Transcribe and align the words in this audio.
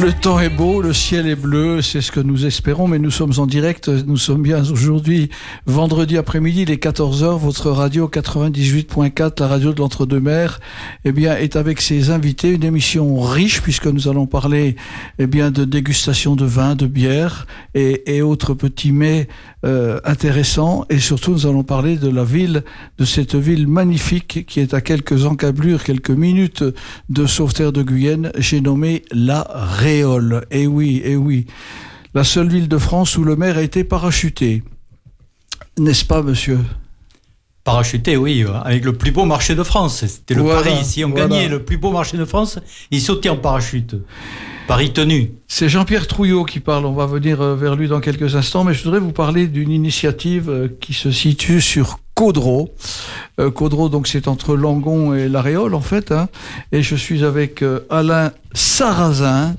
Le 0.00 0.12
temps 0.12 0.38
est 0.38 0.48
beau, 0.48 0.80
le 0.80 0.92
ciel 0.92 1.26
est 1.26 1.34
bleu, 1.34 1.82
c'est 1.82 2.00
ce 2.00 2.12
que 2.12 2.20
nous 2.20 2.46
espérons, 2.46 2.86
mais 2.86 3.00
nous 3.00 3.10
sommes 3.10 3.32
en 3.38 3.46
direct, 3.46 3.88
nous 3.88 4.16
sommes 4.16 4.42
bien 4.42 4.62
aujourd'hui, 4.70 5.28
vendredi 5.66 6.16
après-midi, 6.16 6.64
les 6.64 6.76
14h, 6.76 7.36
votre 7.36 7.72
radio 7.72 8.06
98.4, 8.06 9.40
la 9.40 9.48
radio 9.48 9.72
de 9.72 9.80
l'Entre-deux-Mers, 9.80 10.60
eh 11.04 11.10
bien, 11.10 11.36
est 11.36 11.56
avec 11.56 11.80
ses 11.80 12.10
invités, 12.10 12.50
une 12.50 12.62
émission 12.62 13.20
riche, 13.20 13.60
puisque 13.60 13.86
nous 13.86 14.06
allons 14.06 14.26
parler, 14.26 14.76
eh 15.18 15.26
bien, 15.26 15.50
de 15.50 15.64
dégustation 15.64 16.36
de 16.36 16.44
vin, 16.44 16.76
de 16.76 16.86
bière 16.86 17.48
et, 17.74 18.14
et 18.14 18.22
autres 18.22 18.54
petits 18.54 18.92
mets 18.92 19.26
euh, 19.64 19.98
intéressants, 20.04 20.86
et 20.90 21.00
surtout, 21.00 21.32
nous 21.32 21.46
allons 21.48 21.64
parler 21.64 21.96
de 21.96 22.08
la 22.08 22.22
ville, 22.22 22.62
de 22.98 23.04
cette 23.04 23.34
ville 23.34 23.66
magnifique 23.66 24.46
qui 24.46 24.60
est 24.60 24.74
à 24.74 24.80
quelques 24.80 25.24
encablures, 25.24 25.82
quelques 25.82 26.10
minutes 26.10 26.62
de 27.08 27.26
Sauveterre 27.26 27.72
de 27.72 27.82
Guyenne, 27.82 28.30
j'ai 28.38 28.60
nommé 28.60 29.02
La 29.10 29.40
Réole. 29.88 30.44
Eh 30.50 30.66
oui, 30.66 31.00
eh 31.02 31.16
oui. 31.16 31.46
La 32.12 32.22
seule 32.22 32.48
ville 32.48 32.68
de 32.68 32.76
France 32.76 33.16
où 33.16 33.24
le 33.24 33.36
maire 33.36 33.56
a 33.56 33.62
été 33.62 33.84
parachuté. 33.84 34.62
N'est-ce 35.78 36.04
pas, 36.04 36.22
monsieur? 36.22 36.58
Parachuté, 37.64 38.18
oui, 38.18 38.44
avec 38.64 38.84
le 38.84 38.92
plus 38.92 39.12
beau 39.12 39.24
marché 39.24 39.54
de 39.54 39.62
France. 39.62 40.04
C'était 40.06 40.34
le 40.34 40.42
Voilà, 40.42 40.62
Paris. 40.62 40.84
Si 40.84 41.04
on 41.06 41.10
voilà. 41.10 41.28
gagnait 41.28 41.48
le 41.48 41.64
plus 41.64 41.78
beau 41.78 41.90
marché 41.90 42.18
de 42.18 42.26
France, 42.26 42.58
il 42.90 43.00
sautait 43.00 43.30
en 43.30 43.38
parachute. 43.38 43.96
Paris 44.66 44.92
tenu. 44.92 45.32
C'est 45.46 45.70
Jean-Pierre 45.70 46.06
Trouillot 46.06 46.44
qui 46.44 46.60
parle. 46.60 46.84
On 46.84 46.92
va 46.92 47.06
venir 47.06 47.40
euh, 47.40 47.56
vers 47.56 47.74
lui 47.74 47.88
dans 47.88 48.00
quelques 48.00 48.36
instants, 48.36 48.64
mais 48.64 48.74
je 48.74 48.84
voudrais 48.84 49.00
vous 49.00 49.12
parler 49.12 49.46
d'une 49.46 49.70
initiative 49.70 50.50
euh, 50.50 50.68
qui 50.82 50.92
se 50.92 51.10
situe 51.10 51.62
sur 51.62 51.98
Caudreau. 52.18 52.74
Euh, 53.38 53.52
Caudreau, 53.52 53.88
donc 53.88 54.08
c'est 54.08 54.26
entre 54.26 54.56
Langon 54.56 55.14
et 55.14 55.28
La 55.28 55.40
Réole 55.40 55.72
en 55.76 55.80
fait. 55.80 56.10
hein. 56.10 56.28
Et 56.72 56.82
je 56.82 56.96
suis 56.96 57.24
avec 57.24 57.62
euh, 57.62 57.86
Alain 57.90 58.32
Sarrazin, 58.54 59.54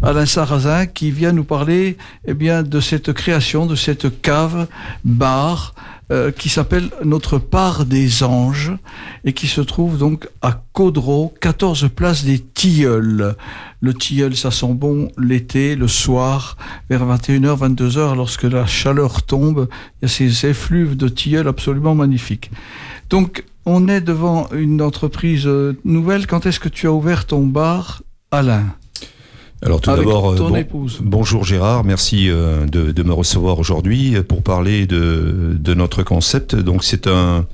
Alain 0.00 0.24
Sarrazin, 0.24 0.86
qui 0.86 1.10
vient 1.10 1.32
nous 1.32 1.42
parler 1.42 1.96
eh 2.24 2.34
bien 2.34 2.62
de 2.62 2.78
cette 2.78 3.12
création, 3.12 3.66
de 3.66 3.74
cette 3.74 4.22
cave 4.22 4.68
bar 5.04 5.74
euh, 6.12 6.30
qui 6.30 6.48
s'appelle 6.48 6.90
Notre 7.02 7.38
part 7.38 7.86
des 7.86 8.22
anges 8.22 8.72
et 9.24 9.32
qui 9.32 9.46
se 9.46 9.60
trouve 9.60 9.96
donc 9.96 10.28
à 10.42 10.62
Caudreau, 10.72 11.32
14 11.40 11.88
place 11.94 12.24
des 12.24 12.38
Tilleuls. 12.38 13.36
Le 13.80 13.94
tilleul, 13.94 14.36
ça 14.36 14.50
sent 14.50 14.74
bon 14.74 15.10
l'été, 15.18 15.76
le 15.76 15.88
soir, 15.88 16.56
vers 16.90 17.06
21h, 17.06 17.58
22h, 17.58 18.16
lorsque 18.16 18.44
la 18.44 18.66
chaleur 18.66 19.22
tombe. 19.22 19.68
Il 19.70 20.02
y 20.02 20.06
a 20.06 20.08
ces 20.08 20.46
effluves 20.46 20.96
de 20.96 21.08
tilleul 21.08 21.48
absolument 21.48 21.94
magnifiques. 21.94 22.50
Donc, 23.10 23.44
on 23.66 23.88
est 23.88 24.00
devant 24.00 24.48
une 24.52 24.82
entreprise 24.82 25.46
euh, 25.46 25.74
nouvelle. 25.84 26.26
Quand 26.26 26.46
est-ce 26.46 26.60
que 26.60 26.68
tu 26.68 26.86
as 26.86 26.92
ouvert 26.92 27.26
ton 27.26 27.46
bar, 27.46 28.02
Alain? 28.30 28.74
Alors 29.64 29.80
tout 29.80 29.90
d'abord, 30.04 30.32
euh, 30.32 30.36
bon- 30.48 30.54
bonjour 31.00 31.44
Gérard, 31.44 31.84
merci 31.84 32.28
euh, 32.28 32.66
de, 32.66 32.92
de 32.92 33.02
me 33.02 33.12
recevoir 33.12 33.58
aujourd'hui 33.58 34.14
pour 34.28 34.42
parler 34.42 34.86
de, 34.86 35.56
de 35.58 35.74
notre 35.74 36.02
concept. 36.02 36.54
Donc 36.54 36.84
c'est 36.84 37.06
un, 37.06 37.46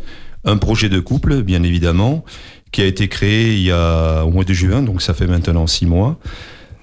un 0.44 0.56
projet 0.56 0.88
de 0.88 0.98
couple, 0.98 1.42
bien 1.42 1.62
évidemment, 1.62 2.24
qui 2.72 2.82
a 2.82 2.86
été 2.86 3.06
créé 3.08 3.54
il 3.54 3.62
y 3.62 3.70
a 3.70 4.22
au 4.24 4.30
mois 4.30 4.44
de 4.44 4.52
juin, 4.52 4.82
donc 4.82 5.02
ça 5.02 5.14
fait 5.14 5.28
maintenant 5.28 5.66
six 5.68 5.86
mois. 5.86 6.18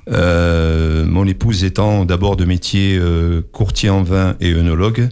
Euh, 0.09 1.05
mon 1.05 1.25
épouse 1.27 1.65
étant 1.65 2.05
d'abord 2.05 2.37
de 2.37 2.45
métier 2.45 2.97
euh, 2.97 3.41
courtier 3.51 3.89
en 3.89 4.03
vin 4.03 4.35
et 4.39 4.53
œnologue. 4.53 5.09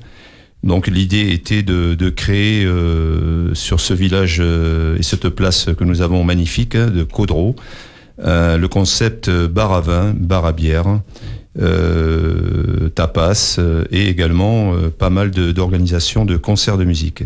Donc 0.64 0.88
l'idée 0.88 1.32
était 1.34 1.62
de, 1.62 1.94
de 1.94 2.10
créer 2.10 2.64
euh, 2.66 3.54
sur 3.54 3.80
ce 3.82 3.94
village 3.94 4.38
euh, 4.40 4.98
et 4.98 5.04
cette 5.04 5.28
place 5.30 5.68
que 5.78 5.84
nous 5.84 6.02
avons 6.02 6.24
magnifique 6.24 6.78
de 6.78 7.04
Caudreau, 7.04 7.56
euh, 8.20 8.58
le 8.58 8.68
concept 8.68 9.28
euh, 9.28 9.48
bar 9.48 9.74
à 9.74 9.82
vin, 9.82 10.14
bar 10.18 10.46
à 10.46 10.54
bière, 10.54 11.02
euh, 11.62 12.90
tapas 12.90 13.60
et 13.92 14.08
également 14.08 14.74
pas 14.98 15.10
mal 15.10 15.32
d'organisations 15.32 16.26
de, 16.26 16.38
concerts 16.38 16.78
de 16.78 16.86
musique. 16.86 17.24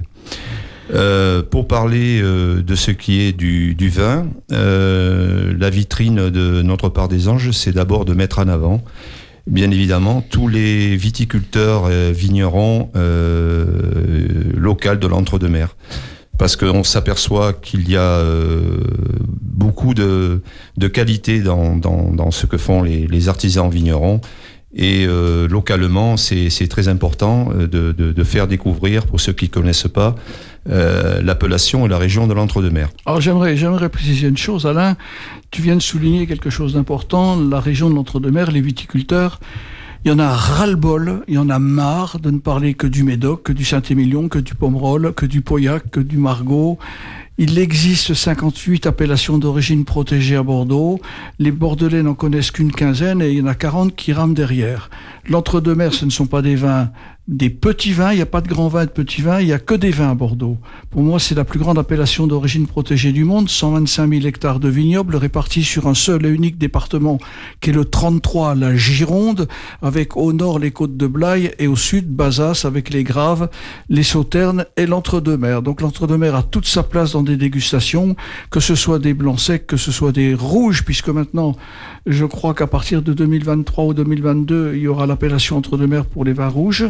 Pour 1.52 1.68
parler 1.68 2.20
de 2.22 2.76
ce 2.76 2.90
qui 2.90 3.22
est 3.22 3.34
du, 3.34 3.90
vin, 3.90 4.28
la 4.50 5.70
vitrine 5.70 6.30
de 6.30 6.62
notre 6.64 6.90
part 6.90 7.08
des 7.08 7.28
anges, 7.28 7.52
c'est 7.52 7.72
d'abord 7.72 8.06
de 8.06 8.14
mettre 8.14 8.40
en 8.40 8.48
avant, 8.48 8.84
bien 9.46 9.70
évidemment, 9.70 10.24
tous 10.28 10.48
les 10.48 10.96
viticulteurs, 10.96 11.88
vignerons 11.88 12.90
locaux 14.56 14.96
de 14.96 15.08
l'entre-deux-mers. 15.08 15.76
Parce 16.40 16.56
qu'on 16.56 16.84
s'aperçoit 16.84 17.54
qu'il 17.54 17.90
y 17.90 17.98
a 17.98 18.02
euh, 18.02 18.80
beaucoup 19.42 19.94
de, 19.94 20.42
de 20.78 20.88
qualité 20.88 21.42
dans, 21.42 21.76
dans, 21.76 22.12
dans 22.12 22.32
ce 22.32 22.48
que 22.48 22.58
font 22.58 22.82
les, 22.82 23.06
les 23.08 23.28
artisans 23.28 23.70
vignerons. 23.70 24.22
Et 24.74 25.06
euh, 25.06 25.48
localement, 25.48 26.16
c'est 26.16 26.68
très 26.70 26.88
important 26.88 27.50
euh, 27.52 27.68
de, 27.68 27.92
de, 27.92 28.14
de 28.14 28.24
faire 28.24 28.48
découvrir, 28.48 29.06
pour 29.06 29.20
ceux 29.20 29.34
qui 29.34 29.46
ne 29.46 29.50
connaissent 29.50 29.90
pas, 29.92 30.16
euh, 30.70 31.22
l'appellation 31.22 31.86
et 31.86 31.90
la 31.90 31.98
région 31.98 32.28
de 32.28 32.34
l'entre-deux-mers. 32.34 32.90
Alors 33.06 33.20
j'aimerais, 33.20 33.58
j'aimerais 33.58 33.90
préciser 33.90 34.28
une 34.28 34.38
chose, 34.38 34.66
Alain. 34.66 34.96
Tu 35.52 35.62
viens 35.62 35.76
de 35.76 35.82
souligner 35.82 36.26
quelque 36.26 36.52
chose 36.52 36.74
d'important. 36.76 37.36
La 37.36 37.60
région 37.60 37.90
de 37.90 37.96
l'Entre-deux-Mers, 37.96 38.52
les 38.52 38.62
viticulteurs, 38.62 39.40
il 40.06 40.12
y 40.12 40.14
en 40.14 40.20
a 40.20 40.30
ras-le-bol, 40.30 41.24
il 41.28 41.34
y 41.34 41.38
en 41.38 41.50
a 41.50 41.60
marre 41.60 42.20
de 42.20 42.32
ne 42.32 42.40
parler 42.40 42.74
que 42.74 42.88
du 42.88 43.04
Médoc, 43.04 43.44
que 43.44 43.52
du 43.52 43.66
Saint-Émilion, 43.66 44.30
que 44.30 44.40
du 44.40 44.56
Pomerol, 44.56 45.14
que 45.14 45.26
du 45.26 45.42
Pauillac, 45.42 45.90
que 45.92 46.00
du 46.00 46.18
Margaux. 46.18 46.80
Il 47.38 47.60
existe 47.60 48.14
58 48.14 48.88
appellations 48.88 49.38
d'origine 49.38 49.84
protégée 49.84 50.38
à 50.38 50.44
Bordeaux. 50.44 51.00
Les 51.38 51.52
Bordelais 51.52 52.02
n'en 52.02 52.14
connaissent 52.14 52.52
qu'une 52.52 52.72
quinzaine 52.72 53.22
et 53.22 53.32
il 53.32 53.40
y 53.40 53.42
en 53.42 53.48
a 53.48 53.56
40 53.56 53.96
qui 53.96 54.14
rament 54.14 54.34
derrière. 54.34 54.90
L'entre-deux-mers, 55.28 55.94
ce 55.94 56.06
ne 56.06 56.12
sont 56.12 56.28
pas 56.28 56.42
des 56.42 56.56
vins, 56.56 56.92
des 57.30 57.52
petits 57.52 57.94
vins. 57.94 58.12
Il 58.12 58.16
n'y 58.16 58.22
a 58.22 58.26
pas 58.26 58.42
de 58.42 58.48
grands 58.48 58.68
vins 58.68 58.84
et 58.84 58.86
de 58.88 58.92
petits 58.92 59.22
vins. 59.22 59.40
Il 59.40 59.46
n'y 59.46 59.54
a 59.54 59.60
que 59.60 59.76
des 59.76 59.92
vins 59.92 60.10
à 60.10 60.16
Bordeaux. 60.16 60.58
Pour 60.90 61.04
moi, 61.04 61.20
c'est 61.20 61.36
la 61.36 61.46
plus 61.46 61.60
grande 61.60 61.78
appellation 61.78 62.26
d'origine 62.26 62.66
protégée 62.66 63.12
du 63.12 63.24
monde. 63.24 63.50
125 63.50 64.10
000 64.10 64.26
hectares 64.26 64.60
de 64.60 64.68
vignobles 64.68 65.16
répartis 65.16 65.64
sur 65.64 65.88
un 65.88 65.94
seul 65.94 66.26
et 66.26 66.30
unique 66.30 66.58
département 66.58 67.20
qui 67.62 67.70
est 67.70 67.74
le 67.74 67.86
33, 67.86 68.56
la 68.56 68.76
Gironde, 68.76 69.48
avec 69.82 70.18
au 70.18 70.34
nord 70.34 70.58
les 70.58 70.72
côtes 70.72 70.98
de 70.98 71.08
Blaye 71.08 71.52
et 71.60 71.68
au 71.68 71.76
sud 71.76 72.10
Bazas 72.10 72.64
avec 72.66 72.90
les 72.90 73.04
Graves, 73.04 73.50
les 73.90 74.04
Sauternes 74.04 74.66
et 74.76 74.88
l'Entre-deux-Mers. 74.88 75.62
Donc 75.62 75.82
l'Entre-deux-Mers 75.82 76.36
a 76.36 76.44
toute 76.44 76.66
sa 76.66 76.82
place 76.82 77.12
dans 77.12 77.24
des 77.24 77.38
dégustations, 77.38 78.16
que 78.50 78.60
ce 78.60 78.74
soit 78.74 78.98
des 78.98 79.14
blancs 79.14 79.40
secs, 79.40 79.68
que 79.68 79.78
ce 79.78 79.92
soit 79.92 80.12
des 80.12 80.34
rouges, 80.34 80.84
puisque 80.84 81.10
maintenant, 81.10 81.56
je 82.10 82.26
crois 82.26 82.56
qu'à 82.56 82.66
partir 82.66 83.04
de 83.04 83.14
2023 83.14 83.86
ou 83.86 83.94
2022, 83.94 84.74
il 84.74 84.82
y 84.82 84.88
aura 84.88 85.06
l'appellation 85.06 85.58
Entre-deux-Mers 85.58 86.06
pour 86.06 86.26
les 86.26 86.34
vins 86.34 86.48
rouges. 86.48 86.88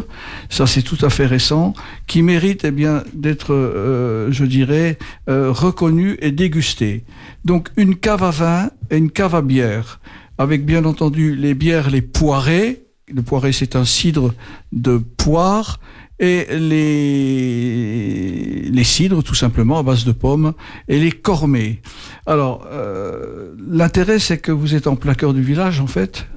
Ça, 0.49 0.65
c'est 0.65 0.81
tout 0.81 0.97
à 1.01 1.09
fait 1.09 1.25
récent, 1.25 1.73
qui 2.07 2.21
mérite 2.21 2.63
eh 2.63 2.71
bien 2.71 3.03
d'être, 3.13 3.53
euh, 3.53 4.31
je 4.31 4.45
dirais, 4.45 4.97
euh, 5.29 5.51
reconnu 5.51 6.17
et 6.21 6.31
dégusté. 6.31 7.03
Donc 7.43 7.69
une 7.75 7.97
cave 7.97 8.23
à 8.23 8.31
vin 8.31 8.71
et 8.89 8.97
une 8.97 9.11
cave 9.11 9.35
à 9.35 9.41
bière, 9.41 9.99
avec 10.37 10.65
bien 10.65 10.85
entendu 10.85 11.35
les 11.35 11.53
bières, 11.53 11.89
les 11.89 12.01
poirées. 12.01 12.83
Le 13.13 13.21
poiré, 13.21 13.51
c'est 13.51 13.75
un 13.75 13.85
cidre 13.85 14.33
de 14.71 14.97
poire. 14.97 15.81
Et 16.19 16.47
les, 16.59 18.83
cidres, 18.83 19.23
tout 19.23 19.35
simplement, 19.35 19.79
à 19.79 19.83
base 19.83 20.03
de 20.03 20.11
pommes, 20.11 20.53
et 20.89 20.99
les 20.99 21.11
cormets. 21.11 21.79
Alors, 22.25 22.67
euh, 22.71 23.53
l'intérêt, 23.69 24.19
c'est 24.19 24.37
que 24.37 24.51
vous 24.51 24.75
êtes 24.75 24.87
en 24.87 24.97
plein 24.97 25.13
cœur 25.13 25.33
du 25.33 25.41
village, 25.41 25.79
en 25.79 25.87
fait? 25.87 26.27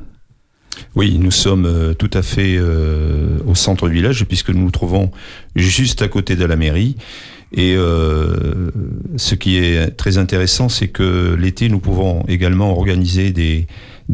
Oui, 0.95 1.19
nous 1.19 1.33
sommes 1.33 1.67
euh, 1.67 1.95
tout 1.95 2.11
à 2.15 2.23
fait 2.23 2.57
euh, 2.57 3.39
au 3.47 3.55
centre 3.55 3.89
du 3.89 3.95
village 3.95 4.25
puisque 4.25 4.51
nous 4.51 4.63
nous 4.63 4.71
trouvons 4.71 5.11
juste 5.55 6.01
à 6.01 6.09
côté 6.09 6.37
de 6.37 6.45
la 6.45 6.57
mairie. 6.57 6.97
Et 7.55 7.77
ce 9.17 9.35
qui 9.35 9.59
est 9.59 9.91
très 9.91 10.17
intéressant, 10.17 10.71
c'est 10.71 10.89
que 10.89 11.37
l'été, 11.39 11.69
nous 11.69 11.81
pouvons 11.81 12.25
également 12.27 12.75
organiser 12.75 13.31
des, 13.31 13.67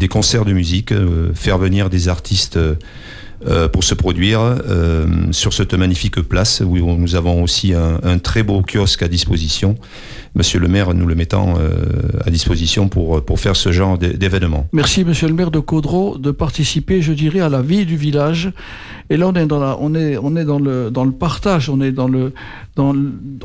concerts 0.08 0.44
de 0.44 0.52
musique, 0.52 0.92
faire 1.34 1.56
venir 1.56 1.88
des 1.88 2.08
artistes 2.08 2.58
euh, 3.46 3.69
pour 3.69 3.85
se 3.85 3.94
produire 3.94 4.40
euh, 4.40 5.06
sur 5.31 5.52
cette 5.52 5.75
magnifique 5.75 6.20
place 6.23 6.61
où 6.61 6.76
nous 6.76 7.14
avons 7.14 7.43
aussi 7.43 7.73
un, 7.73 8.00
un 8.02 8.19
très 8.19 8.43
beau 8.43 8.62
kiosque 8.62 9.02
à 9.02 9.08
disposition. 9.08 9.76
Monsieur 10.34 10.60
le 10.60 10.69
maire 10.69 10.94
nous 10.94 11.06
le 11.06 11.14
mettant 11.14 11.54
euh, 11.58 11.70
à 12.25 12.30
disposition 12.30 12.88
pour, 12.88 13.25
pour 13.25 13.40
faire 13.40 13.56
ce 13.56 13.72
genre 13.72 13.98
d'é- 13.98 14.14
d'événement. 14.14 14.66
Merci, 14.72 15.04
monsieur 15.04 15.26
le 15.28 15.34
maire 15.34 15.50
de 15.50 15.58
Caudreau, 15.58 16.16
de 16.19 16.30
participer, 16.30 17.02
je 17.02 17.12
dirais, 17.12 17.40
à 17.40 17.48
la 17.48 17.62
vie 17.62 17.86
du 17.86 17.96
village. 17.96 18.52
Et 19.10 19.16
là, 19.16 19.28
on 19.28 19.32
est 19.34 19.46
dans, 19.46 19.58
la, 19.58 19.76
on 19.80 19.94
est, 19.94 20.16
on 20.19 20.36
est 20.36 20.44
dans, 20.44 20.58
le, 20.58 20.90
dans 20.90 21.04
le 21.04 21.12
partage, 21.12 21.70
on 21.70 21.80
est 21.80 21.92
dans 21.92 22.08
le, 22.08 22.32
dans 22.76 22.94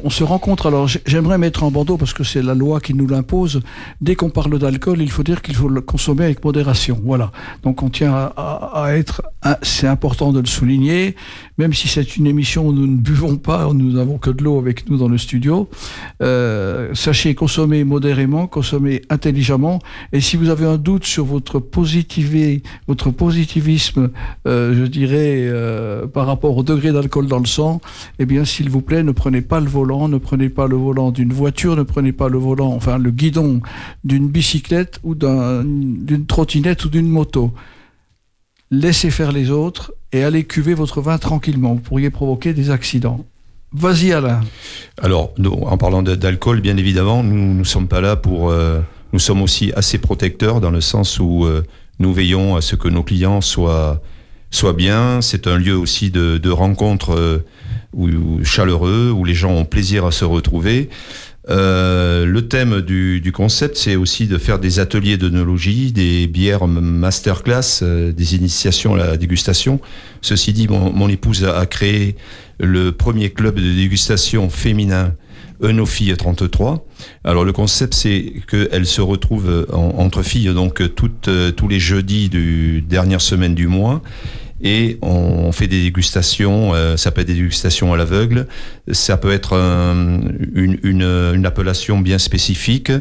on 0.03 0.09
se 0.09 0.23
rencontre. 0.23 0.67
Alors, 0.67 0.87
j'ai- 0.87 1.01
j'aimerais 1.05 1.37
mettre 1.37 1.63
en 1.63 1.71
bandeau, 1.71 1.95
parce 1.97 2.13
que 2.13 2.23
c'est 2.23 2.41
la 2.41 2.53
loi 2.53 2.79
qui 2.81 2.93
nous 2.93 3.07
l'impose, 3.07 3.61
dès 4.01 4.15
qu'on 4.15 4.29
parle 4.29 4.59
d'alcool, 4.59 5.01
il 5.01 5.09
faut 5.09 5.23
dire 5.23 5.41
qu'il 5.41 5.55
faut 5.55 5.69
le 5.69 5.81
consommer 5.81 6.25
avec 6.25 6.43
modération. 6.43 6.99
Voilà. 7.03 7.31
Donc, 7.63 7.81
on 7.81 7.89
tient 7.89 8.13
à, 8.13 8.71
à- 8.73 8.95
être 8.97 9.21
c'est 9.61 9.87
important 9.87 10.31
de 10.33 10.39
le 10.39 10.45
souligner, 10.45 11.15
même 11.57 11.73
si 11.73 11.87
c'est 11.87 12.17
une 12.17 12.27
émission 12.27 12.67
où 12.67 12.73
nous 12.73 12.87
ne 12.87 12.97
buvons 12.97 13.37
pas, 13.37 13.71
nous 13.73 13.93
n'avons 13.93 14.17
que 14.17 14.29
de 14.29 14.43
l'eau 14.43 14.57
avec 14.57 14.89
nous 14.89 14.97
dans 14.97 15.07
le 15.07 15.17
studio. 15.17 15.69
Euh, 16.21 16.89
sachez 16.93 17.35
consommer 17.35 17.83
modérément, 17.83 18.47
consommer 18.47 19.01
intelligemment, 19.09 19.79
et 20.11 20.21
si 20.21 20.37
vous 20.37 20.49
avez 20.49 20.65
un 20.65 20.77
doute 20.77 21.05
sur 21.05 21.25
votre 21.25 21.59
positivé, 21.59 22.63
votre 22.87 23.11
positivisme, 23.11 24.09
euh, 24.47 24.73
je 24.73 24.85
dirais, 24.85 25.45
euh, 25.47 26.07
par 26.07 26.25
rapport 26.25 26.57
au 26.57 26.63
degré 26.63 26.91
d'alcool 26.91 27.27
dans 27.27 27.39
le 27.39 27.45
sang, 27.45 27.81
eh 28.19 28.25
bien, 28.25 28.45
s'il 28.45 28.69
vous 28.69 28.81
plaît, 28.81 29.03
ne 29.03 29.11
prenez 29.11 29.41
pas 29.41 29.59
le 29.59 29.67
volant, 29.67 30.07
ne 30.07 30.17
prenez 30.17 30.49
pas 30.49 30.67
le 30.67 30.75
volant 30.75 31.11
d'une 31.11 31.33
voiture, 31.33 31.75
ne 31.75 31.83
prenez 31.83 32.11
pas 32.11 32.29
le 32.29 32.37
volant, 32.37 32.73
enfin 32.73 32.97
le 32.97 33.11
guidon 33.11 33.61
d'une 34.03 34.27
bicyclette 34.29 34.99
ou 35.03 35.15
d'une 35.15 36.25
trottinette 36.27 36.85
ou 36.85 36.89
d'une 36.89 37.07
moto 37.07 37.51
laissez 38.73 39.11
faire 39.11 39.31
les 39.31 39.51
autres 39.51 39.93
et 40.11 40.23
allez 40.23 40.43
cuver 40.45 40.73
votre 40.73 41.01
vin 41.01 41.17
tranquillement. 41.17 41.75
Vous 41.75 41.81
pourriez 41.81 42.09
provoquer 42.09 42.53
des 42.53 42.71
accidents. 42.71 43.25
Vas-y 43.71 44.11
Alain. 44.11 44.41
Alors, 45.01 45.33
en 45.61 45.77
parlant 45.77 46.03
d'alcool, 46.03 46.61
bien 46.61 46.77
évidemment, 46.77 47.23
nous 47.23 47.53
ne 47.53 47.63
sommes 47.63 47.87
pas 47.87 48.01
là 48.01 48.15
pour... 48.15 48.49
Euh, 48.49 48.79
nous 49.13 49.19
sommes 49.19 49.43
aussi 49.43 49.71
assez 49.75 49.99
protecteurs 49.99 50.59
dans 50.59 50.71
le 50.71 50.81
sens 50.81 51.19
où 51.19 51.45
euh, 51.45 51.63
nous 51.99 52.13
veillons 52.13 52.55
à 52.55 52.61
ce 52.61 52.75
que 52.75 52.87
nos 52.87 53.03
clients 53.03 53.41
soient, 53.41 54.01
soient 54.49 54.73
bien. 54.73 55.21
C'est 55.21 55.45
un 55.45 55.57
lieu 55.57 55.77
aussi 55.77 56.09
de, 56.09 56.39
de 56.39 56.49
rencontre 56.49 57.15
euh, 57.15 58.43
chaleureux, 58.43 59.11
où 59.11 59.23
les 59.23 59.35
gens 59.35 59.51
ont 59.51 59.65
plaisir 59.65 60.05
à 60.05 60.11
se 60.11 60.25
retrouver. 60.25 60.89
Euh, 61.49 62.25
le 62.25 62.47
thème 62.47 62.81
du, 62.81 63.19
du 63.19 63.31
concept, 63.31 63.75
c'est 63.75 63.95
aussi 63.95 64.27
de 64.27 64.37
faire 64.37 64.59
des 64.59 64.79
ateliers 64.79 65.17
d'œnologie, 65.17 65.91
des 65.91 66.27
bières 66.27 66.67
masterclass, 66.67 67.81
euh, 67.81 68.11
des 68.13 68.35
initiations 68.35 68.93
à 68.93 68.97
la 68.97 69.17
dégustation. 69.17 69.79
Ceci 70.21 70.53
dit, 70.53 70.67
mon, 70.67 70.91
mon 70.93 71.09
épouse 71.09 71.43
a, 71.43 71.65
créé 71.65 72.15
le 72.59 72.91
premier 72.91 73.31
club 73.31 73.55
de 73.55 73.73
dégustation 73.73 74.49
féminin 74.49 75.15
Eunofille 75.61 76.15
33. 76.15 76.85
Alors 77.23 77.45
le 77.45 77.51
concept, 77.51 77.93
c'est 77.93 78.33
qu'elle 78.49 78.85
se 78.85 79.01
retrouve 79.01 79.67
entre 79.71 80.23
filles, 80.23 80.53
donc 80.53 80.81
toutes, 80.95 81.27
euh, 81.27 81.51
tous 81.51 81.67
les 81.67 81.79
jeudis 81.79 82.29
du 82.29 82.81
dernière 82.81 83.21
semaine 83.21 83.55
du 83.55 83.67
mois 83.67 84.01
et 84.63 84.97
on 85.01 85.51
fait 85.51 85.67
des 85.67 85.83
dégustations. 85.83 86.73
Euh, 86.73 86.97
ça 86.97 87.11
peut 87.11 87.21
être 87.21 87.27
des 87.27 87.33
dégustations 87.35 87.93
à 87.93 87.97
l'aveugle, 87.97 88.47
ça 88.91 89.17
peut 89.17 89.31
être 89.31 89.53
une, 89.53 90.79
une, 90.83 91.31
une, 91.33 91.45
appellation 91.45 91.99
bien 91.99 92.17
spécifique 92.17 92.91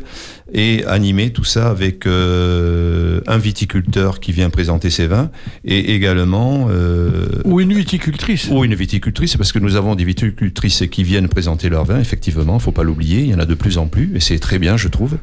et 0.53 0.85
animer 0.85 1.31
tout 1.31 1.45
ça 1.45 1.71
avec 1.71 2.07
euh, 2.07 3.21
un 3.27 3.39
viticulteur 3.39 4.21
qui 4.21 4.33
vient 4.33 4.51
présenter 4.51 4.91
ses 4.91 5.07
vins 5.07 5.31
et 5.65 5.95
également 5.95 6.69
euh, 6.71 7.27
ou 7.45 7.61
une 7.61 7.73
viticultrice. 7.73 8.49
ou 8.51 8.63
une 8.63 8.75
viticultrice 8.75 9.37
parce 9.39 9.51
que 9.51 9.59
nous 9.59 9.77
avons 9.77 9.95
des 9.95 10.05
viticultrices 10.05 10.85
qui 10.91 11.05
viennent 11.05 11.29
présenter 11.29 11.71
leurs 11.71 11.87
vins 11.87 11.99
effectivement 11.99 12.59
faut 12.59 12.73
pas 12.73 12.83
l'oublier 12.83 13.21
il 13.21 13.29
y 13.29 13.35
en 13.35 13.39
a 13.39 13.47
de 13.47 13.55
plus 13.55 13.79
en 13.79 13.87
plus 13.87 14.13
et 14.15 14.21
c'est 14.21 14.39
très 14.39 14.59
bien 14.59 14.77
je 14.77 14.89
trouve. 14.89 15.17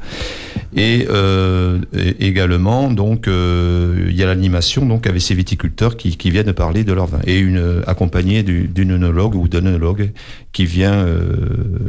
Et, 0.76 1.06
euh, 1.10 1.78
également 2.18 2.90
donc 2.90 3.26
il 3.28 4.14
y 4.14 4.22
a 4.22 4.26
l'animation 4.26 4.84
donc 4.84 5.06
avec 5.06 5.22
ces 5.22 5.34
viticulteurs 5.34 5.96
qui, 5.96 6.16
qui 6.16 6.30
viennent 6.30 6.52
parler 6.52 6.82
de 6.82 6.92
leurs 6.92 7.06
vins. 7.06 7.20
Et 7.26 7.38
une 7.38 7.82
accompagnée 7.86 8.42
d'une 8.42 8.92
œnologue 8.92 9.36
ou 9.36 9.46
d'un 9.46 9.64
œnologue 9.66 10.10
qui 10.52 10.66
vient 10.66 11.06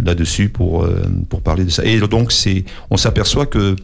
là-dessus 0.03 0.49
pour 0.49 0.87
pour 1.29 1.41
parler 1.41 1.63
de 1.63 1.69
ça. 1.69 1.83
Et 1.85 1.99
donc 1.99 2.31
c'est 2.31 2.65
on 2.89 2.97
s'aperçoit 2.97 3.30
soit 3.31 3.45
que 3.45 3.75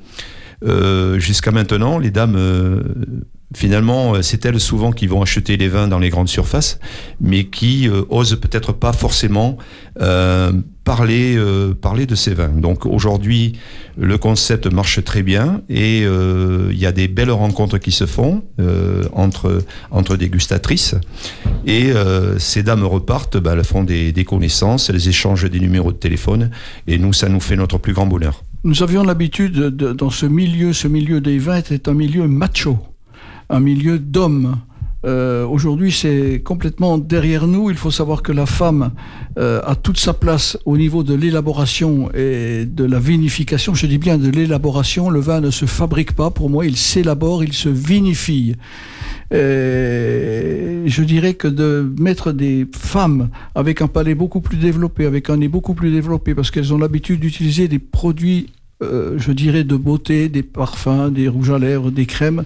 euh, 0.64 1.20
jusqu'à 1.20 1.52
maintenant, 1.52 2.00
les 2.00 2.12
dames, 2.12 2.36
euh, 2.36 2.82
finalement, 3.56 4.16
euh, 4.16 4.22
c'est 4.22 4.44
elles 4.46 4.60
souvent 4.60 4.92
qui 4.92 5.08
vont 5.08 5.22
acheter 5.22 5.56
les 5.56 5.68
vins 5.68 5.88
dans 5.88 6.00
les 6.00 6.10
grandes 6.10 6.28
surfaces, 6.28 6.80
mais 7.22 7.46
qui 7.46 7.90
osent 8.10 8.40
peut-être 8.40 8.74
pas 8.74 8.94
forcément 8.94 9.58
parler, 10.84 11.38
parler 11.82 12.06
de 12.06 12.16
ces 12.16 12.34
vins. 12.34 12.50
Donc 12.50 12.86
aujourd'hui, 12.86 13.54
le 13.98 14.18
concept 14.18 14.72
marche 14.72 15.04
très 15.04 15.24
bien 15.24 15.62
et 15.70 16.04
il 16.04 16.78
y 16.78 16.86
a 16.86 16.92
des 16.92 17.08
belles 17.08 17.32
rencontres 17.32 17.78
qui 17.78 17.92
se 17.92 18.06
font 18.06 18.44
entre, 19.12 19.64
entre 19.92 20.16
dégustatrices. 20.18 20.96
Et 21.66 21.92
ces 22.38 22.64
dames 22.64 22.86
repartent, 22.86 23.38
bah, 23.38 23.54
elles 23.54 23.64
font 23.64 23.84
des, 23.84 24.12
des 24.12 24.24
connaissances, 24.24 24.90
elles 24.90 25.08
échangent 25.08 25.50
des 25.50 25.60
numéros 25.60 25.92
de 25.92 25.98
téléphone 25.98 26.52
et 26.86 27.00
nous, 27.00 27.12
ça 27.12 27.28
nous 27.28 27.42
fait 27.42 27.56
notre 27.56 27.80
plus 27.80 27.94
grand 27.94 28.06
bonheur. 28.06 28.44
Nous 28.64 28.82
avions 28.82 29.04
l'habitude, 29.04 29.70
dans 29.70 30.10
ce 30.10 30.26
milieu, 30.26 30.74
ce 30.74 30.88
milieu 30.88 31.22
des 31.22 31.38
vins 31.38 31.58
était 31.58 31.88
un 31.88 31.94
milieu 31.94 32.28
macho, 32.28 32.80
un 33.50 33.60
milieu 33.60 34.00
d'hommes. 34.00 34.58
Euh, 35.06 35.46
Aujourd'hui, 35.46 35.92
c'est 35.92 36.42
complètement 36.44 36.98
derrière 36.98 37.46
nous. 37.46 37.70
Il 37.70 37.78
faut 37.78 37.92
savoir 37.92 38.24
que 38.24 38.32
la 38.32 38.48
femme 38.48 38.92
euh, 39.38 39.62
a 39.64 39.76
toute 39.76 40.00
sa 40.00 40.14
place 40.14 40.58
au 40.66 40.76
niveau 40.76 41.04
de 41.04 41.14
l'élaboration 41.14 42.10
et 42.16 42.66
de 42.66 42.84
la 42.84 43.00
vinification. 43.00 43.76
Je 43.76 43.86
dis 43.86 44.00
bien 44.00 44.18
de 44.18 44.30
l'élaboration. 44.30 45.12
Le 45.12 45.20
vin 45.20 45.40
ne 45.40 45.52
se 45.52 45.66
fabrique 45.66 46.14
pas. 46.14 46.32
Pour 46.32 46.50
moi, 46.50 46.66
il 46.66 46.78
s'élabore, 46.78 47.44
il 47.44 47.54
se 47.54 47.70
vinifie. 47.70 48.56
Et 49.32 50.84
je 50.86 51.04
dirais 51.04 51.34
que 51.34 51.48
de 51.48 51.92
mettre 52.00 52.32
des 52.32 52.66
femmes 52.74 53.30
avec 53.56 53.82
un 53.82 53.88
palais 53.88 54.16
beaucoup 54.16 54.42
plus 54.42 54.58
développé, 54.58 55.06
avec 55.06 55.30
un 55.30 55.38
nez 55.38 55.48
beaucoup 55.48 55.74
plus 55.74 55.92
développé, 55.92 56.34
parce 56.34 56.50
qu'elles 56.52 56.74
ont 56.74 56.78
l'habitude 56.78 57.20
d'utiliser 57.20 57.68
des 57.68 57.80
produits, 57.80 58.48
euh, 58.82 59.16
je 59.18 59.32
dirais, 59.32 59.64
de 59.64 59.76
beauté, 59.76 60.30
des 60.30 60.44
parfums, 60.44 61.12
des 61.12 61.28
rouges 61.28 61.52
à 61.52 61.60
lèvres, 61.60 61.92
des 61.92 62.06
crèmes, 62.06 62.44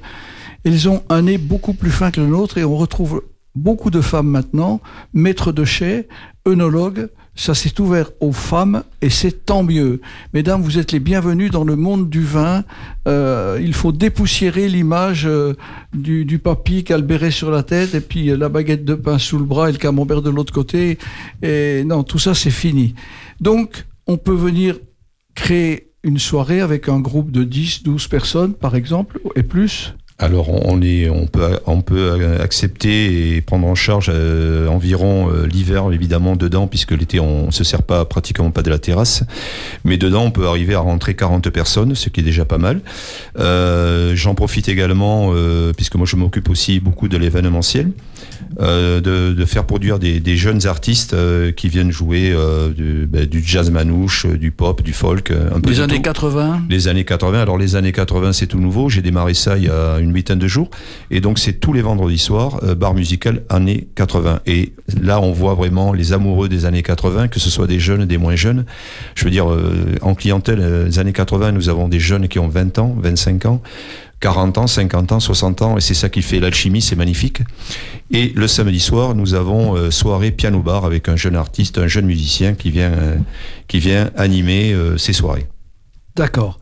elles 0.64 0.90
ont 0.90 1.04
un 1.10 1.24
nez 1.24 1.38
beaucoup 1.38 1.74
plus 1.74 1.92
fin 1.92 2.12
que 2.12 2.22
le 2.22 2.28
nôtre 2.28 2.58
et 2.58 2.64
on 2.64 2.76
retrouve 2.76 3.24
beaucoup 3.56 3.90
de 3.90 4.02
femmes 4.02 4.28
maintenant, 4.28 4.82
maîtres 5.14 5.52
de 5.52 5.66
chais, 5.66 6.08
œnologues, 6.48 7.10
ça 7.36 7.54
s'est 7.54 7.80
ouvert 7.80 8.12
aux 8.20 8.34
femmes 8.34 8.84
et 9.02 9.10
c'est 9.10 9.46
tant 9.46 9.64
mieux. 9.64 10.02
Mesdames, 10.34 10.62
vous 10.62 10.78
êtes 10.78 10.92
les 10.92 11.00
bienvenues 11.00 11.50
dans 11.50 11.64
le 11.64 11.76
monde 11.76 12.10
du 12.10 12.24
vin. 12.24 12.64
Euh, 13.08 13.58
il 13.62 13.74
faut 13.74 13.92
dépoussiérer 13.92 14.68
l'image 14.68 15.26
euh, 15.26 15.54
du, 15.94 16.26
du 16.26 16.40
papy 16.40 16.84
béret 16.84 17.32
sur 17.32 17.50
la 17.50 17.64
tête 17.64 17.96
et 17.96 18.02
puis 18.02 18.30
euh, 18.30 18.38
la 18.38 18.50
baguette 18.50 18.84
de 18.84 18.96
pain 18.96 19.18
sous 19.18 19.38
le 19.38 19.46
bras 19.46 19.70
et 19.70 19.72
le 19.72 19.78
camembert 19.78 20.22
de 20.22 20.30
l'autre 20.30 20.54
côté. 20.54 20.98
Et 21.42 21.84
non, 21.86 22.04
tout 22.04 22.20
ça 22.20 22.34
c'est 22.34 22.52
fini. 22.52 22.96
Donc, 23.40 23.86
on 24.08 24.18
peut 24.18 24.36
venir 24.36 24.78
créer 25.34 25.92
une 26.04 26.20
soirée 26.20 26.62
avec 26.62 26.90
un 26.90 27.00
groupe 27.00 27.32
de 27.32 27.44
10, 27.44 27.84
12 27.84 28.08
personnes, 28.08 28.54
par 28.54 28.76
exemple, 28.76 29.20
et 29.36 29.44
plus, 29.44 29.94
alors 30.22 30.50
on, 30.50 30.82
est, 30.84 31.10
on 31.10 31.26
peut, 31.26 31.60
on 31.66 31.82
peut 31.82 32.38
accepter 32.40 33.36
et 33.36 33.42
prendre 33.42 33.68
en 33.68 33.74
charge 33.74 34.12
euh, 34.14 34.68
environ 34.68 35.30
euh, 35.32 35.48
l'hiver 35.48 35.92
évidemment 35.92 36.36
dedans 36.36 36.68
puisque 36.68 36.92
l'été 36.92 37.20
on 37.20 37.50
se 37.50 37.64
sert 37.64 37.82
pas 37.82 38.06
pratiquement 38.06 38.52
pas 38.52 38.62
de 38.62 38.70
la 38.70 38.78
terrasse, 38.78 39.24
mais 39.84 39.98
dedans 39.98 40.24
on 40.24 40.32
peut 40.32 40.48
arriver 40.48 40.76
à 40.76 40.80
rentrer 40.80 41.16
40 41.16 41.50
personnes, 41.50 41.96
ce 41.96 42.10
qui 42.10 42.20
est 42.20 42.24
déjà 42.24 42.46
pas 42.46 42.60
mal. 42.60 42.82
Euh, 43.40 44.16
j'en 44.16 44.36
profite 44.36 44.70
également 44.70 45.34
puisque 45.76 45.96
moi 45.96 46.06
je 46.06 46.16
m'occupe 46.16 46.50
aussi 46.50 46.80
beaucoup 46.80 47.08
de 47.08 47.18
l'événementiel. 47.18 47.92
Euh, 48.60 49.00
de, 49.00 49.34
de, 49.34 49.46
faire 49.46 49.66
produire 49.66 49.98
des, 49.98 50.20
des 50.20 50.36
jeunes 50.36 50.68
artistes 50.68 51.14
euh, 51.14 51.52
qui 51.52 51.70
viennent 51.70 51.90
jouer 51.90 52.32
euh, 52.34 52.70
du, 52.70 53.08
ben, 53.08 53.26
du, 53.26 53.42
jazz 53.44 53.72
manouche, 53.72 54.26
du 54.26 54.52
pop, 54.52 54.82
du 54.84 54.92
folk, 54.92 55.32
un 55.32 55.60
peu. 55.62 55.70
Les 55.70 55.80
années 55.80 56.02
80 56.02 56.64
Les 56.70 56.88
années 56.90 57.06
80. 57.06 57.42
Alors 57.42 57.58
les 57.58 57.76
années 57.76 57.94
80, 57.94 58.34
c'est 58.34 58.48
tout 58.48 58.60
nouveau. 58.60 58.90
J'ai 58.90 59.02
démarré 59.02 59.34
ça 59.34 59.58
il 59.58 59.64
y 59.64 59.70
a 59.70 60.00
une 60.00 60.14
huitaine 60.14 60.38
de 60.38 60.48
jours. 60.48 60.70
Et 61.12 61.22
donc 61.22 61.40
c'est 61.40 61.54
tous 61.54 61.72
les 61.72 61.82
vendredis 61.82 62.18
soirs, 62.18 62.60
bar 62.76 62.94
musical 62.94 63.42
années 63.50 63.88
80. 63.96 64.42
Et 64.46 64.74
là, 65.02 65.22
on 65.22 65.32
voit 65.32 65.54
vraiment 65.54 65.94
les 65.94 66.12
amoureux 66.12 66.50
des 66.50 66.66
années 66.66 66.84
80, 66.84 67.30
que 67.30 67.40
ce 67.40 67.50
soit 67.50 67.68
des 67.68 67.80
jeunes, 67.80 68.06
des 68.06 68.18
moins 68.18 68.36
jeunes. 68.36 68.66
Je 69.16 69.24
veux 69.24 69.32
dire, 69.32 69.48
en 70.02 70.14
clientèle, 70.14 70.86
les 70.88 71.00
années 71.00 71.14
80, 71.14 71.54
nous 71.54 71.70
avons 71.70 71.88
des 71.88 72.00
jeunes 72.00 72.28
qui 72.28 72.38
ont 72.38 72.50
20 72.50 72.80
ans, 72.80 72.96
25 73.02 73.46
ans. 73.46 73.62
40 74.22 74.58
ans, 74.60 74.68
50 74.68 75.12
ans, 75.12 75.20
60 75.20 75.62
ans, 75.64 75.78
et 75.78 75.82
c'est 75.82 75.96
ça 75.96 76.08
qui 76.08 76.22
fait 76.22 76.40
l'alchimie, 76.40 76.82
c'est 76.82 76.96
magnifique. 76.96 77.42
Et 78.12 78.32
le 78.36 78.48
samedi 78.48 78.80
soir, 78.80 79.16
nous 79.16 79.34
avons 79.34 79.76
euh, 79.76 79.90
soirée 79.92 80.32
piano-bar 80.32 80.86
avec 80.86 81.10
un 81.10 81.16
jeune 81.16 81.36
artiste, 81.36 81.80
un 81.80 81.88
jeune 81.88 82.06
musicien 82.06 82.54
qui 82.54 82.70
vient, 82.70 82.92
euh, 82.92 83.18
qui 83.68 83.80
vient 83.80 84.12
animer 84.16 84.74
euh, 84.74 84.98
ces 84.98 85.14
soirées. 85.14 85.48
D'accord. 86.16 86.60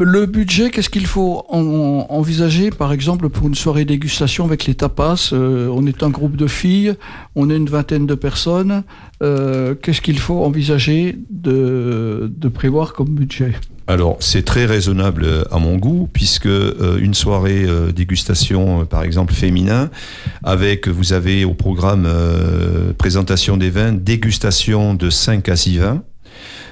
Le 0.00 0.26
budget, 0.26 0.70
qu'est-ce 0.70 0.90
qu'il 0.90 1.06
faut 1.06 1.44
envisager, 1.48 2.70
par 2.70 2.92
exemple, 2.92 3.28
pour 3.28 3.48
une 3.48 3.54
soirée 3.54 3.84
dégustation 3.84 4.44
avec 4.44 4.66
les 4.66 4.74
tapas 4.74 5.32
On 5.32 5.86
est 5.86 6.02
un 6.02 6.10
groupe 6.10 6.36
de 6.36 6.46
filles, 6.46 6.94
on 7.34 7.50
est 7.50 7.56
une 7.56 7.68
vingtaine 7.68 8.06
de 8.06 8.14
personnes. 8.14 8.84
qu'est-ce 9.20 10.00
qu'il 10.00 10.18
faut 10.18 10.44
envisager 10.44 11.18
de, 11.30 12.30
prévoir 12.52 12.92
comme 12.92 13.08
budget? 13.08 13.54
Alors 13.88 14.16
c'est 14.20 14.44
très 14.44 14.64
raisonnable 14.64 15.24
euh, 15.24 15.44
à 15.50 15.58
mon 15.58 15.76
goût 15.76 16.08
puisque 16.12 16.46
euh, 16.46 16.98
une 16.98 17.14
soirée 17.14 17.64
euh, 17.64 17.90
dégustation 17.90 18.86
par 18.86 19.02
exemple 19.02 19.34
féminin 19.34 19.90
avec 20.44 20.86
vous 20.86 21.12
avez 21.12 21.44
au 21.44 21.54
programme 21.54 22.08
présentation 22.96 23.56
des 23.56 23.70
vins, 23.70 23.92
dégustation 23.92 24.94
de 24.94 25.10
5 25.10 25.48
à 25.48 25.56
6 25.56 25.78
vins. 25.78 26.02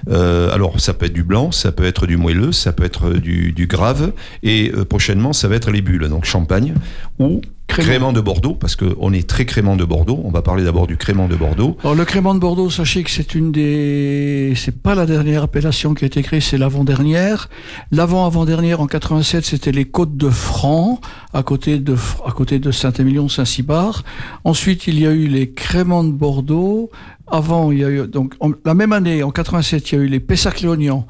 Alors 0.09 0.81
ça 0.81 0.95
peut 0.95 1.07
être 1.07 1.13
du 1.13 1.23
blanc, 1.25 1.53
ça 1.53 1.73
peut 1.73 1.85
être 1.85 2.07
du 2.07 2.17
moelleux, 2.17 2.53
ça 2.53 2.73
peut 2.73 2.85
être 2.85 3.11
du, 3.11 3.53
du 3.53 3.67
grave 3.67 4.13
et 4.43 4.73
prochainement 4.89 5.33
ça 5.33 5.49
va 5.49 5.57
être 5.57 5.71
les 5.71 5.83
bulles 5.83 6.09
donc 6.09 6.25
champagne 6.25 6.75
ou 7.19 7.41
Crément. 7.71 8.13
de 8.13 8.21
Bordeaux, 8.21 8.55
parce 8.55 8.77
qu'on 8.77 9.13
est 9.13 9.29
très 9.29 9.45
crément 9.45 9.77
de 9.77 9.85
Bordeaux. 9.85 10.21
On 10.25 10.31
va 10.31 10.43
parler 10.43 10.65
d'abord 10.65 10.87
du 10.87 10.97
crément 10.97 11.29
de 11.29 11.37
Bordeaux. 11.37 11.77
Alors 11.83 11.95
le 11.95 12.05
crément 12.05 12.35
de 12.35 12.41
Bordeaux, 12.41 12.71
sachez 12.71 13.03
que 13.03 13.11
c'est 13.11 13.35
une 13.35 13.53
des, 13.53 14.53
c'est 14.57 14.83
pas 14.83 14.95
la 14.95 15.07
dernière 15.07 15.45
appellation 15.45 15.95
qui 15.95 16.05
a 16.05 16.07
été 16.07 16.23
créée, 16.23 16.41
c'est 16.41 16.59
l'avant-dernière. 16.59 17.49
L'avant-avant-dernière 17.93 18.81
en 18.81 18.87
87, 18.87 19.45
c'était 19.45 19.73
les 19.73 19.85
Côtes 19.85 20.17
de 20.17 20.29
Franc, 20.31 21.01
à 21.33 21.43
côté 21.43 21.79
de, 21.79 21.95
à 22.27 22.33
côté 22.33 22.59
de 22.59 22.71
Saint-Émilion, 22.71 23.29
Saint-Cybard. 23.29 24.05
Ensuite, 24.45 24.87
il 24.87 24.99
y 24.99 25.07
a 25.07 25.13
eu 25.13 25.27
les 25.27 25.51
créments 25.51 26.05
de 26.05 26.13
Bordeaux. 26.13 26.91
Avant, 27.33 27.71
il 27.71 27.79
y 27.79 27.85
a 27.85 27.91
eu, 27.91 28.09
donc, 28.09 28.35
la 28.65 28.75
même 28.75 28.93
année, 28.93 29.23
en 29.23 29.31
87, 29.31 29.93
il 29.93 29.95
y 29.95 29.99
a 29.99 30.03
eu 30.03 30.09
les 30.09 30.21
Pessac-Léognan. 30.21 31.07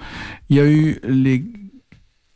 Il 0.51 0.57
y 0.57 0.61
a 0.61 0.67
eu 0.67 1.01
les 1.09 1.45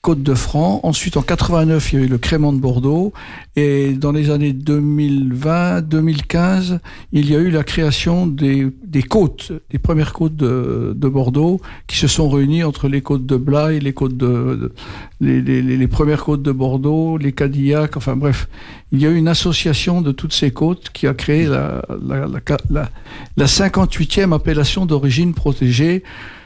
Côte 0.04 0.22
de 0.22 0.34
Franc. 0.34 0.80
Ensuite, 0.82 1.16
en 1.16 1.22
89, 1.22 1.94
il 1.94 1.98
y 1.98 2.02
a 2.02 2.04
eu 2.04 2.08
le 2.08 2.18
Crément 2.18 2.52
de 2.52 2.58
Bordeaux. 2.58 3.14
Et 3.56 3.94
dans 3.94 4.12
les 4.12 4.28
années 4.28 4.52
2020, 4.52 5.80
2015, 5.80 6.78
il 7.12 7.30
y 7.30 7.34
a 7.34 7.38
eu 7.38 7.48
la 7.48 7.64
création 7.64 8.26
des, 8.26 8.70
côtes, 9.08 9.52
des 9.70 9.78
premières 9.78 10.12
côtes 10.12 10.36
de, 10.36 11.08
Bordeaux, 11.08 11.58
qui 11.86 11.96
se 11.96 12.06
sont 12.06 12.28
réunies 12.28 12.64
entre 12.64 12.86
les 12.86 13.00
côtes 13.00 13.24
de 13.24 13.38
Blaye, 13.38 13.80
les 13.80 13.94
côtes 13.94 14.18
de, 14.18 14.74
les, 15.22 15.88
premières 15.88 16.22
côtes 16.22 16.42
de 16.42 16.52
Bordeaux, 16.52 17.16
les 17.16 17.32
Cadillacs, 17.32 17.96
enfin 17.96 18.14
bref. 18.14 18.46
Il 18.92 19.00
y 19.00 19.06
a 19.06 19.08
eu 19.08 19.16
une 19.16 19.28
association 19.28 20.02
de 20.02 20.12
toutes 20.12 20.34
ces 20.34 20.50
côtes 20.50 20.90
qui 20.92 21.06
a 21.06 21.14
créé 21.14 21.46
la, 21.46 21.80
la, 22.06 22.26
la, 22.68 22.90
la 23.38 23.46
58e 23.46 24.34
appellation 24.34 24.84
d'origine 24.84 25.32
protégée 25.32 26.02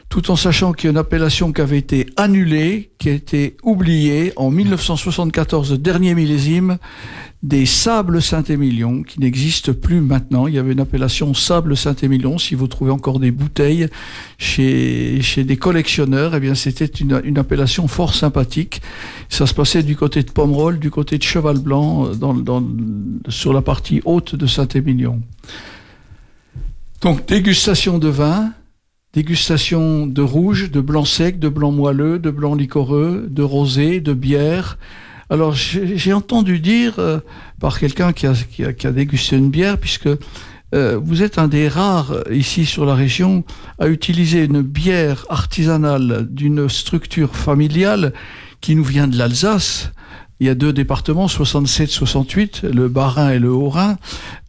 tout 0.09 0.31
en 0.31 0.37
sachant 0.37 0.73
qu'il 0.73 0.87
y 0.87 0.88
a 0.88 0.93
une 0.93 0.97
appellation 0.97 1.53
qui 1.53 1.61
avait 1.61 1.79
été 1.79 2.07
annulée, 2.17 2.93
qui 2.99 3.11
a 3.11 3.12
été 3.12 3.57
oubliée 3.62 4.33
en 4.37 4.50
1974, 4.50 5.79
dernier 5.79 6.15
millésime, 6.15 6.79
des 7.43 7.67
Sables 7.67 8.21
Saint-Émilion, 8.21 9.03
qui 9.03 9.21
n'existe 9.21 9.73
plus 9.73 10.00
maintenant. 10.00 10.47
Il 10.47 10.55
y 10.55 10.59
avait 10.59 10.73
une 10.73 10.81
appellation 10.81 11.35
Sable 11.35 11.77
Saint-Émilion. 11.77 12.37
Si 12.38 12.55
vous 12.55 12.67
trouvez 12.67 12.91
encore 12.91 13.21
des 13.21 13.31
bouteilles 13.31 13.88
chez, 14.38 15.21
chez 15.23 15.45
des 15.45 15.57
collectionneurs, 15.57 16.35
eh 16.35 16.41
bien, 16.41 16.55
c'était 16.55 16.87
une, 16.87 17.21
une, 17.25 17.38
appellation 17.38 17.87
fort 17.87 18.15
sympathique. 18.15 18.83
Ça 19.29 19.47
se 19.47 19.55
passait 19.55 19.85
du 19.85 19.95
côté 19.95 20.23
de 20.23 20.31
Pomerol, 20.31 20.81
du 20.81 20.91
côté 20.91 21.17
de 21.19 21.23
Cheval 21.23 21.59
Blanc, 21.59 22.09
dans, 22.15 22.35
dans, 22.35 22.65
sur 23.29 23.53
la 23.53 23.62
partie 23.62 24.00
haute 24.05 24.35
de 24.35 24.47
Saint-Émilion. 24.47 25.21
Donc, 27.03 27.29
dégustation 27.29 27.99
de 27.99 28.09
vin, 28.09 28.53
dégustation 29.12 30.07
de 30.07 30.23
rouge, 30.23 30.71
de 30.71 30.81
blanc 30.81 31.05
sec, 31.05 31.38
de 31.38 31.49
blanc 31.49 31.73
moelleux, 31.73 32.19
de 32.19 32.31
blanc 32.31 32.55
liquoreux, 32.55 33.27
de 33.29 33.43
rosé, 33.43 34.00
de 34.00 34.12
bière. 34.12 34.79
Alors 35.31 35.55
j'ai 35.55 36.12
entendu 36.12 36.59
dire 36.59 36.95
euh, 36.99 37.21
par 37.61 37.79
quelqu'un 37.79 38.12
qui 38.12 38.27
a, 38.27 38.93
dégusté 38.93 39.37
une 39.37 39.50
bière, 39.50 39.79
puisque 39.79 40.09
euh, 40.75 41.00
vous 41.03 41.23
êtes 41.23 41.38
un 41.38 41.49
des 41.49 41.69
rares 41.69 42.15
ici 42.31 42.67
sur 42.67 42.85
la 42.85 42.95
région 42.95 43.45
à 43.79 43.88
utiliser 43.88 44.45
une 44.45 44.62
bière 44.62 45.27
artisanale 45.29 46.27
d'une 46.31 46.69
structure 46.69 47.37
familiale 47.37 48.12
qui 48.61 48.75
nous 48.75 48.85
vient 48.85 49.09
de 49.09 49.17
l'Alsace 49.17 49.93
il 50.40 50.47
y 50.47 50.50
a 50.50 50.54
deux 50.54 50.73
départements, 50.73 51.26
67-68, 51.26 52.66
le 52.68 52.88
Bas-Rhin 52.88 53.30
et 53.30 53.38
le 53.38 53.50
Haut-Rhin. 53.50 53.97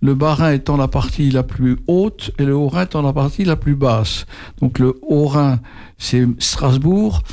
Le 0.01 0.13
Bas-Rhin 0.13 0.53
étant 0.53 0.77
la 0.77 0.87
partie 0.87 1.31
la 1.31 1.43
plus 1.43 1.77
haute 1.87 2.31
et 2.37 2.45
le 2.45 2.55
Haut-Rhin 2.55 2.83
étant 2.83 3.01
la 3.01 3.13
partie 3.13 3.43
la 3.43 3.55
plus 3.55 3.75
basse. 3.75 4.25
Donc 4.61 4.77
le 4.77 4.99
Haut-Rhin, 5.01 5.59
c'est 5.97 6.27
Strasbourg. 6.37 7.23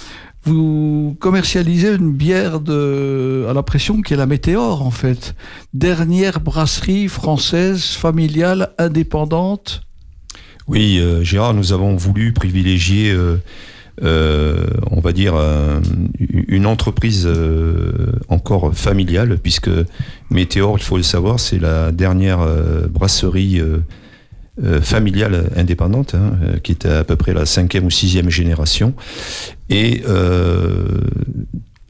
Vous 0.45 1.17
commercialisez 1.21 1.97
une 1.97 2.13
bière 2.13 2.55
à 2.57 3.53
la 3.53 3.63
pression 3.63 4.01
qui 4.01 4.15
est 4.15 4.17
la 4.17 4.27
Météore, 4.27 4.87
en 4.87 4.93
fait. 4.93 5.35
Dernière 5.75 6.41
brasserie 6.41 7.09
française, 7.09 7.85
familiale, 7.85 8.73
indépendante. 8.79 9.83
Oui, 10.69 10.99
euh, 10.99 11.23
Gérard, 11.23 11.53
nous 11.53 11.73
avons 11.73 11.95
voulu 11.97 12.33
privilégier 12.33 13.11
euh, 13.11 13.37
on 14.03 15.01
va 15.01 15.13
dire, 15.13 15.35
une 16.49 16.67
entreprise 16.67 17.27
euh, 17.27 18.13
encore 18.29 18.75
familiale, 18.75 19.39
puisque 19.43 19.71
Météor, 20.31 20.77
il 20.79 20.83
faut 20.83 20.97
le 20.97 21.03
savoir, 21.03 21.41
c'est 21.41 21.59
la 21.59 21.93
dernière 21.93 22.41
euh, 22.41 22.87
brasserie 22.89 23.61
familiale 24.81 25.51
indépendante, 25.55 26.15
hein, 26.15 26.33
qui 26.63 26.73
est 26.73 26.87
à 26.87 27.05
peu 27.05 27.17
près 27.17 27.35
la 27.35 27.45
cinquième 27.45 27.85
ou 27.85 27.91
sixième 27.91 28.31
génération. 28.31 28.95
Et 29.69 30.03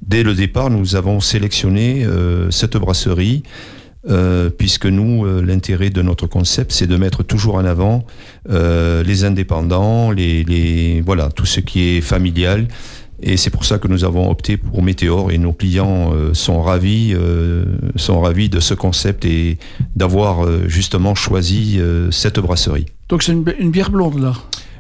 dès 0.03 0.25
le 0.25 0.35
départ, 0.35 0.69
nous 0.71 0.97
avons 0.97 1.21
sélectionné 1.21 2.05
cette 2.51 2.77
brasserie 2.77 3.45
euh, 4.09 4.51
puisque 4.51 4.87
nous, 4.87 5.25
euh, 5.25 5.43
l'intérêt 5.43 5.91
de 5.91 6.01
notre 6.01 6.29
concept, 6.29 6.71
c'est 6.71 6.87
de 6.87 6.97
mettre 6.97 7.25
toujours 7.25 7.57
en 7.57 7.65
avant 7.65 8.05
euh, 8.51 9.03
les 9.03 9.25
indépendants, 9.25 10.13
les, 10.13 10.45
les, 10.45 11.03
voilà, 11.05 11.29
tout 11.31 11.47
ce 11.47 11.59
qui 11.59 11.89
est 11.89 12.01
familial. 12.01 12.69
Et 13.21 13.37
c'est 13.37 13.51
pour 13.51 13.65
ça 13.65 13.79
que 13.79 13.89
nous 13.89 14.05
avons 14.05 14.31
opté 14.31 14.59
pour 14.59 14.81
Météor 14.83 15.33
et 15.33 15.39
nos 15.39 15.55
clients 15.55 16.13
sont 16.35 16.61
ravis, 16.61 17.17
sont 17.95 18.21
ravis 18.21 18.51
de 18.51 18.61
ce 18.61 18.75
concept 18.75 19.25
et 19.25 19.57
d'avoir 19.97 20.47
justement 20.69 21.15
choisi 21.15 21.81
cette 22.11 22.39
brasserie. 22.39 22.85
Donc 23.09 23.23
c'est 23.23 23.33
une, 23.33 23.43
une, 23.59 23.71
bière 23.71 23.91
blonde 23.91 24.21
là. 24.21 24.35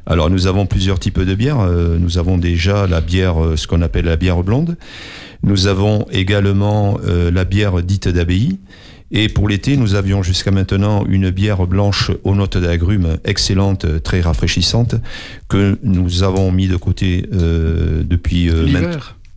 Alors 0.04 0.28
nous 0.28 0.46
avons 0.46 0.66
plusieurs 0.66 0.98
types 0.98 1.18
de 1.18 1.34
bières. 1.34 1.66
nous 1.98 2.18
avons 2.18 2.36
déjà 2.36 2.86
la 2.86 3.00
bière, 3.00 3.36
ce 3.56 3.66
qu'on 3.66 3.80
appelle 3.80 4.04
la 4.04 4.16
bière 4.16 4.42
blonde. 4.42 4.76
Nous 5.42 5.66
avons 5.66 6.04
également 6.12 6.98
la 7.06 7.44
bière 7.46 7.82
dite 7.82 8.06
d'abbaye. 8.06 8.58
Et 9.12 9.28
pour 9.28 9.48
l'été, 9.48 9.76
nous 9.76 9.94
avions 9.94 10.22
jusqu'à 10.22 10.50
maintenant 10.50 11.04
une 11.06 11.30
bière 11.30 11.66
blanche 11.66 12.10
aux 12.24 12.34
notes 12.34 12.56
d'agrumes 12.56 13.18
excellente, 13.24 14.02
très 14.02 14.20
rafraîchissante, 14.20 14.96
que 15.48 15.78
nous 15.82 16.22
avons 16.22 16.50
mis 16.50 16.66
de 16.66 16.76
côté 16.76 17.28
euh, 17.32 18.02
depuis, 18.02 18.50
euh, 18.50 18.66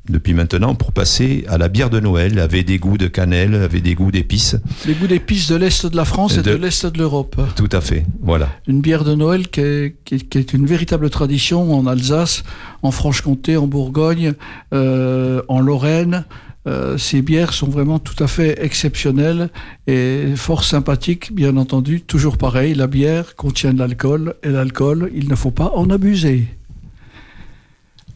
depuis 0.10 0.34
maintenant 0.34 0.74
pour 0.74 0.92
passer 0.92 1.46
à 1.48 1.60
la 1.60 1.68
bière 1.68 1.92
de 1.92 2.00
Noël, 2.00 2.40
avec 2.40 2.66
des 2.66 2.80
goûts 2.80 2.98
de 2.98 3.06
cannelle, 3.06 3.54
avec 3.54 3.84
des 3.84 3.94
goûts 3.94 4.12
d'épices. 4.12 4.56
Les 4.88 4.96
goûts 4.96 5.06
d'épices 5.06 5.50
de 5.50 5.56
l'Est 5.56 5.86
de 5.86 5.96
la 5.96 6.06
France 6.06 6.38
et 6.38 6.42
de, 6.42 6.56
l'Est 6.56 6.88
de 6.88 6.98
l'Europe. 6.98 7.40
Tout 7.56 7.70
à 7.72 7.82
fait, 7.82 8.06
voilà. 8.22 8.50
Une 8.68 8.82
bière 8.82 9.04
de 9.04 9.14
Noël 9.14 9.50
qui 9.50 9.62
est, 9.62 9.96
qui 10.04 10.38
est, 10.38 10.54
une 10.54 10.66
véritable 10.66 11.12
tradition 11.12 11.76
en 11.78 11.86
Alsace, 11.86 12.44
en 12.82 12.90
Franche-Comté, 12.90 13.56
en 13.56 13.68
Bourgogne, 13.68 14.34
euh, 14.74 15.44
en 15.48 15.60
Lorraine. 15.60 16.26
Euh, 16.70 16.98
ces 16.98 17.22
bières 17.24 17.54
sont 17.54 17.68
vraiment 17.68 17.98
tout 17.98 18.22
à 18.24 18.28
fait 18.28 18.64
exceptionnelles 18.64 19.50
et 19.88 20.34
fort 20.36 20.64
sympathiques, 20.64 21.34
bien 21.34 21.58
entendu. 21.58 22.02
Toujours 22.02 22.38
pareil, 22.38 22.76
la 22.76 22.86
bière 22.86 23.36
contient 23.36 23.74
de 23.74 23.80
l'alcool 23.80 24.36
et 24.44 24.50
l'alcool, 24.50 25.10
il 25.16 25.28
ne 25.30 25.36
faut 25.36 25.52
pas 25.52 25.72
en 25.76 25.90
abuser. 25.90 26.48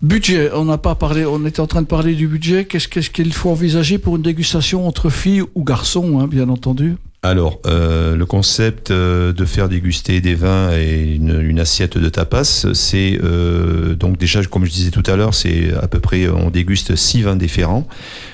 Budget, 0.04 0.52
on 0.54 0.66
n'a 0.66 0.78
pas 0.78 0.96
parlé, 0.96 1.26
on 1.26 1.46
était 1.46 1.62
en 1.62 1.68
train 1.68 1.82
de 1.82 1.88
parler 1.88 2.14
du 2.14 2.28
budget. 2.28 2.66
Qu'est-ce 2.66 3.10
qu'il 3.10 3.34
faut 3.34 3.50
envisager 3.50 3.98
pour 3.98 4.18
une 4.18 4.22
dégustation 4.22 4.86
entre 4.88 5.10
filles 5.10 5.44
ou 5.56 5.64
garçons, 5.64 6.20
hein, 6.20 6.28
bien 6.28 6.50
entendu 6.50 6.98
alors, 7.26 7.62
euh, 7.66 8.18
le 8.18 8.26
concept 8.26 8.92
euh, 8.92 9.32
de 9.32 9.46
faire 9.46 9.70
déguster 9.70 10.20
des 10.20 10.36
vins 10.36 10.72
et 10.74 11.16
une, 11.16 11.58
assiette 11.58 11.98
de 11.98 12.10
tapas, 12.10 12.68
c'est 12.74 13.18
euh, 13.24 13.96
donc 13.96 14.18
déjà, 14.18 14.44
comme 14.44 14.66
je 14.66 14.72
disais 14.72 14.92
tout 14.92 15.04
à 15.06 15.16
l'heure, 15.16 15.34
c'est 15.34 15.74
à 15.82 15.88
peu 15.88 16.02
près, 16.02 16.28
on 16.28 16.50
déguste 16.50 16.98
six 16.98 17.22
vins 17.22 17.38
différents 17.38 17.88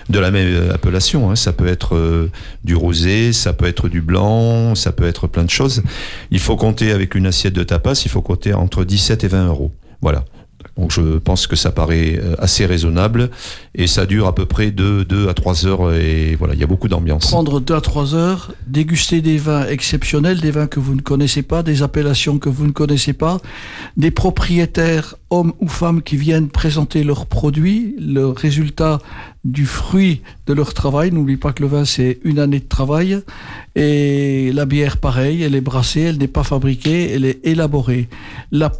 de 0.09 0.17
la 0.17 0.31
même 0.31 0.71
appellation. 0.71 1.29
Hein. 1.29 1.35
Ça 1.35 1.53
peut 1.53 1.67
être 1.67 2.29
du 2.63 2.73
rosé, 2.73 3.31
ça 3.31 3.53
peut 3.53 3.67
être 3.67 3.89
du 3.89 4.01
blanc, 4.01 4.73
ça 4.73 4.91
peut 4.91 5.05
être 5.05 5.27
plein 5.27 5.43
de 5.43 5.51
choses. 5.51 5.83
Il 6.31 6.39
faut 6.39 6.55
compter 6.55 6.91
avec 6.91 7.13
une 7.13 7.27
assiette 7.27 7.53
de 7.53 7.63
tapas, 7.63 8.01
il 8.05 8.09
faut 8.09 8.23
compter 8.23 8.55
entre 8.55 8.85
17 8.85 9.23
et 9.23 9.27
20 9.27 9.47
euros. 9.49 9.71
Voilà. 10.01 10.25
Donc 10.79 10.93
je 10.93 11.17
pense 11.17 11.45
que 11.45 11.57
ça 11.57 11.71
paraît 11.71 12.17
euh, 12.17 12.35
assez 12.39 12.65
raisonnable 12.65 13.31
et 13.75 13.85
ça 13.85 14.05
dure 14.05 14.27
à 14.27 14.33
peu 14.33 14.45
près 14.45 14.71
2, 14.71 15.27
à 15.27 15.33
3 15.33 15.65
heures 15.65 15.93
et 15.93 16.35
voilà, 16.37 16.53
il 16.53 16.59
y 16.59 16.63
a 16.63 16.67
beaucoup 16.67 16.87
d'ambiance. 16.87 17.27
Prendre 17.27 17.59
2 17.59 17.75
à 17.75 17.81
3 17.81 18.15
heures, 18.15 18.53
déguster 18.65 19.19
des 19.21 19.37
vins 19.37 19.67
exceptionnels, 19.67 20.39
des 20.39 20.51
vins 20.51 20.67
que 20.67 20.79
vous 20.79 20.95
ne 20.95 21.01
connaissez 21.01 21.41
pas, 21.41 21.63
des 21.63 21.83
appellations 21.83 22.39
que 22.39 22.47
vous 22.47 22.65
ne 22.65 22.71
connaissez 22.71 23.11
pas, 23.11 23.39
des 23.97 24.09
propriétaires, 24.09 25.15
hommes 25.31 25.51
ou 25.59 25.67
femmes 25.67 26.01
qui 26.01 26.15
viennent 26.15 26.47
présenter 26.47 27.03
leurs 27.03 27.25
produits, 27.25 27.95
le 27.99 28.27
résultat 28.27 28.99
du 29.43 29.65
fruit 29.65 30.21
de 30.47 30.53
leur 30.53 30.73
travail. 30.73 31.11
N'oublie 31.11 31.37
pas 31.37 31.51
que 31.51 31.61
le 31.61 31.67
vin, 31.67 31.83
c'est 31.83 32.19
une 32.23 32.39
année 32.39 32.59
de 32.59 32.67
travail. 32.67 33.19
Et 33.75 34.51
la 34.53 34.65
bière, 34.65 34.97
pareil, 34.97 35.43
elle 35.43 35.55
est 35.55 35.61
brassée, 35.61 36.01
elle 36.01 36.17
n'est 36.17 36.27
pas 36.27 36.43
fabriquée, 36.43 37.11
elle 37.11 37.25
est 37.25 37.45
élaborée. 37.45 38.07
La 38.51 38.71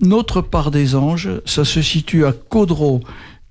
notre 0.00 0.40
part 0.40 0.70
des 0.70 0.94
anges, 0.94 1.30
ça 1.44 1.64
se 1.64 1.82
situe 1.82 2.26
à 2.26 2.32
Caudreau, 2.32 3.00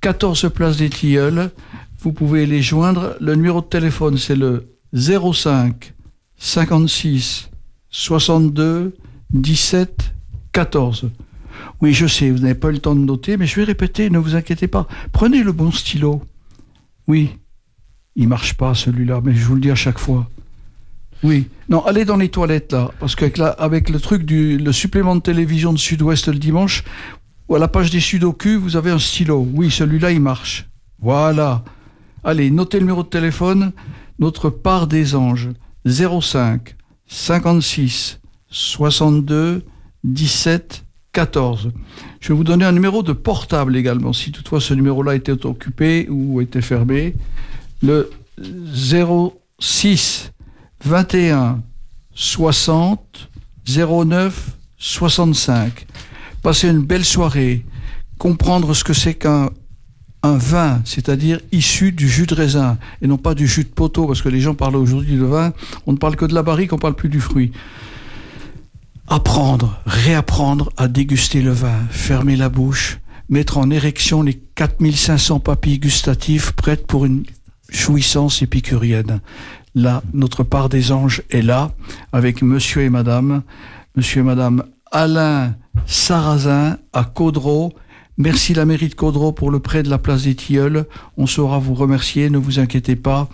14 0.02 0.52
place 0.54 0.78
des 0.78 0.90
Tilleuls. 0.90 1.52
Vous 2.00 2.14
pouvez 2.14 2.46
les 2.46 2.62
joindre. 2.62 3.16
Le 3.20 3.36
numéro 3.36 3.62
de 3.62 3.66
téléphone, 3.66 4.18
c'est 4.18 4.36
le 4.36 4.76
05 4.94 5.94
56 6.38 7.50
62 7.90 8.96
17 9.34 10.14
14. 10.52 11.10
Oui, 11.82 11.94
je 11.94 12.08
sais, 12.08 12.30
vous 12.30 12.40
n'avez 12.40 12.56
pas 12.56 12.70
eu 12.70 12.74
le 12.74 12.80
temps 12.80 12.96
de 12.96 13.00
noter, 13.00 13.38
mais 13.38 13.46
je 13.46 13.56
vais 13.56 13.64
répéter, 13.64 14.10
ne 14.10 14.20
vous 14.20 14.36
inquiétez 14.36 14.68
pas. 14.68 14.88
Prenez 15.12 15.44
le 15.44 15.52
bon 15.52 15.72
stylo. 15.72 16.22
Oui, 17.08 17.38
il 18.16 18.28
marche 18.28 18.54
pas 18.56 18.74
celui-là, 18.74 19.22
mais 19.24 19.34
je 19.34 19.46
vous 19.46 19.56
le 19.56 19.62
dis 19.62 19.72
à 19.72 19.76
chaque 19.76 20.00
fois. 20.00 20.30
Oui. 21.24 21.48
Non, 21.70 21.84
allez 21.86 22.06
dans 22.06 22.18
les 22.18 22.30
toilettes 22.30 22.74
là, 22.74 22.92
parce 23.00 23.16
qu'avec 23.16 23.40
avec 23.58 23.90
le 23.90 24.00
truc 24.00 24.24
du 24.24 24.58
le 24.58 24.72
supplément 24.72 25.16
de 25.16 25.22
télévision 25.22 25.74
de 25.74 25.80
Sud-Ouest 25.80 26.28
le 26.28 26.38
dimanche, 26.38 26.84
ou 27.48 27.56
à 27.56 27.60
la 27.60 27.68
page 27.68 27.92
des 27.92 28.00
Sudoku, 28.00 28.60
vous 28.60 28.76
avez 28.76 28.92
un 28.92 29.00
stylo. 29.00 29.48
Oui, 29.54 29.70
celui-là, 29.70 30.12
il 30.12 30.22
marche. 30.22 30.68
Voilà. 31.00 31.64
Allez, 32.24 32.50
notez 32.50 32.78
le 32.78 32.86
numéro 32.86 33.04
de 33.04 33.08
téléphone. 33.08 33.72
Notre 34.18 34.50
part 34.50 34.88
des 34.88 35.16
anges. 35.16 35.50
05 35.86 36.76
56 37.08 38.20
62 38.50 39.64
17 40.04 40.86
14. 41.12 41.72
Je 42.20 42.28
vais 42.30 42.34
vous 42.34 42.44
donner 42.44 42.66
un 42.66 42.72
numéro 42.72 43.04
de 43.04 43.14
portable 43.14 43.78
également, 43.78 44.12
si 44.12 44.32
toutefois 44.32 44.60
ce 44.60 44.74
numéro-là 44.74 45.16
était 45.16 45.46
occupé 45.46 46.08
ou 46.10 46.42
était 46.42 46.62
fermé. 46.62 47.16
Le 47.84 48.10
06 48.74 50.32
21 50.84 51.62
60 52.14 53.30
09 53.68 54.58
65. 54.78 55.88
Passer 56.42 56.70
une 56.70 56.82
belle 56.82 57.06
soirée, 57.06 57.66
comprendre 58.18 58.74
ce 58.74 58.84
que 58.84 58.94
c'est 58.94 59.16
qu'un 59.16 59.50
un 60.26 60.38
vin, 60.38 60.82
c'est-à-dire 60.86 61.40
issu 61.52 61.92
du 61.92 62.10
jus 62.10 62.26
de 62.26 62.34
raisin 62.34 62.78
et 63.02 63.08
non 63.08 63.18
pas 63.18 63.36
du 63.36 63.48
jus 63.48 63.64
de 63.64 63.70
poteau, 63.70 64.08
parce 64.08 64.22
que 64.24 64.30
les 64.30 64.42
gens 64.42 64.56
parlent 64.56 64.76
aujourd'hui 64.76 65.18
de 65.18 65.24
vin, 65.24 65.54
on 65.86 65.94
ne 65.94 65.98
parle 65.98 66.16
que 66.16 66.26
de 66.26 66.34
la 66.34 66.42
barrique, 66.42 66.74
on 66.74 66.78
ne 66.78 66.82
parle 66.82 66.96
plus 66.96 67.10
du 67.10 67.22
fruit. 67.22 67.52
Apprendre, 69.08 69.80
réapprendre 69.86 70.72
à 70.78 70.88
déguster 70.88 71.42
le 71.42 71.52
vin, 71.52 71.80
fermer 71.92 72.36
la 72.36 72.50
bouche, 72.50 73.00
mettre 73.30 73.60
en 73.60 73.70
érection 73.70 74.24
les 74.24 74.34
4500 74.34 75.40
papilles 75.42 75.80
gustatives 75.80 76.56
prêtes 76.56 76.88
pour 76.88 77.06
une 77.06 77.24
jouissance 77.70 78.42
épicurienne. 78.42 79.22
Là, 79.76 80.02
notre 80.14 80.44
part 80.44 80.70
des 80.70 80.94
anges 80.94 81.22
est 81.30 81.42
là, 81.42 81.72
avec 82.14 82.42
monsieur 82.42 82.84
et 82.84 82.90
madame, 82.90 83.44
monsieur 83.98 84.22
et 84.22 84.24
madame 84.24 84.64
Alain 84.90 85.56
Sarrazin 85.86 86.78
à 86.94 87.04
Caudreau. 87.04 87.74
Merci 88.18 88.54
la 88.54 88.64
mairie 88.64 88.88
de 88.88 88.96
Caudreau 88.96 89.34
pour 89.34 89.52
le 89.52 89.60
prêt 89.60 89.84
de 89.84 89.90
la 89.90 89.98
place 89.98 90.24
des 90.24 90.36
Tilleuls. 90.36 90.86
On 91.18 91.28
saura 91.28 91.60
vous 91.60 91.74
remercier, 91.74 92.30
ne 92.30 92.38
vous 92.38 92.60
inquiétez 92.60 92.96
pas. 92.96 93.28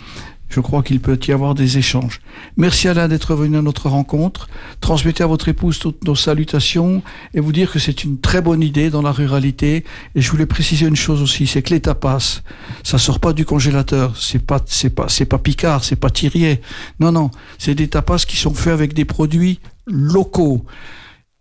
Je 0.52 0.60
crois 0.60 0.84
qu'il 0.84 1.00
peut 1.00 1.18
y 1.28 1.32
avoir 1.32 1.56
des 1.56 1.78
échanges. 1.78 2.20
Merci 2.58 2.90
Alain 2.90 3.08
d'être 3.08 3.36
venu 3.36 3.58
à 3.58 3.62
notre 3.62 3.88
rencontre. 3.88 4.50
Transmettez 4.82 5.24
à 5.24 5.28
votre 5.28 5.48
épouse 5.48 5.80
toutes 5.80 6.04
nos 6.06 6.14
salutations 6.14 7.02
et 7.34 7.40
vous 7.40 7.54
dire 7.54 7.72
que 7.72 7.80
c'est 7.80 8.04
une 8.04 8.20
très 8.20 8.42
bonne 8.42 8.62
idée 8.62 8.90
dans 8.90 9.02
la 9.02 9.14
ruralité. 9.14 9.86
Et 10.14 10.22
je 10.22 10.30
voulais 10.30 10.46
préciser 10.46 10.88
une 10.88 10.98
chose 10.98 11.22
aussi, 11.22 11.48
c'est 11.48 11.62
que 11.62 11.74
les 11.74 11.80
tapas, 11.80 12.42
ça 12.84 12.98
sort 12.98 13.22
pas 13.22 13.32
du 13.32 13.46
congélateur. 13.46 14.18
C'est 14.18 14.46
pas, 14.46 14.62
c'est 14.66 14.90
pas, 14.90 15.08
c'est 15.08 15.26
pas 15.26 15.38
Picard, 15.38 15.86
c'est 15.86 15.96
pas 15.96 16.10
Thirier. 16.10 16.60
Non, 17.00 17.14
non. 17.14 17.32
C'est 17.58 17.74
des 17.74 17.88
tapas 17.88 18.26
qui 18.28 18.36
sont 18.36 18.54
faits 18.54 18.74
avec 18.74 18.94
des 18.94 19.06
produits 19.06 19.62
locaux 19.88 20.66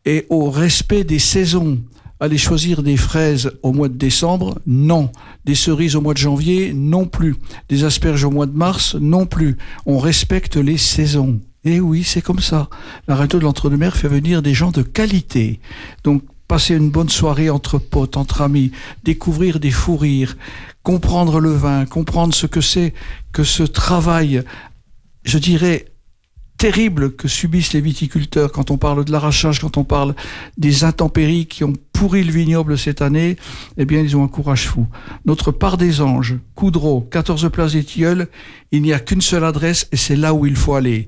et 0.04 0.24
au 0.30 0.50
respect 0.50 1.02
des 1.02 1.18
saisons. 1.18 1.80
Aller 2.22 2.36
choisir 2.36 2.82
des 2.82 2.98
fraises 2.98 3.50
au 3.62 3.72
mois 3.72 3.88
de 3.88 3.94
décembre 3.94 4.60
Non. 4.66 5.10
Des 5.46 5.54
cerises 5.54 5.96
au 5.96 6.02
mois 6.02 6.12
de 6.12 6.18
janvier 6.18 6.74
Non 6.74 7.06
plus. 7.06 7.36
Des 7.70 7.84
asperges 7.84 8.24
au 8.24 8.30
mois 8.30 8.44
de 8.46 8.56
mars 8.56 8.94
Non 8.94 9.24
plus. 9.24 9.56
On 9.86 9.98
respecte 9.98 10.56
les 10.56 10.76
saisons. 10.76 11.40
Et 11.64 11.76
eh 11.76 11.80
oui, 11.80 12.04
c'est 12.04 12.22
comme 12.22 12.40
ça. 12.40 12.68
La 13.08 13.16
radio 13.16 13.38
de 13.38 13.44
l'entre-deux-mer 13.44 13.96
fait 13.96 14.08
venir 14.08 14.42
des 14.42 14.54
gens 14.54 14.70
de 14.70 14.82
qualité. 14.82 15.60
Donc, 16.04 16.22
passer 16.46 16.74
une 16.74 16.90
bonne 16.90 17.08
soirée 17.08 17.48
entre 17.48 17.78
potes, 17.78 18.16
entre 18.16 18.42
amis, 18.42 18.72
découvrir 19.04 19.60
des 19.60 19.70
fous 19.70 19.96
rires, 19.96 20.36
comprendre 20.82 21.38
le 21.38 21.52
vin, 21.52 21.86
comprendre 21.86 22.34
ce 22.34 22.46
que 22.46 22.60
c'est 22.60 22.92
que 23.32 23.44
ce 23.44 23.62
travail, 23.62 24.42
je 25.24 25.38
dirais, 25.38 25.86
terrible 26.60 27.12
que 27.16 27.26
subissent 27.26 27.72
les 27.72 27.80
viticulteurs 27.80 28.52
quand 28.52 28.70
on 28.70 28.76
parle 28.76 29.06
de 29.06 29.12
l'arrachage, 29.12 29.60
quand 29.60 29.78
on 29.78 29.84
parle 29.84 30.14
des 30.58 30.84
intempéries 30.84 31.46
qui 31.46 31.64
ont 31.64 31.72
pourri 31.94 32.22
le 32.22 32.30
vignoble 32.30 32.76
cette 32.76 33.00
année, 33.00 33.36
eh 33.78 33.86
bien, 33.86 34.02
ils 34.02 34.14
ont 34.14 34.24
un 34.24 34.28
courage 34.28 34.68
fou. 34.68 34.86
Notre 35.24 35.52
part 35.52 35.78
des 35.78 36.02
anges, 36.02 36.36
Coudreau, 36.54 37.00
14 37.00 37.50
places 37.50 37.72
des 37.72 37.82
Tilleuls, 37.82 38.28
il 38.72 38.82
n'y 38.82 38.92
a 38.92 38.98
qu'une 38.98 39.22
seule 39.22 39.44
adresse 39.44 39.88
et 39.90 39.96
c'est 39.96 40.16
là 40.16 40.34
où 40.34 40.44
il 40.44 40.54
faut 40.54 40.74
aller. 40.74 41.06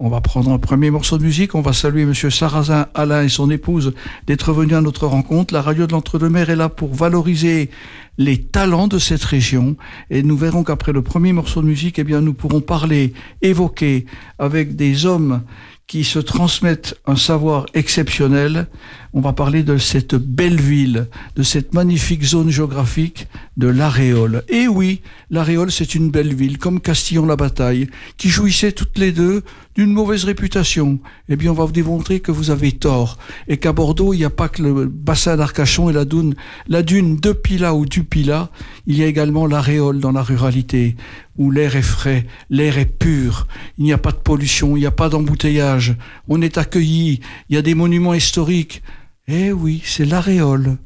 On 0.00 0.08
va 0.08 0.20
prendre 0.20 0.50
un 0.50 0.58
premier 0.58 0.90
morceau 0.90 1.18
de 1.18 1.22
musique. 1.22 1.54
On 1.54 1.60
va 1.60 1.72
saluer 1.72 2.04
Monsieur 2.04 2.28
Sarrazin 2.28 2.88
Alain 2.94 3.22
et 3.22 3.28
son 3.28 3.48
épouse 3.48 3.94
d'être 4.26 4.52
venus 4.52 4.74
à 4.74 4.80
notre 4.80 5.06
rencontre. 5.06 5.54
La 5.54 5.62
radio 5.62 5.86
de 5.86 5.92
l'Entre-deux-Mers 5.92 6.50
est 6.50 6.56
là 6.56 6.68
pour 6.68 6.92
valoriser 6.92 7.70
les 8.18 8.42
talents 8.42 8.88
de 8.88 8.98
cette 8.98 9.22
région. 9.22 9.76
Et 10.10 10.24
nous 10.24 10.36
verrons 10.36 10.64
qu'après 10.64 10.92
le 10.92 11.02
premier 11.02 11.32
morceau 11.32 11.62
de 11.62 11.68
musique, 11.68 12.00
eh 12.00 12.04
bien, 12.04 12.20
nous 12.22 12.34
pourrons 12.34 12.60
parler, 12.60 13.12
évoquer 13.40 14.06
avec 14.40 14.74
des 14.74 15.06
hommes 15.06 15.42
qui 15.86 16.04
se 16.04 16.18
transmettent 16.18 16.98
un 17.06 17.16
savoir 17.16 17.66
exceptionnel. 17.74 18.68
On 19.12 19.20
va 19.20 19.32
parler 19.32 19.62
de 19.62 19.76
cette 19.76 20.14
belle 20.14 20.60
ville, 20.60 21.08
de 21.36 21.42
cette 21.42 21.74
magnifique 21.74 22.24
zone 22.24 22.50
géographique 22.50 23.28
de 23.56 23.68
l'Aréole. 23.68 24.42
Et 24.48 24.66
oui, 24.66 25.02
l'Aréole, 25.30 25.70
c'est 25.70 25.94
une 25.94 26.10
belle 26.10 26.34
ville, 26.34 26.58
comme 26.58 26.80
Castillon-la-Bataille, 26.80 27.88
qui 28.16 28.28
jouissait 28.28 28.72
toutes 28.72 28.98
les 28.98 29.12
deux 29.12 29.42
d'une 29.76 29.92
mauvaise 29.92 30.24
réputation. 30.24 30.98
Eh 31.28 31.36
bien, 31.36 31.50
on 31.50 31.54
va 31.54 31.64
vous 31.64 31.72
démontrer 31.72 32.20
que 32.20 32.32
vous 32.32 32.50
avez 32.50 32.72
tort. 32.72 33.18
Et 33.46 33.58
qu'à 33.58 33.72
Bordeaux, 33.72 34.14
il 34.14 34.18
n'y 34.18 34.24
a 34.24 34.30
pas 34.30 34.48
que 34.48 34.62
le 34.62 34.86
bassin 34.86 35.36
d'Arcachon 35.36 35.90
et 35.90 35.92
la 35.92 36.04
dune, 36.04 36.34
la 36.66 36.82
dune 36.82 37.16
de 37.16 37.32
Pila 37.32 37.74
ou 37.74 37.86
du 37.86 38.04
Pila, 38.04 38.50
il 38.86 38.98
y 38.98 39.02
a 39.02 39.06
également 39.06 39.46
l'Aréole 39.46 40.00
dans 40.00 40.12
la 40.12 40.22
ruralité 40.22 40.96
où 41.36 41.50
l'air 41.50 41.76
est 41.76 41.82
frais, 41.82 42.26
l'air 42.50 42.78
est 42.78 42.86
pur, 42.86 43.46
il 43.78 43.84
n'y 43.84 43.92
a 43.92 43.98
pas 43.98 44.12
de 44.12 44.16
pollution, 44.16 44.76
il 44.76 44.80
n'y 44.80 44.86
a 44.86 44.90
pas 44.90 45.08
d'embouteillage, 45.08 45.96
on 46.28 46.42
est 46.42 46.58
accueilli, 46.58 47.20
il 47.48 47.54
y 47.54 47.58
a 47.58 47.62
des 47.62 47.74
monuments 47.74 48.14
historiques. 48.14 48.82
Eh 49.26 49.52
oui, 49.52 49.82
c'est 49.84 50.04
l'aréole, 50.04 50.76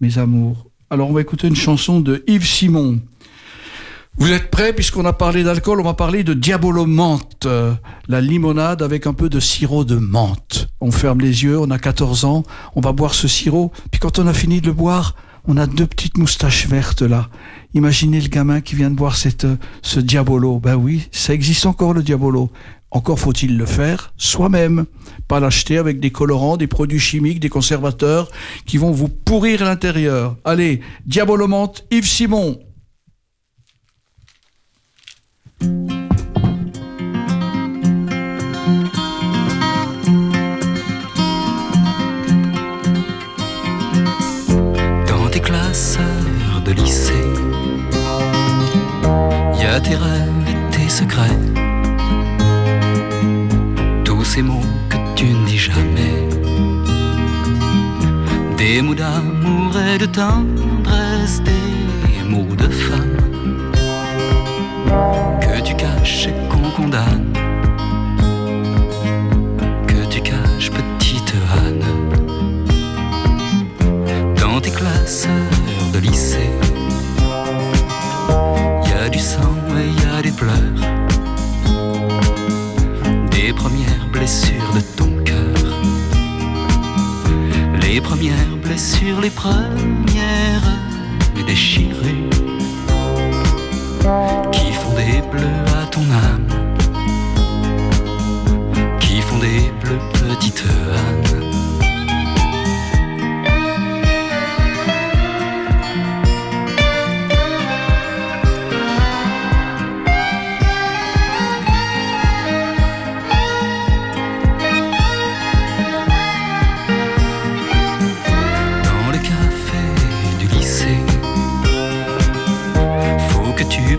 mes 0.00 0.18
amours. 0.18 0.66
Alors 0.90 1.10
on 1.10 1.12
va 1.12 1.20
écouter 1.20 1.48
une 1.48 1.56
chanson 1.56 2.00
de 2.00 2.24
Yves 2.26 2.46
Simon. 2.46 3.00
Vous 4.16 4.32
êtes 4.32 4.50
prêts? 4.50 4.72
Puisqu'on 4.72 5.04
a 5.04 5.12
parlé 5.12 5.44
d'alcool, 5.44 5.80
on 5.80 5.84
va 5.84 5.94
parler 5.94 6.24
de 6.24 6.34
Diabolo 6.34 6.86
Menthe, 6.86 7.46
la 8.08 8.20
limonade 8.20 8.82
avec 8.82 9.06
un 9.06 9.12
peu 9.12 9.28
de 9.28 9.38
sirop 9.38 9.84
de 9.84 9.94
menthe. 9.94 10.68
On 10.80 10.90
ferme 10.90 11.20
les 11.20 11.44
yeux, 11.44 11.58
on 11.58 11.70
a 11.70 11.78
14 11.78 12.24
ans, 12.24 12.42
on 12.74 12.80
va 12.80 12.92
boire 12.92 13.14
ce 13.14 13.28
sirop, 13.28 13.70
puis 13.92 14.00
quand 14.00 14.18
on 14.18 14.26
a 14.26 14.32
fini 14.32 14.60
de 14.60 14.66
le 14.66 14.72
boire, 14.72 15.14
on 15.48 15.56
a 15.56 15.66
deux 15.66 15.86
petites 15.86 16.18
moustaches 16.18 16.68
vertes 16.68 17.02
là. 17.02 17.28
Imaginez 17.74 18.20
le 18.20 18.28
gamin 18.28 18.60
qui 18.60 18.76
vient 18.76 18.90
de 18.90 18.94
boire 18.94 19.16
cette, 19.16 19.46
ce 19.82 19.98
diabolo. 19.98 20.60
Ben 20.60 20.76
oui, 20.76 21.08
ça 21.10 21.32
existe 21.32 21.64
encore 21.66 21.94
le 21.94 22.02
diabolo. 22.02 22.50
Encore 22.90 23.18
faut-il 23.18 23.56
le 23.56 23.66
faire 23.66 24.12
soi-même, 24.16 24.84
pas 25.26 25.40
l'acheter 25.40 25.78
avec 25.78 26.00
des 26.00 26.10
colorants, 26.10 26.56
des 26.56 26.66
produits 26.66 27.00
chimiques, 27.00 27.40
des 27.40 27.48
conservateurs 27.48 28.30
qui 28.66 28.78
vont 28.78 28.92
vous 28.92 29.08
pourrir 29.08 29.64
l'intérieur. 29.64 30.36
Allez, 30.44 30.80
diabolomante, 31.06 31.84
Yves 31.90 32.06
Simon. 32.06 32.58
Tous 54.04 54.24
ces 54.24 54.42
mots 54.42 54.60
que 54.88 54.96
tu 55.14 55.26
ne 55.26 55.46
dis 55.46 55.58
jamais. 55.58 56.28
Des 58.56 58.82
mots 58.82 58.94
d'amour 58.94 59.76
et 59.78 59.98
de 59.98 60.06
tendresse, 60.06 61.40
des 61.42 62.24
mots 62.28 62.54
de 62.56 62.68
femme 62.68 63.16
que 65.40 65.60
tu 65.60 65.74
caches 65.74 66.26
et 66.26 66.34
qu'on 66.48 66.70
condamne. 66.70 67.32
Que 69.86 70.04
tu 70.10 70.20
caches, 70.20 70.70
petite 70.70 71.34
Anne, 71.64 71.84
dans 74.40 74.60
tes 74.60 74.70
classes 74.70 75.28
de 75.92 75.98
lycée. 75.98 76.50
Y 78.88 78.92
a 79.04 79.08
du 79.08 79.18
sang 79.18 79.54
et 79.78 79.88
y 80.02 80.18
a 80.18 80.22
des 80.22 80.32
pleurs, 80.32 80.67
blessures 84.28 84.72
de 84.74 84.80
ton 84.94 85.24
cœur, 85.24 85.80
les 87.80 87.98
premières 87.98 88.56
blessures, 88.62 89.22
les 89.22 89.30
premières 89.30 90.68
déchirures 91.46 91.96
qui 94.52 94.72
font 94.74 94.94
des 94.96 95.22
bleus 95.30 95.64
à 95.82 95.86
ton 95.86 96.02
âme, 96.02 96.46
qui 99.00 99.22
font 99.22 99.38
des 99.38 99.72
bleus, 99.80 99.98
petite 100.12 100.62
Anne. 100.62 101.47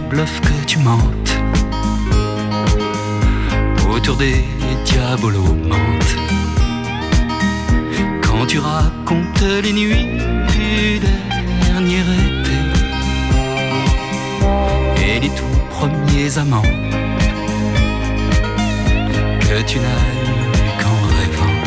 Bluff, 0.10 0.41
que 0.41 0.65
tu 0.65 0.80
mentes. 0.80 1.34
Autour 3.89 4.17
des 4.17 4.43
diabolos 4.86 5.56
mentent. 5.67 6.15
Quand 8.22 8.45
tu 8.48 8.60
racontes 8.60 9.41
les 9.63 9.74
nuits 9.74 10.08
du 10.54 11.00
dernier 11.00 12.02
été 12.02 12.58
et 15.06 15.19
les 15.19 15.30
tout 15.30 15.58
premiers 15.69 16.38
amants 16.38 16.72
que 19.41 19.62
tu 19.63 19.80
n'as 19.80 20.06
eu 20.26 20.69
qu'en 20.82 21.00
rêvant 21.17 21.58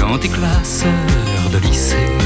dans 0.00 0.18
tes 0.18 0.28
classeurs 0.28 1.50
de 1.52 1.58
lycée. 1.58 2.25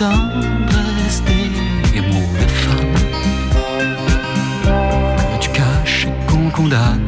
Des 0.00 2.00
mots 2.00 2.32
que 4.64 5.38
tu 5.40 5.50
caches 5.50 6.06
et 6.06 6.12
qu'on 6.26 6.48
condamne. 6.48 7.06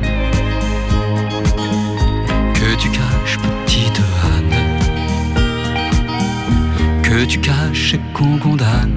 Que 2.52 2.76
tu 2.76 2.90
caches, 2.90 3.38
petite 3.38 3.98
Anne. 4.34 4.54
Que 7.02 7.24
tu 7.24 7.40
caches 7.40 7.94
et 7.94 8.00
qu'on 8.12 8.36
condamne. 8.38 8.91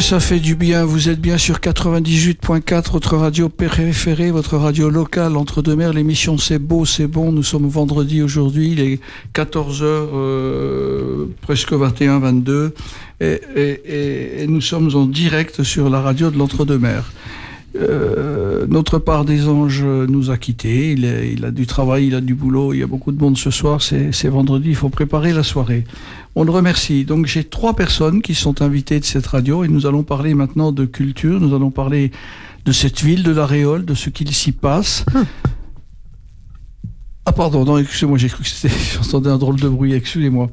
Ça 0.00 0.18
fait 0.18 0.40
du 0.40 0.56
bien, 0.56 0.84
vous 0.84 1.08
êtes 1.08 1.20
bien 1.20 1.36
sur 1.38 1.58
98.4, 1.58 2.90
votre 2.90 3.16
radio 3.16 3.48
préférée, 3.48 4.30
votre 4.30 4.56
radio 4.56 4.88
locale 4.88 5.36
entre 5.36 5.62
deux 5.62 5.76
mers, 5.76 5.92
l'émission 5.92 6.36
c'est 6.36 6.58
beau, 6.58 6.84
c'est 6.84 7.06
bon, 7.06 7.30
nous 7.30 7.42
sommes 7.42 7.68
vendredi 7.68 8.22
aujourd'hui, 8.22 8.72
il 8.72 8.80
est 8.80 9.00
14h, 9.34 9.82
euh, 9.84 11.26
presque 11.42 11.74
21, 11.74 12.18
22, 12.18 12.74
et, 13.20 13.40
et, 13.54 13.60
et, 13.60 14.42
et 14.42 14.46
nous 14.48 14.62
sommes 14.62 14.90
en 14.96 15.04
direct 15.04 15.62
sur 15.62 15.90
la 15.90 16.00
radio 16.00 16.30
de 16.30 16.38
l'entre-deux-mers. 16.38 17.12
Euh, 17.76 18.66
notre 18.68 18.98
part 18.98 19.24
des 19.24 19.48
anges 19.48 19.84
nous 19.84 20.30
a 20.30 20.36
quittés. 20.36 20.92
Il, 20.92 21.04
est, 21.04 21.32
il, 21.32 21.44
a 21.44 21.50
du 21.50 21.66
travail, 21.66 22.08
il 22.08 22.14
a 22.14 22.20
du 22.20 22.34
boulot, 22.34 22.72
il 22.72 22.80
y 22.80 22.82
a 22.82 22.86
beaucoup 22.86 23.12
de 23.12 23.20
monde 23.20 23.36
ce 23.36 23.50
soir. 23.50 23.80
C'est 23.82 24.28
vendredi, 24.28 24.70
il 24.70 24.74
faut 24.76 24.88
préparer 24.88 25.32
la 25.32 25.42
soirée. 25.42 25.84
On 26.34 26.44
le 26.44 26.50
remercie. 26.50 27.04
Donc 27.04 27.26
j'ai 27.26 27.44
trois 27.44 27.74
personnes 27.74 28.22
qui 28.22 28.34
sont 28.34 28.62
invitées 28.62 29.00
de 29.00 29.04
cette 29.04 29.26
radio 29.26 29.64
et 29.64 29.68
nous 29.68 29.86
allons 29.86 30.02
parler 30.02 30.34
maintenant 30.34 30.72
de 30.72 30.84
culture. 30.84 31.40
Nous 31.40 31.54
allons 31.54 31.70
parler 31.70 32.10
de 32.64 32.72
cette 32.72 33.02
ville 33.02 33.22
de 33.22 33.32
la 33.32 33.46
Réole, 33.46 33.84
de 33.84 33.94
ce 33.94 34.10
qu'il 34.10 34.32
s'y 34.32 34.52
passe. 34.52 35.04
Ah 37.26 37.32
pardon, 37.32 37.64
non, 37.64 37.76
excusez-moi, 37.76 38.16
j'ai 38.16 38.28
cru 38.28 38.42
que 38.42 38.48
c'était, 38.48 38.74
j'entendais 38.94 39.28
un 39.28 39.36
drôle 39.36 39.60
de 39.60 39.68
bruit, 39.68 39.92
excusez-moi. 39.92 40.50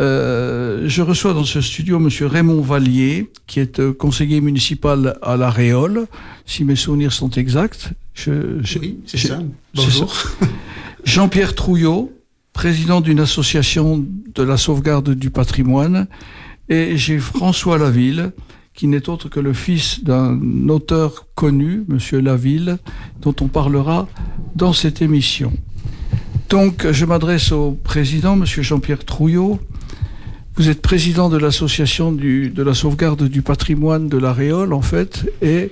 Euh, 0.00 0.84
je 0.86 1.02
reçois 1.02 1.32
dans 1.32 1.44
ce 1.44 1.60
studio 1.60 1.98
Monsieur 1.98 2.26
Raymond 2.26 2.60
Vallier, 2.60 3.30
qui 3.46 3.58
est 3.58 3.80
euh, 3.80 3.92
conseiller 3.92 4.40
municipal 4.40 5.18
à 5.22 5.36
La 5.36 5.50
Réole, 5.50 6.06
si 6.44 6.64
mes 6.64 6.76
souvenirs 6.76 7.12
sont 7.12 7.30
exacts. 7.30 7.90
Je, 8.12 8.62
je, 8.62 8.78
oui, 8.78 8.98
c'est 9.06 9.16
ça. 9.18 9.38
Bonjour. 9.74 10.14
Jean-Pierre 11.04 11.54
Trouillot, 11.54 12.12
président 12.52 13.00
d'une 13.00 13.20
association 13.20 14.04
de 14.34 14.42
la 14.42 14.58
sauvegarde 14.58 15.14
du 15.14 15.30
patrimoine, 15.30 16.06
et 16.68 16.98
j'ai 16.98 17.18
François 17.18 17.78
Laville, 17.78 18.32
qui 18.74 18.86
n'est 18.86 19.08
autre 19.08 19.28
que 19.28 19.40
le 19.40 19.52
fils 19.52 20.04
d'un 20.04 20.68
auteur 20.68 21.26
connu, 21.34 21.84
Monsieur 21.88 22.20
Laville, 22.20 22.78
dont 23.20 23.34
on 23.40 23.48
parlera 23.48 24.06
dans 24.54 24.72
cette 24.72 25.02
émission. 25.02 25.52
Donc, 26.50 26.90
je 26.90 27.04
m'adresse 27.04 27.52
au 27.52 27.78
président, 27.84 28.34
Monsieur 28.34 28.62
Jean-Pierre 28.62 29.04
Trouillot. 29.04 29.60
Vous 30.56 30.68
êtes 30.68 30.82
président 30.82 31.28
de 31.28 31.38
l'association 31.38 32.10
de 32.10 32.62
la 32.62 32.74
sauvegarde 32.74 33.22
du 33.28 33.40
patrimoine 33.40 34.08
de 34.08 34.18
la 34.18 34.32
Réole, 34.32 34.72
en 34.72 34.82
fait, 34.82 35.24
et... 35.40 35.70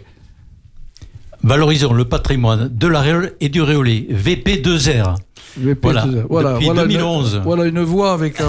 Valorisons 1.42 1.92
le 1.92 2.04
patrimoine 2.04 2.68
de 2.72 2.86
la 2.86 3.00
Réole 3.00 3.32
et 3.40 3.48
du 3.48 3.60
Réolais, 3.60 4.06
VP2R. 4.10 5.16
VP2R. 5.60 5.76
Voilà, 5.82 6.06
voilà, 6.28 6.52
depuis 6.54 6.66
voilà 6.66 6.82
2011. 6.86 7.34
Une, 7.34 7.40
voilà 7.42 7.64
une 7.64 7.80
voix 7.82 8.12
avec... 8.12 8.40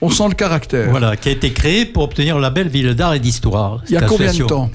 On 0.00 0.10
sent 0.10 0.28
le 0.28 0.34
caractère. 0.34 0.90
Voilà, 0.90 1.16
qui 1.16 1.28
a 1.28 1.32
été 1.32 1.52
créée 1.52 1.84
pour 1.84 2.02
obtenir 2.02 2.36
le 2.36 2.42
label 2.42 2.68
Ville 2.68 2.94
d'art 2.94 3.14
et 3.14 3.20
d'histoire. 3.20 3.82
Il 3.88 3.94
y 3.94 3.96
a 3.96 4.02
combien 4.02 4.32
de 4.32 4.42
temps? 4.44 4.70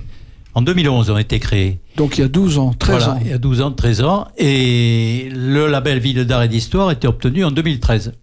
En 0.53 0.61
2011 0.61 1.09
ont 1.09 1.17
été 1.17 1.39
créés. 1.39 1.79
Donc 1.97 2.17
il 2.17 2.21
y 2.21 2.23
a 2.23 2.27
12 2.27 2.57
ans, 2.57 2.73
13 2.73 2.89
voilà, 2.89 3.13
ans. 3.13 3.19
Il 3.21 3.29
y 3.29 3.33
a 3.33 3.37
12 3.37 3.61
ans, 3.61 3.71
13 3.71 4.01
ans. 4.03 4.27
Et 4.37 5.29
le 5.33 5.67
label 5.67 5.99
Ville 5.99 6.25
d'art 6.25 6.43
et 6.43 6.47
d'histoire 6.47 6.89
a 6.89 6.93
été 6.93 7.07
obtenu 7.07 7.45
en 7.45 7.51
2013. 7.51 8.13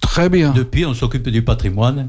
Très 0.00 0.28
bien. 0.28 0.52
Depuis, 0.52 0.86
on 0.86 0.94
s'occupe 0.94 1.28
du 1.28 1.42
patrimoine 1.42 2.08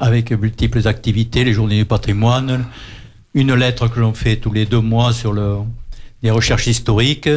avec 0.00 0.30
multiples 0.30 0.86
activités, 0.86 1.44
les 1.44 1.52
journées 1.52 1.78
du 1.78 1.84
patrimoine, 1.84 2.64
une 3.34 3.54
lettre 3.54 3.88
que 3.88 3.98
l'on 3.98 4.14
fait 4.14 4.36
tous 4.36 4.52
les 4.52 4.66
deux 4.66 4.80
mois 4.80 5.12
sur 5.12 5.32
le, 5.32 5.56
les 6.22 6.30
recherches 6.30 6.68
historiques, 6.68 7.28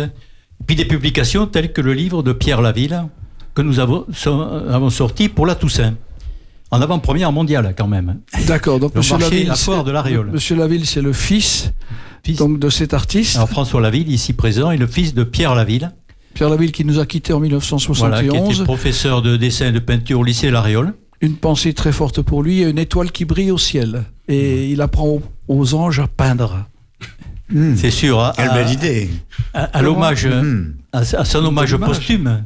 puis 0.68 0.76
des 0.76 0.86
publications 0.86 1.48
telles 1.48 1.74
que 1.74 1.82
le 1.82 1.94
livre 1.94 2.22
de 2.22 2.34
Pierre 2.34 2.62
Laville 2.62 3.06
que 3.56 3.62
nous 3.62 3.80
avons, 3.80 4.06
avons 4.70 4.90
sorti 4.90 5.30
pour 5.30 5.46
la 5.46 5.56
Toussaint 5.56 5.96
en 6.72 6.82
avant-première 6.82 7.32
mondiale 7.32 7.74
quand 7.78 7.88
même. 7.88 8.20
D'accord. 8.48 8.80
Donc 8.80 8.94
le 8.94 9.00
Monsieur 9.00 9.18
marché, 9.18 9.30
Laville, 9.32 9.48
la 9.48 9.56
foire 9.56 9.84
de 9.84 9.92
la 9.92 10.02
Réole. 10.02 10.32
Monsieur 10.32 10.56
Laville, 10.56 10.86
c'est 10.86 11.02
le 11.02 11.14
fils, 11.14 11.72
Fils. 12.24 12.38
donc 12.38 12.60
de 12.60 12.70
cet 12.70 12.94
artiste. 12.94 13.36
Alors 13.36 13.50
François 13.50 13.82
Laville, 13.82 14.10
ici 14.10 14.34
présent, 14.34 14.72
est 14.72 14.78
le 14.78 14.88
fils 14.88 15.14
de 15.14 15.24
Pierre 15.24 15.56
Laville. 15.56 15.92
Pierre 16.34 16.50
Laville 16.50 16.72
qui 16.72 16.84
nous 16.84 17.00
a 17.00 17.06
quittés 17.06 17.34
en 17.34 17.40
1971. 17.40 17.98
Voilà, 18.00 18.22
qui 18.22 18.52
était 18.54 18.64
professeur 18.64 19.22
de 19.22 19.38
dessin 19.38 19.68
et 19.68 19.72
de 19.72 19.80
peinture 19.80 20.20
au 20.20 20.24
lycée 20.24 20.52
La 20.52 20.62
Réole. 20.62 20.94
Une 21.22 21.36
pensée 21.36 21.74
très 21.74 21.94
forte 21.94 22.22
pour 22.22 22.44
lui 22.44 22.62
et 22.62 22.70
une 22.70 22.78
étoile 22.78 23.12
qui 23.12 23.24
brille 23.24 23.52
au 23.52 23.58
ciel. 23.58 24.04
Et 24.28 24.70
il 24.70 24.82
apprend 24.82 25.08
aux, 25.08 25.22
aux 25.48 25.74
anges 25.76 26.00
à 26.00 26.08
peindre. 26.08 26.66
Mmh. 27.50 27.76
C'est 27.78 27.92
sûr. 27.92 28.20
À, 28.20 28.34
Quelle 28.36 28.50
belle 28.50 28.72
idée. 28.72 29.10
À, 29.54 29.64
à 29.64 29.82
l'hommage, 29.82 30.26
mmh. 30.26 30.74
à, 30.92 31.00
à, 31.00 31.26
son 31.26 31.46
hommage 31.46 31.78
posthume. 31.78 32.44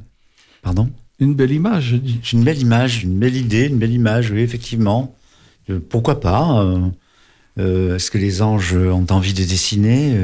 Pardon? 0.61 0.89
Une 1.19 1.35
belle 1.35 1.51
image, 1.51 1.83
je 1.83 1.95
dis. 1.97 2.19
Une 2.33 2.43
belle 2.43 2.59
image, 2.59 3.03
une 3.03 3.17
belle 3.17 3.35
idée, 3.35 3.67
une 3.67 3.77
belle 3.77 3.93
image, 3.93 4.31
oui, 4.31 4.41
effectivement. 4.41 5.15
Euh, 5.69 5.79
pourquoi 5.89 6.19
pas 6.19 6.61
euh, 6.61 6.79
euh, 7.59 7.95
Est-ce 7.95 8.09
que 8.09 8.17
les 8.17 8.41
anges 8.41 8.75
ont 8.75 9.05
envie 9.09 9.33
de 9.33 9.43
dessiner 9.43 10.17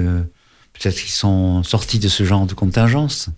Peut-être 0.74 1.00
qu'ils 1.00 1.12
sont 1.12 1.64
sortis 1.64 2.00
de 2.00 2.08
ce 2.08 2.24
genre 2.24 2.46
de 2.46 2.54
contingence? 2.54 3.30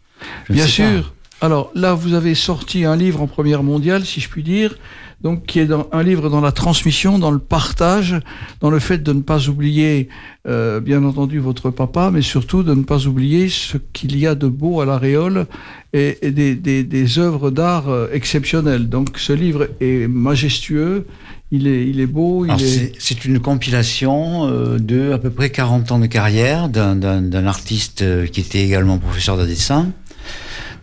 Je 0.48 0.54
Bien 0.54 0.68
sûr. 0.68 1.04
Pas. 1.04 1.17
Alors 1.40 1.72
là, 1.76 1.94
vous 1.94 2.14
avez 2.14 2.34
sorti 2.34 2.84
un 2.84 2.96
livre 2.96 3.22
en 3.22 3.28
première 3.28 3.62
mondiale, 3.62 4.06
si 4.06 4.20
je 4.20 4.28
puis 4.28 4.42
dire, 4.42 4.76
donc 5.22 5.46
qui 5.46 5.60
est 5.60 5.68
dans, 5.68 5.88
un 5.92 6.02
livre 6.02 6.30
dans 6.30 6.42
la 6.42 6.52
transmission, 6.52 7.20
dans 7.20 7.30
le 7.30 7.38
partage, 7.38 8.16
dans 8.60 8.72
le 8.72 8.80
fait 8.80 9.04
de 9.04 9.14
ne 9.14 9.22
pas 9.22 9.48
oublier, 9.48 10.10
euh, 10.48 10.80
bien 10.80 11.04
entendu, 11.04 11.38
votre 11.38 11.70
papa, 11.70 12.10
mais 12.12 12.24
surtout 12.24 12.64
de 12.64 12.74
ne 12.74 12.84
pas 12.84 13.06
oublier 13.06 13.50
ce 13.50 13.78
qu'il 13.94 14.18
y 14.18 14.26
a 14.26 14.34
de 14.34 14.48
beau 14.48 14.82
à 14.82 14.86
la 14.86 14.98
Réole 14.98 15.46
et, 15.94 16.18
et 16.24 16.32
des, 16.32 16.56
des, 16.56 16.84
des, 16.84 17.20
œuvres 17.20 17.52
d'art 17.52 17.90
euh, 17.90 18.08
exceptionnelles. 18.12 18.90
Donc 18.90 19.20
ce 19.20 19.34
livre 19.34 19.68
est 19.80 20.08
majestueux, 20.08 21.06
il 21.52 21.68
est, 21.68 21.88
il 21.88 22.00
est 22.00 22.08
beau. 22.08 22.46
Est... 22.46 22.94
C'est 22.98 23.26
une 23.26 23.40
compilation 23.40 24.48
euh, 24.48 24.80
de 24.80 25.12
à 25.12 25.20
peu 25.20 25.30
près 25.30 25.52
40 25.52 25.92
ans 25.92 26.00
de 26.00 26.08
carrière 26.08 26.68
d'un 26.68 27.46
artiste 27.46 28.04
qui 28.32 28.42
était 28.42 28.64
également 28.64 28.98
professeur 28.98 29.38
de 29.38 29.46
dessin. 29.46 29.92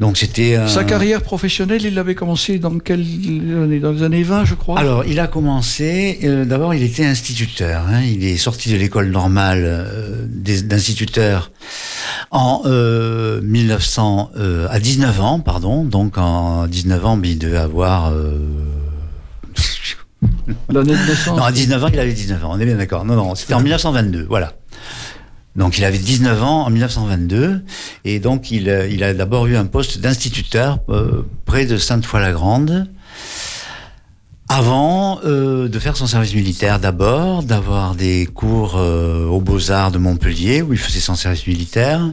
Donc 0.00 0.16
c'était 0.16 0.56
euh... 0.56 0.66
sa 0.68 0.84
carrière 0.84 1.22
professionnelle. 1.22 1.82
Il 1.84 1.94
l'avait 1.94 2.14
commencé 2.14 2.58
dans 2.58 2.78
quelle 2.78 3.00
année 3.00 3.78
Dans 3.80 3.92
les 3.92 4.02
années 4.02 4.22
20, 4.22 4.44
je 4.44 4.54
crois. 4.54 4.78
Alors, 4.78 5.04
il 5.06 5.20
a 5.20 5.26
commencé. 5.26 6.18
Euh, 6.24 6.44
D'abord, 6.44 6.74
il 6.74 6.82
était 6.82 7.04
instituteur. 7.04 7.84
Hein, 7.88 8.02
il 8.02 8.24
est 8.24 8.36
sorti 8.36 8.70
de 8.72 8.76
l'école 8.76 9.10
normale 9.10 9.62
euh, 9.64 10.26
d'instituteur 10.62 11.50
en 12.30 12.62
1900 12.64 14.30
euh, 14.36 14.66
à 14.70 14.80
19 14.80 15.20
ans, 15.20 15.40
pardon. 15.40 15.84
Donc 15.84 16.18
en 16.18 16.66
19 16.66 17.06
ans, 17.06 17.20
il 17.22 17.38
devait 17.38 17.56
avoir. 17.58 18.10
euh, 18.12 18.38
L'année 20.70 20.92
de 20.92 21.06
naissance. 21.08 21.38
Non, 21.38 21.44
à 21.44 21.52
19 21.52 21.84
ans, 21.84 21.88
il 21.92 21.98
avait 21.98 22.12
19 22.12 22.44
ans. 22.44 22.50
On 22.52 22.60
est 22.60 22.66
bien 22.66 22.76
d'accord. 22.76 23.04
Non, 23.04 23.14
non, 23.14 23.34
c'était 23.34 23.54
en 23.54 23.60
1922. 23.60 24.26
Voilà. 24.28 24.52
Donc 25.56 25.78
il 25.78 25.84
avait 25.84 25.98
19 25.98 26.42
ans 26.42 26.64
en 26.64 26.70
1922 26.70 27.62
et 28.04 28.18
donc 28.18 28.50
il, 28.50 28.68
il 28.90 29.04
a 29.04 29.14
d'abord 29.14 29.46
eu 29.46 29.56
un 29.56 29.66
poste 29.66 29.98
d'instituteur 29.98 30.78
euh, 30.88 31.22
près 31.44 31.64
de 31.66 31.76
Sainte-Foy-la-Grande. 31.76 32.88
avant 34.48 35.20
euh, 35.24 35.68
de 35.68 35.78
faire 35.78 35.96
son 35.96 36.06
service 36.06 36.34
militaire 36.34 36.78
d'abord, 36.80 37.44
d'avoir 37.44 37.94
des 37.94 38.26
cours 38.26 38.76
euh, 38.76 39.26
aux 39.26 39.40
Beaux-Arts 39.40 39.92
de 39.92 39.98
Montpellier 39.98 40.60
où 40.60 40.72
il 40.72 40.78
faisait 40.78 41.00
son 41.00 41.14
service 41.14 41.46
militaire. 41.46 42.12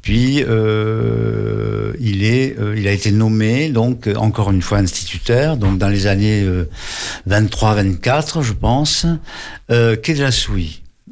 Puis 0.00 0.44
euh, 0.46 1.92
il 2.00 2.22
est 2.24 2.56
euh, 2.58 2.86
a 2.86 2.92
été 2.92 3.10
nommé 3.10 3.68
donc 3.68 4.08
encore 4.16 4.52
une 4.52 4.62
fois 4.62 4.78
instituteur 4.78 5.56
donc 5.56 5.76
dans 5.78 5.88
les 5.88 6.06
années 6.06 6.46
23 7.26 7.74
24 7.74 8.42
je 8.42 8.52
pense 8.52 9.06
euh, 9.72 9.96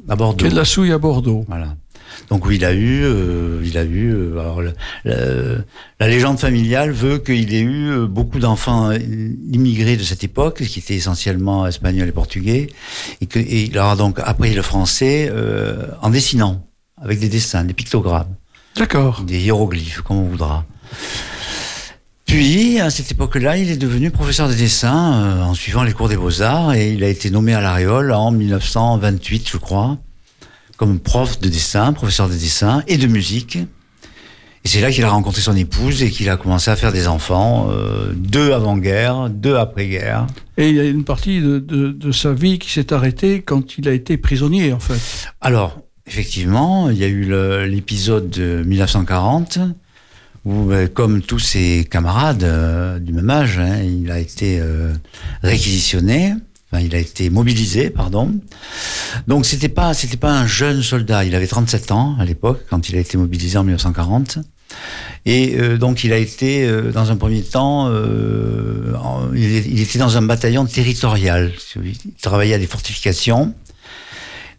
à 0.09 0.15
Bordeaux. 0.15 0.43
Quai 0.43 0.49
de 0.51 0.55
la 0.55 0.65
Souille 0.65 0.91
à 0.91 0.97
Bordeaux. 0.97 1.45
Voilà. 1.47 1.75
Donc 2.29 2.45
il 2.49 2.63
a 2.63 2.71
eu, 2.73 3.03
euh, 3.03 3.61
il 3.65 3.77
a 3.77 3.83
eu. 3.83 4.13
euh, 4.13 4.39
alors, 4.39 4.61
le- 4.61 4.73
le- 5.03 5.63
la 5.99 6.07
légende 6.07 6.39
familiale 6.39 6.91
veut 6.91 7.17
qu'il 7.17 7.53
ait 7.53 7.59
eu 7.59 7.89
euh, 7.89 8.05
beaucoup 8.07 8.39
d'enfants 8.39 8.91
euh, 8.91 8.97
immigrés 9.51 9.97
de 9.97 10.03
cette 10.03 10.23
époque, 10.23 10.63
qui 10.63 10.79
étaient 10.79 10.95
essentiellement 10.95 11.67
espagnols 11.67 12.07
et 12.07 12.11
portugais, 12.13 12.67
et 13.21 13.25
que 13.25 13.39
et 13.39 13.63
il 13.63 13.77
aura 13.77 13.95
donc 13.95 14.19
appris 14.23 14.53
le 14.53 14.61
français 14.61 15.29
euh, 15.31 15.87
en 16.01 16.09
dessinant, 16.09 16.65
avec 17.01 17.19
des 17.19 17.27
dessins, 17.29 17.63
des 17.65 17.73
pictogrammes, 17.73 18.33
D'accord. 18.77 19.21
des 19.23 19.39
hiéroglyphes, 19.39 20.01
comme 20.01 20.17
on 20.17 20.29
voudra. 20.29 20.65
Puis, 22.37 22.81
à 22.81 22.89
cette 22.89 23.09
époque-là, 23.09 23.55
il 23.55 23.71
est 23.71 23.77
devenu 23.77 24.11
professeur 24.11 24.49
de 24.49 24.53
dessin 24.53 25.13
euh, 25.23 25.41
en 25.41 25.53
suivant 25.53 25.83
les 25.83 25.93
cours 25.93 26.09
des 26.09 26.17
beaux-arts 26.17 26.73
et 26.73 26.91
il 26.91 27.01
a 27.05 27.07
été 27.07 27.29
nommé 27.29 27.53
à 27.53 27.61
l'Aréole 27.61 28.11
en 28.11 28.29
1928, 28.29 29.47
je 29.49 29.55
crois, 29.55 29.97
comme 30.75 30.99
prof 30.99 31.39
de 31.39 31.47
dessin, 31.47 31.93
professeur 31.93 32.27
de 32.27 32.33
dessin 32.33 32.83
et 32.87 32.97
de 32.97 33.07
musique. 33.07 33.55
Et 33.55 34.67
c'est 34.67 34.81
là 34.81 34.91
qu'il 34.91 35.05
a 35.05 35.09
rencontré 35.11 35.39
son 35.39 35.55
épouse 35.55 36.03
et 36.03 36.11
qu'il 36.11 36.29
a 36.29 36.35
commencé 36.35 36.69
à 36.69 36.75
faire 36.75 36.91
des 36.91 37.07
enfants, 37.07 37.69
euh, 37.71 38.11
deux 38.13 38.51
avant-guerre, 38.51 39.29
deux 39.29 39.55
après-guerre. 39.55 40.27
Et 40.57 40.67
il 40.71 40.75
y 40.75 40.81
a 40.81 40.83
une 40.83 41.05
partie 41.05 41.39
de, 41.39 41.59
de- 41.59 41.93
de 41.93 42.11
sa 42.11 42.33
vie 42.33 42.59
qui 42.59 42.69
s'est 42.69 42.91
arrêtée 42.91 43.43
quand 43.43 43.77
il 43.77 43.87
a 43.87 43.93
été 43.93 44.17
prisonnier, 44.17 44.73
en 44.73 44.79
fait. 44.81 44.99
Alors, 45.39 45.79
effectivement, 46.05 46.89
il 46.89 46.97
y 46.97 47.05
a 47.05 47.07
eu 47.07 47.31
l'épisode 47.69 48.29
de 48.29 48.61
1940 48.65 49.59
où, 50.45 50.71
euh, 50.71 50.87
comme 50.87 51.21
tous 51.21 51.39
ses 51.39 51.87
camarades 51.89 52.43
euh, 52.43 52.99
du 52.99 53.13
même 53.13 53.29
âge, 53.29 53.59
hein, 53.59 53.81
il 53.81 54.11
a 54.11 54.19
été 54.19 54.59
euh, 54.59 54.93
réquisitionné. 55.43 56.35
Enfin, 56.71 56.83
il 56.83 56.95
a 56.95 56.99
été 56.99 57.29
mobilisé, 57.29 57.89
pardon. 57.89 58.33
Donc 59.27 59.45
c'était 59.45 59.69
pas 59.69 59.93
c'était 59.93 60.17
pas 60.17 60.31
un 60.31 60.47
jeune 60.47 60.81
soldat. 60.81 61.23
Il 61.25 61.35
avait 61.35 61.47
37 61.47 61.91
ans 61.91 62.15
à 62.19 62.25
l'époque 62.25 62.65
quand 62.69 62.89
il 62.89 62.95
a 62.95 62.99
été 62.99 63.17
mobilisé 63.17 63.57
en 63.57 63.63
1940. 63.63 64.39
Et 65.25 65.55
euh, 65.57 65.77
donc 65.77 66.03
il 66.03 66.13
a 66.13 66.17
été 66.17 66.65
euh, 66.65 66.91
dans 66.91 67.11
un 67.11 67.17
premier 67.17 67.41
temps, 67.41 67.87
euh, 67.89 68.93
il 69.33 69.81
était 69.81 69.99
dans 69.99 70.17
un 70.17 70.21
bataillon 70.21 70.65
territorial. 70.65 71.51
Il 71.75 72.13
travaillait 72.21 72.55
à 72.55 72.59
des 72.59 72.67
fortifications 72.67 73.53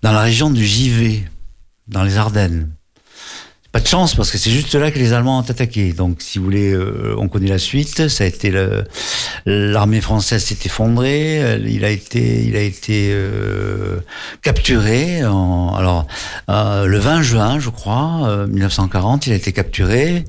dans 0.03 0.13
la 0.13 0.23
région 0.23 0.51
du 0.51 0.65
Givet, 0.65 1.25
dans 1.89 2.03
les 2.03 2.17
Ardennes. 2.17 2.71
Pas 3.77 3.83
de 3.83 3.87
chance 3.89 4.15
parce 4.15 4.31
que 4.31 4.39
c'est 4.39 4.51
juste 4.51 4.75
là 4.75 4.91
que 4.91 4.99
les 4.99 5.13
Allemands 5.13 5.37
ont 5.41 5.43
attaqué. 5.43 5.93
Donc, 5.93 6.23
si 6.23 6.39
vous 6.39 6.45
voulez, 6.47 6.73
euh, 6.73 7.15
on 7.19 7.29
connaît 7.29 7.51
la 7.51 7.59
suite. 7.59 8.09
Ça 8.09 8.25
a 8.25 8.27
été 8.27 8.51
l'armée 9.45 10.01
française 10.01 10.43
s'est 10.43 10.57
effondrée. 10.65 11.43
euh, 11.45 11.59
Il 11.63 11.85
a 11.85 11.91
été, 11.91 12.43
il 12.47 12.57
a 12.57 12.63
été 12.63 13.11
euh, 13.13 13.99
capturé. 14.41 15.27
En, 15.27 15.75
alors, 15.75 16.07
euh, 16.49 16.87
le 16.87 16.99
20 16.99 17.21
juin, 17.21 17.61
je 17.61 17.69
crois, 17.69 18.21
euh, 18.25 18.47
1940, 18.47 19.27
il 19.27 19.35
a 19.35 19.37
été 19.37 19.53
capturé 19.53 20.25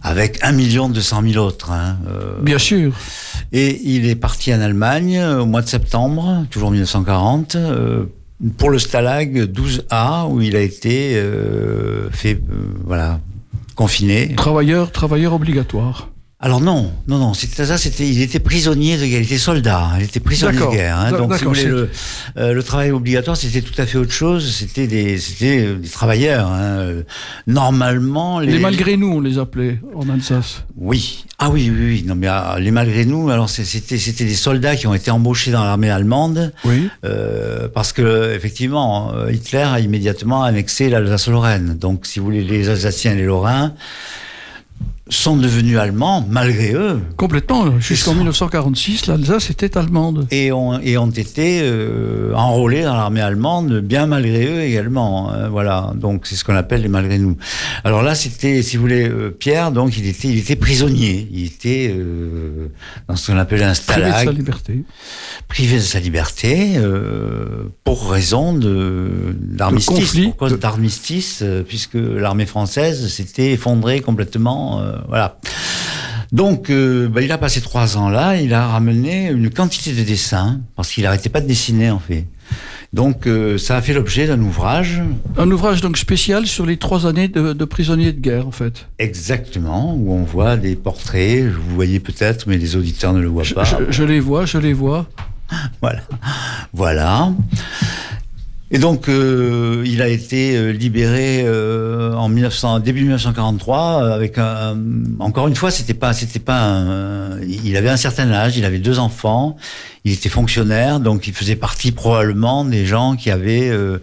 avec 0.00 0.38
un 0.44 0.52
million 0.52 0.88
deux 0.88 1.00
cent 1.00 1.20
mille 1.20 1.40
autres. 1.40 1.72
Hein, 1.72 1.96
euh, 2.06 2.40
Bien 2.42 2.58
sûr. 2.58 2.94
et 3.52 3.80
il 3.82 4.06
est 4.06 4.14
parti 4.14 4.54
en 4.54 4.60
Allemagne 4.60 5.20
au 5.20 5.46
mois 5.46 5.62
de 5.62 5.68
septembre, 5.68 6.46
toujours 6.48 6.70
1940, 6.70 7.56
euh, 7.56 8.04
pour 8.58 8.70
le 8.70 8.78
Stalag 8.78 9.50
12A, 9.52 10.28
où 10.28 10.40
il 10.40 10.56
a 10.56 10.60
été 10.60 11.16
euh, 11.16 12.10
fait, 12.10 12.34
euh, 12.34 12.74
voilà, 12.84 13.20
confiné. 13.74 14.34
Travailleur, 14.34 14.90
travailleur 14.90 15.32
obligatoire. 15.32 16.11
Alors 16.44 16.60
non, 16.60 16.90
non, 17.06 17.18
non, 17.18 17.34
c'était 17.34 17.64
ça, 17.66 17.78
c'était, 17.78 18.08
il 18.08 18.20
était 18.20 18.40
prisonnier 18.40 18.96
de 18.96 19.06
guerre, 19.06 19.20
il 19.20 19.26
était 19.26 19.38
soldat, 19.38 19.90
il 19.98 20.04
était 20.04 20.18
prisonnier 20.18 20.58
de 20.58 20.70
guerre. 20.72 20.98
hein. 20.98 21.10
donc, 21.12 21.34
si 21.36 21.44
vous 21.44 21.52
d'accord, 21.52 21.54
voulez, 21.54 21.64
le, 21.66 21.88
euh, 22.36 22.52
le 22.52 22.62
travail 22.64 22.90
obligatoire, 22.90 23.36
c'était 23.36 23.62
tout 23.62 23.80
à 23.80 23.86
fait 23.86 23.96
autre 23.96 24.10
chose. 24.10 24.52
C'était 24.52 24.88
des, 24.88 25.18
c'était 25.18 25.64
euh, 25.66 25.74
des 25.76 25.88
travailleurs. 25.88 26.48
hein. 26.50 27.02
Normalement, 27.46 28.40
Les, 28.40 28.58
malgré 28.58 28.96
nous, 28.96 29.06
on 29.12 29.20
les 29.20 29.38
appelait 29.38 29.78
en 29.94 30.08
Alsace. 30.08 30.64
Oui. 30.76 31.24
Ah 31.38 31.48
oui, 31.50 31.70
oui, 31.72 31.84
oui. 31.86 32.04
Non, 32.08 32.16
mais 32.16 32.26
ah, 32.26 32.56
les 32.58 32.72
malgré 32.72 33.04
nous, 33.04 33.30
alors 33.30 33.48
c'était, 33.48 33.98
c'était 33.98 34.24
des 34.24 34.34
soldats 34.34 34.74
qui 34.74 34.88
ont 34.88 34.94
été 34.94 35.12
embauchés 35.12 35.52
dans 35.52 35.62
l'armée 35.62 35.90
allemande. 35.90 36.52
Oui. 36.64 36.88
Euh, 37.04 37.68
parce 37.72 37.92
que 37.92 38.34
effectivement, 38.34 39.12
euh, 39.14 39.30
Hitler 39.30 39.58
a 39.62 39.78
immédiatement 39.78 40.42
annexé 40.42 40.90
l'Alsace-Lorraine. 40.90 41.78
Donc, 41.78 42.04
si 42.04 42.18
vous 42.18 42.24
voulez, 42.24 42.42
les 42.42 42.68
Alsaciens 42.68 43.12
et 43.12 43.16
les 43.16 43.26
Lorrains 43.26 43.74
sont 45.12 45.36
devenus 45.36 45.78
allemands 45.78 46.26
malgré 46.28 46.72
eux 46.72 47.00
Complètement. 47.16 47.78
Jusqu'en 47.78 48.12
ça. 48.12 48.16
1946, 48.18 49.06
l'Alsace 49.06 49.50
était 49.50 49.76
allemande. 49.76 50.26
et 50.30 50.52
ont, 50.52 50.80
et 50.80 50.96
ont 50.98 51.10
été 51.10 51.60
euh, 51.62 52.32
enrôlés 52.34 52.82
dans 52.82 52.94
l'armée 52.94 53.20
allemande 53.20 53.80
bien 53.80 54.06
malgré 54.06 54.46
eux 54.46 54.60
également. 54.62 55.32
hein, 55.32 55.48
voilà, 55.48 55.92
donc 55.94 56.26
c'est 56.26 56.34
ce 56.36 56.44
qu'on 56.44 56.56
appelle 56.56 56.82
les 56.82 56.88
malgré 56.88 57.18
nous. 57.18 57.36
Alors 57.84 58.02
là, 58.02 58.14
c'était, 58.14 58.62
si 58.62 58.76
vous 58.76 58.82
voulez, 58.82 59.08
euh, 59.08 59.30
Pierre, 59.30 59.70
donc 59.72 59.96
il 59.96 60.06
était, 60.06 60.28
il 60.28 60.38
était 60.38 60.56
prisonnier. 60.56 61.28
Il 61.32 61.44
était 61.46 61.94
euh, 61.94 62.68
dans 63.08 63.16
ce 63.16 63.30
qu'on 63.32 63.38
appelle 63.38 63.62
un 63.62 63.72
Privé 63.72 64.02
de 64.02 64.10
stalag. 64.10 64.24
sa 64.24 64.32
liberté. 64.32 64.84
privé 65.48 65.76
de 65.76 65.80
sa 65.82 66.00
liberté 66.00 66.78
pour 67.84 68.10
raison 68.10 68.52
de 68.52 69.34
d'armistice, 69.40 70.16
d'armistice, 70.60 71.44
puisque 71.66 71.94
l'armée 71.94 72.46
française 72.46 73.08
s'était 73.08 73.52
effondrée 73.52 74.00
complètement. 74.00 74.80
Voilà. 75.08 75.38
Donc, 76.32 76.70
euh, 76.70 77.08
bah, 77.08 77.20
il 77.20 77.30
a 77.30 77.36
passé 77.38 77.60
trois 77.60 77.96
ans 77.98 78.08
là. 78.08 78.36
Il 78.36 78.54
a 78.54 78.66
ramené 78.66 79.28
une 79.28 79.50
quantité 79.50 79.92
de 79.92 80.02
dessins 80.02 80.60
parce 80.76 80.90
qu'il 80.90 81.04
n'arrêtait 81.04 81.28
pas 81.28 81.40
de 81.42 81.46
dessiner 81.46 81.90
en 81.90 81.98
fait. 81.98 82.26
Donc, 82.94 83.26
euh, 83.26 83.56
ça 83.56 83.76
a 83.76 83.82
fait 83.82 83.94
l'objet 83.94 84.26
d'un 84.26 84.40
ouvrage 84.42 85.00
Un 85.38 85.50
ouvrage 85.50 85.80
donc 85.80 85.96
spécial 85.96 86.46
sur 86.46 86.66
les 86.66 86.76
trois 86.76 87.06
années 87.06 87.28
de, 87.28 87.54
de 87.54 87.64
prisonnier 87.64 88.12
de 88.12 88.20
guerre, 88.20 88.46
en 88.46 88.50
fait. 88.50 88.86
exactement 88.98 89.94
où 89.94 90.12
on 90.12 90.24
voit 90.24 90.56
des 90.58 90.76
portraits. 90.76 91.46
Vous 91.50 91.74
voyez 91.74 92.00
peut-être, 92.00 92.46
mais 92.48 92.58
les 92.58 92.76
auditeurs 92.76 93.14
ne 93.14 93.20
le 93.20 93.28
voient 93.28 93.44
Je, 93.44 93.54
pas. 93.54 93.64
je- 93.64 93.90
je 93.90 94.02
les 94.04 94.20
vois, 94.20 94.44
je 94.44 94.58
les 94.58 94.74
vois. 94.74 95.06
Voilà. 95.80 96.00
Voilà. 96.74 97.32
Et 98.74 98.78
donc, 98.78 99.10
euh, 99.10 99.82
il 99.84 100.00
a 100.00 100.08
été 100.08 100.56
euh, 100.56 100.70
libéré 100.72 101.42
euh, 101.44 102.14
en 102.14 102.30
1900, 102.30 102.78
début 102.80 103.02
1943 103.02 104.02
euh, 104.02 104.12
avec 104.14 104.38
un, 104.38 104.78
encore 105.18 105.46
une 105.46 105.54
fois, 105.54 105.70
c'était 105.70 105.92
pas, 105.92 106.14
c'était 106.14 106.38
pas, 106.38 106.58
un- 106.62 107.38
il 107.42 107.76
avait 107.76 107.90
un 107.90 107.98
certain 107.98 108.30
âge, 108.32 108.56
il 108.56 108.64
avait 108.64 108.78
deux 108.78 108.98
enfants, 108.98 109.56
il 110.06 110.12
était 110.14 110.30
fonctionnaire, 110.30 111.00
donc 111.00 111.26
il 111.26 111.34
faisait 111.34 111.54
partie 111.54 111.92
probablement 111.92 112.64
des 112.64 112.86
gens 112.86 113.14
qui 113.14 113.30
avaient, 113.30 113.68
euh, 113.68 113.98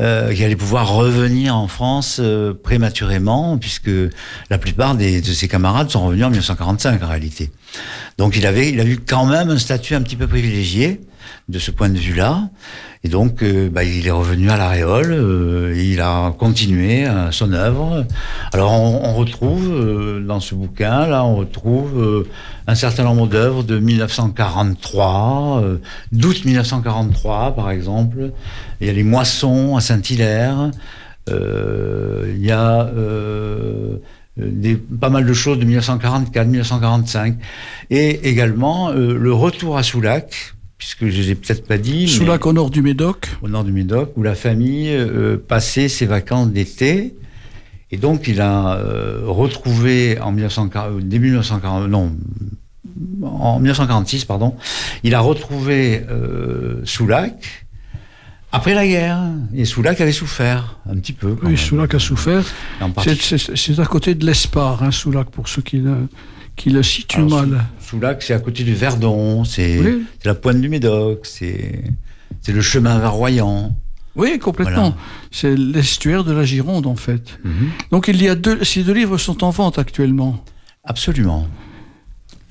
euh, 0.00 0.34
qui 0.34 0.42
allaient 0.42 0.56
pouvoir 0.56 0.92
revenir 0.92 1.54
en 1.56 1.68
France 1.68 2.18
euh, 2.20 2.52
prématurément, 2.52 3.58
puisque 3.58 3.90
la 4.50 4.58
plupart 4.58 4.96
des, 4.96 5.20
de 5.20 5.32
ses 5.32 5.46
camarades 5.46 5.88
sont 5.88 6.04
revenus 6.04 6.24
en 6.24 6.30
1945 6.30 7.00
en 7.04 7.08
réalité. 7.08 7.52
Donc 8.18 8.36
il 8.36 8.44
avait, 8.44 8.70
il 8.70 8.80
a 8.80 8.84
eu 8.84 8.98
quand 8.98 9.26
même 9.26 9.50
un 9.50 9.58
statut 9.58 9.94
un 9.94 10.02
petit 10.02 10.16
peu 10.16 10.26
privilégié 10.26 11.00
de 11.50 11.58
ce 11.58 11.70
point 11.70 11.88
de 11.88 11.98
vue-là. 11.98 12.48
Et 13.02 13.08
donc, 13.08 13.42
euh, 13.42 13.70
bah, 13.70 13.82
il 13.82 14.06
est 14.06 14.10
revenu 14.10 14.50
à 14.50 14.58
l'Aréole, 14.58 15.12
euh, 15.12 15.74
il 15.74 16.02
a 16.02 16.34
continué 16.38 17.06
euh, 17.06 17.30
son 17.30 17.54
œuvre. 17.54 18.04
Alors, 18.52 18.72
on, 18.72 19.14
retrouve 19.14 19.70
euh, 19.72 20.20
dans 20.20 20.38
ce 20.38 20.54
bouquin, 20.54 21.06
là, 21.06 21.24
on 21.24 21.36
retrouve 21.36 22.26
un 22.66 22.74
certain 22.74 23.04
nombre 23.04 23.26
d'œuvres 23.26 23.62
de 23.62 23.78
1943, 23.78 25.62
euh, 25.62 25.78
d'août 26.12 26.44
1943, 26.44 27.54
par 27.54 27.70
exemple. 27.70 28.32
Il 28.82 28.86
y 28.86 28.90
a 28.90 28.92
les 28.92 29.02
moissons 29.02 29.76
à 29.76 29.80
Saint-Hilaire. 29.80 30.70
Il 31.28 32.44
y 32.44 32.50
a 32.50 32.90
pas 35.00 35.10
mal 35.10 35.24
de 35.24 35.32
choses 35.32 35.58
de 35.58 35.64
1944, 35.64 36.46
1945. 36.46 37.36
Et 37.90 38.28
également 38.28 38.90
le 38.90 39.32
retour 39.32 39.78
à 39.78 39.82
Soulac, 39.82 40.54
puisque 40.80 41.08
je 41.10 41.22
l'ai 41.22 41.34
peut-être 41.34 41.66
pas 41.66 41.76
dit. 41.76 42.08
au 42.42 42.52
nord 42.54 42.70
du 42.70 42.80
Médoc. 42.80 43.28
au 43.42 43.48
nord 43.48 43.64
du 43.64 43.70
Médoc, 43.70 44.12
où 44.16 44.22
la 44.22 44.34
famille 44.34 44.88
euh, 44.90 45.36
passait 45.36 45.88
ses 45.88 46.06
vacances 46.06 46.48
d'été. 46.48 47.14
Et 47.90 47.98
donc, 47.98 48.26
il 48.26 48.40
a 48.40 48.76
euh, 48.76 49.20
retrouvé 49.26 50.18
en 50.20 50.32
1940, 50.32 51.00
début 51.00 51.26
1940, 51.26 51.86
non, 51.90 52.16
en 53.22 53.58
1946, 53.60 54.24
pardon, 54.24 54.56
il 55.04 55.14
a 55.14 55.20
retrouvé 55.20 56.02
euh, 56.08 56.80
Soulac 56.84 57.66
après 58.50 58.72
la 58.72 58.86
guerre. 58.86 59.20
Et 59.54 59.66
Soulac 59.66 60.00
avait 60.00 60.12
souffert 60.12 60.78
un 60.88 60.96
petit 60.96 61.12
peu. 61.12 61.36
Oui, 61.42 61.48
même. 61.48 61.56
Soulac 61.58 61.94
a 61.94 61.98
souffert. 61.98 62.44
C'est 63.54 63.78
à 63.78 63.84
côté 63.84 64.14
de 64.14 64.24
l'Espar, 64.24 64.82
hein, 64.82 64.92
Soulac, 64.92 65.28
pour 65.30 65.46
ceux 65.46 65.60
qui, 65.60 65.80
ne- 65.80 66.06
qui 66.60 66.68
le 66.68 66.82
situe 66.82 67.16
Alors, 67.20 67.46
mal. 67.46 67.64
Soulac, 67.80 68.22
c'est 68.22 68.34
à 68.34 68.38
côté 68.38 68.64
du 68.64 68.74
Verdon, 68.74 69.44
c'est 69.44 69.78
Oui. 69.78 70.02
la 70.26 70.34
pointe 70.34 70.60
du 70.60 70.68
Médoc, 70.68 71.20
c'est 71.24 71.82
le 72.48 72.60
chemin 72.60 72.98
vers 72.98 73.12
Royan. 73.14 73.74
Oui, 74.14 74.38
complètement. 74.38 74.90
Voilà. 74.90 74.96
C'est 75.30 75.56
l'estuaire 75.56 76.22
de 76.22 76.32
la 76.32 76.44
Gironde, 76.44 76.86
en 76.86 76.96
fait. 76.96 77.38
Mhm. 77.44 77.70
Donc, 77.92 78.08
il 78.08 78.22
y 78.22 78.28
a 78.28 78.34
deux, 78.34 78.62
ces 78.62 78.82
deux 78.82 78.92
livres 78.92 79.16
sont 79.16 79.42
en 79.42 79.48
vente 79.50 79.78
actuellement. 79.78 80.44
Absolument. 80.84 81.48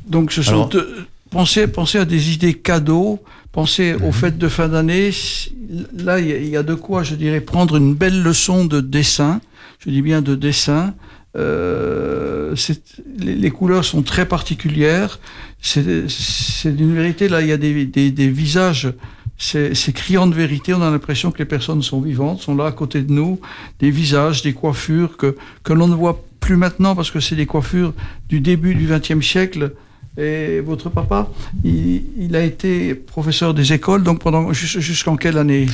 Donc, 0.07 0.31
ce 0.31 0.41
sont 0.41 0.51
Alors- 0.53 0.69
deux- 0.69 1.05
pensez, 1.29 1.67
pensez 1.67 1.99
à 1.99 2.05
des 2.05 2.33
idées 2.33 2.55
cadeaux, 2.55 3.19
pensez 3.51 3.93
Mhm. 3.93 4.03
aux 4.05 4.11
fêtes 4.11 4.39
de 4.39 4.47
fin 4.47 4.69
d'année. 4.69 5.11
Là, 5.95 6.19
il 6.19 6.27
y, 6.27 6.33
a- 6.33 6.37
il 6.37 6.49
y 6.49 6.57
a 6.57 6.63
de 6.63 6.73
quoi, 6.73 7.03
je 7.03 7.13
dirais, 7.13 7.41
prendre 7.41 7.75
une 7.75 7.93
belle 7.93 8.23
leçon 8.23 8.65
de 8.65 8.81
dessin. 8.81 9.39
Je 9.85 9.91
dis 9.91 10.01
bien 10.01 10.23
de 10.23 10.33
dessin. 10.33 10.95
Euh, 11.37 12.55
les, 13.17 13.51
couleurs 13.51 13.85
sont 13.85 14.01
très 14.01 14.25
particulières. 14.25 15.19
C'est 15.61 16.75
d'une 16.75 16.95
vérité. 16.95 17.27
Là, 17.29 17.41
il 17.41 17.47
y 17.47 17.51
a 17.51 17.57
des, 17.57 18.29
visages. 18.29 18.93
C'est 19.37 19.93
criant 19.93 20.27
de 20.27 20.35
vérité. 20.35 20.73
On 20.73 20.81
a 20.81 20.89
l'impression 20.89 21.31
que 21.31 21.39
les 21.39 21.45
personnes 21.45 21.81
sont 21.81 22.01
vivantes, 22.01 22.41
sont 22.41 22.55
là 22.55 22.65
à 22.65 22.71
côté 22.71 23.01
de 23.01 23.11
nous. 23.11 23.39
Des 23.79 23.91
visages, 23.91 24.41
des 24.41 24.53
coiffures 24.53 25.17
que, 25.17 25.35
que 25.63 25.73
l'on 25.73 25.87
ne 25.87 25.95
voit 25.95 26.23
plus 26.39 26.55
maintenant 26.55 26.95
parce 26.95 27.11
que 27.11 27.19
c'est 27.19 27.35
des 27.35 27.45
coiffures 27.45 27.93
du 28.27 28.39
début 28.39 28.75
du 28.75 28.87
XXe 28.87 29.25
siècle. 29.25 29.73
Et 30.17 30.59
votre 30.59 30.89
papa, 30.89 31.29
il, 31.63 32.01
il 32.17 32.35
a 32.35 32.43
été 32.43 32.93
professeur 32.95 33.53
des 33.53 33.71
écoles, 33.71 34.03
donc 34.03 34.19
pendant 34.19 34.51
jus- 34.51 34.81
jusqu'en 34.81 35.15
quelle 35.15 35.37
année? 35.37 35.67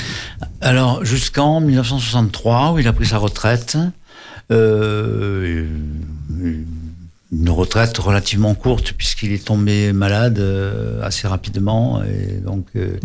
Alors, 0.62 1.04
jusqu'en 1.04 1.62
1963, 1.62 2.74
où 2.74 2.80
il 2.80 2.88
a 2.88 2.94
pris 2.94 3.08
sa 3.08 3.18
retraite, 3.18 3.78
euh, 4.52 5.66
une 7.32 7.50
retraite 7.50 7.98
relativement 7.98 8.54
courte, 8.56 8.94
puisqu'il 8.94 9.32
est 9.32 9.46
tombé 9.46 9.94
malade 9.94 10.40
euh, 10.40 11.02
assez 11.04 11.28
rapidement, 11.28 12.04
et 12.04 12.40
donc 12.40 12.68
euh, 12.76 12.98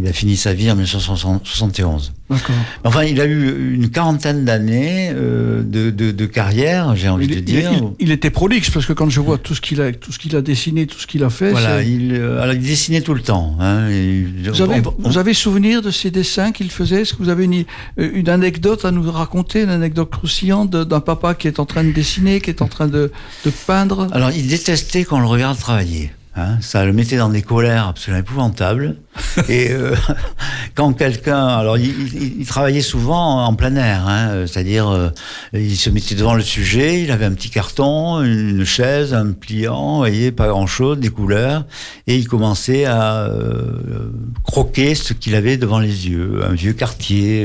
il 0.00 0.06
a 0.08 0.12
fini 0.12 0.36
sa 0.36 0.52
vie 0.54 0.70
en 0.70 0.74
1971. 0.76 2.12
D'accord. 2.30 2.54
Enfin, 2.84 3.04
il 3.04 3.20
a 3.20 3.24
eu 3.26 3.74
une 3.74 3.90
quarantaine 3.90 4.44
d'années 4.44 5.10
euh, 5.12 5.62
de, 5.64 5.90
de, 5.90 6.12
de 6.12 6.26
carrière, 6.26 6.94
j'ai 6.94 7.08
envie 7.08 7.26
Il, 7.26 7.34
de 7.36 7.40
dire. 7.40 7.70
il- 7.72 8.06
il 8.06 8.10
était 8.12 8.30
prolixe 8.30 8.70
parce 8.70 8.86
que 8.86 8.92
quand 8.92 9.10
je 9.10 9.20
vois 9.20 9.36
tout 9.38 9.54
ce 9.54 9.60
qu'il 9.60 9.80
a, 9.80 9.90
tout 9.92 10.12
ce 10.12 10.18
qu'il 10.18 10.36
a 10.36 10.40
dessiné, 10.42 10.86
tout 10.86 10.98
ce 10.98 11.06
qu'il 11.06 11.24
a 11.24 11.30
fait, 11.30 11.50
Voilà, 11.50 11.82
il, 11.82 12.12
euh, 12.14 12.40
alors, 12.40 12.54
il 12.54 12.60
dessinait 12.62 13.00
tout 13.00 13.14
le 13.14 13.20
temps. 13.22 13.56
Hein, 13.60 13.88
vous 13.88 14.62
avez, 14.62 14.80
on- 14.86 14.94
on- 15.04 15.08
vous 15.10 15.18
avez 15.18 15.34
souvenir 15.34 15.82
de 15.82 15.90
ces 15.90 16.10
dessins 16.10 16.52
qu'il 16.52 16.70
faisait? 16.70 17.02
Est-ce 17.02 17.14
que 17.14 17.22
vous 17.22 17.28
avez 17.30 17.44
une, 17.44 17.64
euh, 17.98 18.10
une 18.14 18.28
anecdote 18.28 18.84
à 18.84 18.92
nous 18.92 19.10
raconter, 19.10 19.62
une 19.62 19.70
anecdote 19.70 20.10
croustillante 20.10 20.70
d'un 20.70 21.00
papa 21.00 21.34
qui 21.34 21.48
est 21.48 21.58
en 21.58 21.66
train 21.66 21.82
de 21.84 21.90
dessiner, 21.92 22.40
qui 22.40 22.50
est 22.50 22.62
en 22.62 22.68
train 22.68 22.86
de, 22.86 23.10
de 23.44 23.50
peindre? 23.66 24.06
Alors, 24.12 24.30
il 24.30 24.46
détestait 24.46 25.04
qu'on 25.04 25.20
le 25.20 25.26
regarde 25.26 25.58
travailler. 25.58 26.12
Hein, 26.36 26.58
ça 26.60 26.84
le 26.84 26.92
mettait 26.92 27.16
dans 27.16 27.28
des 27.28 27.42
colères 27.42 27.88
absolument 27.88 28.20
épouvantables. 28.20 28.96
Et 29.48 29.72
euh, 29.72 29.96
quand 30.76 30.92
quelqu'un, 30.92 31.44
alors 31.44 31.76
il, 31.76 31.86
il- 32.14 32.40
il 32.40 32.46
travaillait 32.46 32.82
souvent 32.82 33.44
en 33.44 33.54
plein 33.54 33.74
air, 33.74 34.06
hein, 34.06 34.28
euh, 34.30 34.46
c'est-à-dire 34.46 34.88
euh, 34.88 35.08
il 35.52 35.76
se 35.76 35.90
mettait 35.90 36.14
devant 36.14 36.34
le 36.34 36.42
sujet, 36.42 37.02
il 37.02 37.10
avait 37.10 37.24
un 37.24 37.32
petit 37.32 37.50
carton, 37.50 38.22
une 38.22 38.64
chaise, 38.64 39.12
un 39.12 39.32
pliant, 39.32 39.94
vous 39.94 39.98
voyez, 39.98 40.30
pas 40.30 40.46
grand-chose, 40.46 40.98
des 40.98 41.08
couleurs, 41.10 41.64
et 42.06 42.16
il 42.16 42.28
commençait 42.28 42.84
à 42.84 43.24
euh, 43.24 44.12
croquer 44.44 44.94
ce 44.94 45.12
qu'il 45.14 45.34
avait 45.34 45.56
devant 45.56 45.80
les 45.80 46.08
yeux, 46.08 46.42
un 46.48 46.52
vieux 46.54 46.74
quartier, 46.74 47.44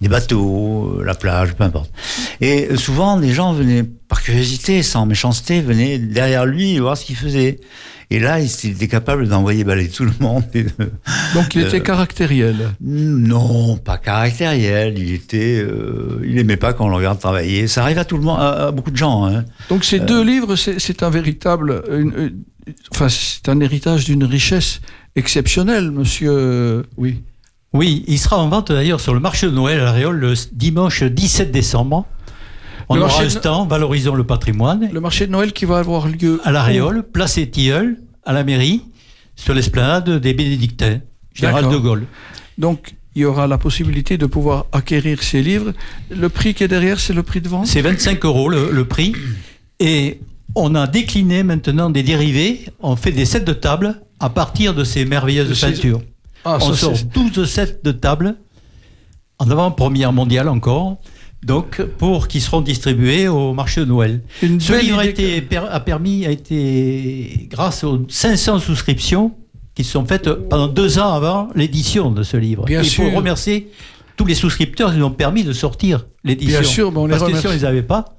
des 0.00 0.08
bateaux, 0.08 0.96
euh, 1.00 1.04
la 1.04 1.14
plage, 1.14 1.54
peu 1.54 1.64
importe. 1.64 1.90
Et 2.40 2.68
euh, 2.70 2.76
souvent, 2.76 3.18
des 3.18 3.32
gens 3.32 3.52
venaient 3.52 3.84
par 3.84 4.22
curiosité, 4.22 4.82
sans 4.82 5.06
méchanceté, 5.06 5.60
venaient 5.60 5.98
derrière 5.98 6.44
lui 6.46 6.78
voir 6.78 6.96
ce 6.96 7.04
qu'il 7.04 7.16
faisait. 7.16 7.60
Et 8.10 8.20
là, 8.20 8.38
il 8.38 8.70
était 8.70 8.86
capable 8.86 9.26
d'envoyer 9.28 9.64
balayer 9.64 9.88
tout 9.88 10.04
le 10.04 10.12
monde. 10.20 10.44
et 10.54 10.64
de- 10.64 10.70
Donc 11.34 11.54
il 11.54 11.62
était 11.62 11.78
Euh, 11.78 11.80
caractériel. 11.80 12.54
Non, 12.80 13.76
pas 13.78 13.96
caractériel. 13.96 14.98
Il 14.98 15.12
était, 15.14 15.58
euh, 15.66 16.20
il 16.24 16.38
aimait 16.38 16.58
pas 16.58 16.74
qu'on 16.74 16.88
le 16.88 16.96
regarde 16.96 17.18
travailler. 17.18 17.66
Ça 17.66 17.82
arrive 17.82 17.98
à 17.98 18.04
tout 18.04 18.16
le 18.18 18.22
monde, 18.22 18.38
à, 18.38 18.66
à 18.66 18.70
beaucoup 18.72 18.90
de 18.90 18.96
gens. 18.96 19.24
Hein. 19.24 19.44
Donc 19.70 19.84
ces 19.84 20.00
deux 20.00 20.22
livres, 20.22 20.54
c'est 20.56 21.02
un 21.02 21.10
véritable, 21.10 21.82
une- 21.90 22.12
une- 22.18 22.74
enfin 22.92 23.08
c'est 23.08 23.48
un 23.48 23.58
héritage 23.60 24.04
d'une 24.04 24.24
richesse 24.24 24.80
exceptionnelle, 25.16 25.90
monsieur. 25.90 26.30
euh, 26.30 26.82
Oui. 26.96 27.22
Oui, 27.74 28.04
il 28.06 28.18
sera 28.18 28.38
en 28.38 28.48
vente 28.48 28.70
d'ailleurs 28.70 29.00
sur 29.00 29.12
le 29.14 29.20
marché 29.20 29.46
de 29.46 29.52
Noël 29.52 29.80
à 29.80 29.84
la 29.84 29.92
Réole 29.92 30.16
le 30.18 30.34
dimanche 30.52 31.02
17 31.02 31.50
décembre. 31.50 32.06
On 32.88 32.94
Le 32.94 33.02
aura 33.02 33.24
de- 33.24 33.68
Valorisons 33.68 34.14
le 34.14 34.24
patrimoine 34.24 34.88
Le 34.92 35.00
marché 35.00 35.26
de 35.26 35.32
Noël 35.32 35.52
qui 35.52 35.64
va 35.64 35.78
avoir 35.78 36.06
lieu 36.06 36.40
à 36.44 36.52
la 36.52 36.62
Réole, 36.62 37.02
place 37.02 37.34
des 37.36 37.50
Tilleuls, 37.50 37.98
à 38.24 38.32
la 38.32 38.44
mairie, 38.44 38.82
sur 39.36 39.54
l'esplanade 39.54 40.08
des 40.20 40.34
Bénédictins, 40.34 41.00
Général 41.34 41.68
de 41.68 41.76
Gaulle. 41.76 42.04
Donc, 42.58 42.94
il 43.16 43.22
y 43.22 43.24
aura 43.24 43.46
la 43.46 43.58
possibilité 43.58 44.18
de 44.18 44.26
pouvoir 44.26 44.66
acquérir 44.72 45.22
ces 45.22 45.42
livres. 45.42 45.72
Le 46.10 46.28
prix 46.28 46.54
qui 46.54 46.62
est 46.62 46.68
derrière, 46.68 47.00
c'est 47.00 47.12
le 47.12 47.22
prix 47.22 47.40
de 47.40 47.48
vente? 47.48 47.66
C'est 47.66 47.80
25 47.80 48.24
euros 48.24 48.48
le, 48.48 48.70
le 48.70 48.84
prix. 48.84 49.14
Et 49.80 50.20
on 50.54 50.74
a 50.76 50.86
décliné 50.86 51.42
maintenant 51.42 51.90
des 51.90 52.02
dérivés. 52.04 52.66
On 52.80 52.94
fait 52.96 53.12
des 53.12 53.24
sets 53.24 53.40
de 53.40 53.52
table 53.52 54.00
à 54.20 54.30
partir 54.30 54.74
de 54.74 54.84
ces 54.84 55.04
merveilleuses 55.04 55.58
peintures. 55.60 56.00
Ah, 56.44 56.58
on 56.60 56.72
sort 56.74 56.96
c'est- 56.96 57.08
12 57.12 57.44
sets 57.48 57.80
de 57.82 57.92
table 57.92 58.36
en 59.38 59.50
avant-première 59.50 60.12
mondiale 60.12 60.48
encore. 60.48 60.98
Donc, 61.42 61.82
pour 61.98 62.26
qui 62.28 62.40
seront 62.40 62.62
distribués 62.62 63.28
au 63.28 63.52
marché 63.52 63.80
de 63.82 63.86
Noël. 63.86 64.22
une 64.42 64.60
Ce 64.60 64.72
livre 64.80 64.98
a, 64.98 65.04
été, 65.06 65.46
a 65.70 65.80
permis, 65.80 66.24
a 66.24 66.30
été, 66.30 67.48
grâce 67.50 67.84
aux 67.84 68.06
500 68.08 68.60
souscriptions 68.60 69.32
qui 69.74 69.84
se 69.84 69.92
sont 69.92 70.06
faites 70.06 70.30
pendant 70.48 70.68
deux 70.68 70.98
ans 70.98 71.12
avant 71.12 71.48
l'édition 71.54 72.10
de 72.10 72.22
ce 72.22 72.38
livre. 72.38 72.64
Bien 72.64 72.80
Il 72.80 72.88
sûr. 72.88 73.04
faut 73.04 73.16
remercier 73.16 73.70
tous 74.16 74.24
les 74.24 74.34
souscripteurs 74.34 74.92
qui 74.92 74.98
nous 74.98 75.04
ont 75.04 75.10
permis 75.10 75.44
de 75.44 75.52
sortir 75.52 76.06
l'édition. 76.22 76.60
Bien 76.60 76.68
sûr, 76.68 76.92
mais 76.92 76.98
on 76.98 77.06
les 77.06 77.10
Parce 77.10 77.22
que 77.24 77.28
si 77.28 77.32
remercie. 77.36 77.48
on 77.48 77.52
les 77.52 77.64
avait 77.66 77.82
pas, 77.82 78.13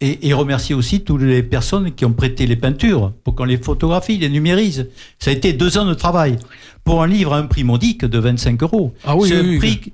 et, 0.00 0.28
et 0.28 0.32
remercier 0.34 0.74
aussi 0.74 1.00
toutes 1.00 1.22
les 1.22 1.42
personnes 1.42 1.92
qui 1.94 2.04
ont 2.04 2.12
prêté 2.12 2.46
les 2.46 2.56
peintures 2.56 3.12
pour 3.24 3.34
qu'on 3.34 3.44
les 3.44 3.56
photographie, 3.56 4.18
les 4.18 4.28
numérise. 4.28 4.88
Ça 5.18 5.30
a 5.30 5.32
été 5.32 5.52
deux 5.54 5.78
ans 5.78 5.86
de 5.86 5.94
travail 5.94 6.36
pour 6.84 7.02
un 7.02 7.06
livre 7.06 7.32
à 7.32 7.38
un 7.38 7.46
prix 7.46 7.64
modique 7.64 8.04
de 8.04 8.18
25 8.18 8.62
euros. 8.62 8.92
Ah 9.04 9.16
oui, 9.16 9.28
c'est 9.28 9.40
oui, 9.40 9.58
prix. 9.58 9.92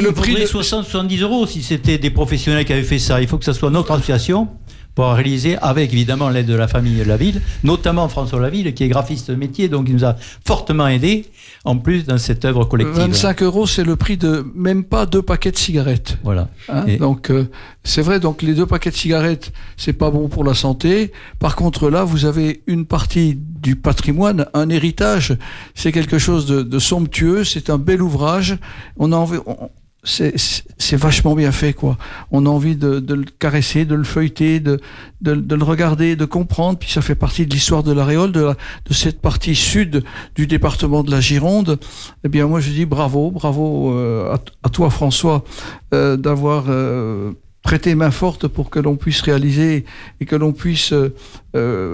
le 0.00 0.12
prix 0.12 0.34
de- 0.34 0.46
60-70 0.46 1.20
euros 1.22 1.46
si 1.46 1.62
c'était 1.62 1.98
des 1.98 2.10
professionnels 2.10 2.64
qui 2.64 2.72
avaient 2.72 2.82
fait 2.82 2.98
ça. 2.98 3.20
Il 3.20 3.28
faut 3.28 3.38
que 3.38 3.44
ça 3.44 3.54
soit 3.54 3.70
notre 3.70 3.92
association 3.92 4.48
pour 4.96 5.10
réaliser 5.12 5.56
avec 5.58 5.92
évidemment 5.92 6.28
l'aide 6.30 6.46
de 6.46 6.54
la 6.54 6.66
famille 6.66 7.04
Laville, 7.04 7.40
notamment 7.62 8.08
François 8.08 8.40
Laville 8.40 8.74
qui 8.74 8.82
est 8.82 8.88
graphiste 8.88 9.30
de 9.30 9.36
métier, 9.36 9.68
donc 9.68 9.86
il 9.88 9.94
nous 9.94 10.04
a 10.04 10.16
fortement 10.44 10.88
aidé 10.88 11.26
en 11.64 11.76
plus 11.76 12.04
dans 12.04 12.16
cette 12.18 12.44
œuvre 12.44 12.64
collective. 12.64 12.96
25 12.96 13.42
euros, 13.42 13.66
c'est 13.66 13.84
le 13.84 13.94
prix 13.96 14.16
de 14.16 14.44
même 14.54 14.84
pas 14.84 15.04
deux 15.06 15.20
paquets 15.22 15.52
de 15.52 15.56
cigarettes. 15.58 16.16
Voilà. 16.24 16.48
hein. 16.70 16.84
Et- 16.88 16.96
Donc, 16.96 17.30
euh, 17.30 17.48
c'est 17.84 18.00
vrai, 18.02 18.20
donc 18.20 18.40
les 18.40 18.54
deux 18.54 18.64
paquets 18.66 18.90
de 18.90 18.96
cigarettes, 18.96 19.52
c'est 19.76 19.92
pas 19.92 20.10
bon 20.10 20.28
pour 20.28 20.44
la 20.44 20.54
santé. 20.54 21.12
Par 21.38 21.56
contre, 21.56 21.90
là, 21.90 22.04
vous 22.04 22.24
avez 22.24 22.62
une 22.66 22.86
partie 22.86 23.36
du 23.38 23.76
patrimoine, 23.76 24.46
un 24.54 24.70
héritage. 24.70 25.36
C'est 25.74 25.92
quelque 25.92 26.18
chose 26.18 26.46
de, 26.46 26.62
de 26.62 26.78
somptueux, 26.78 27.44
c'est 27.44 27.68
un 27.68 27.78
bel 27.78 28.00
ouvrage. 28.00 28.56
On 28.96 29.12
a 29.12 29.16
envie. 29.16 29.38
on- 29.46 29.68
c'est- 30.06 30.96
vachement 30.96 31.34
bien 31.34 31.52
fait, 31.52 31.72
quoi. 31.72 31.98
On 32.30 32.46
a 32.46 32.48
envie 32.48 32.76
de, 32.76 33.02
le 33.14 33.24
caresser, 33.38 33.84
de 33.84 33.94
le 33.94 34.04
feuilleter, 34.04 34.60
de, 34.60 34.78
de, 35.20 35.54
le 35.54 35.64
regarder, 35.64 36.16
de 36.16 36.24
comprendre. 36.24 36.78
Puis 36.78 36.90
ça 36.90 37.02
fait 37.02 37.14
partie 37.14 37.44
de 37.46 37.52
l'histoire 37.52 37.82
de 37.82 37.92
l'Aréole, 37.92 38.32
de, 38.32 38.54
de 38.88 38.94
cette 38.94 39.20
partie 39.20 39.54
sud 39.54 40.04
du 40.34 40.46
département 40.46 41.02
de 41.02 41.10
la 41.10 41.20
Gironde. 41.20 41.78
Eh 42.24 42.28
bien, 42.28 42.46
moi, 42.46 42.60
je 42.60 42.70
dis 42.70 42.86
bravo, 42.86 43.30
bravo 43.30 43.92
euh, 43.92 44.36
à, 44.62 44.68
toi, 44.68 44.90
François, 44.90 45.44
euh, 45.92 46.16
d'avoir 46.16 46.64
euh, 46.68 47.32
prêté 47.62 47.94
main 47.94 48.12
forte 48.12 48.46
pour 48.46 48.70
que 48.70 48.78
l'on 48.78 48.96
puisse 48.96 49.20
réaliser 49.22 49.84
et 50.20 50.24
que 50.24 50.36
l'on 50.36 50.52
puisse 50.52 50.94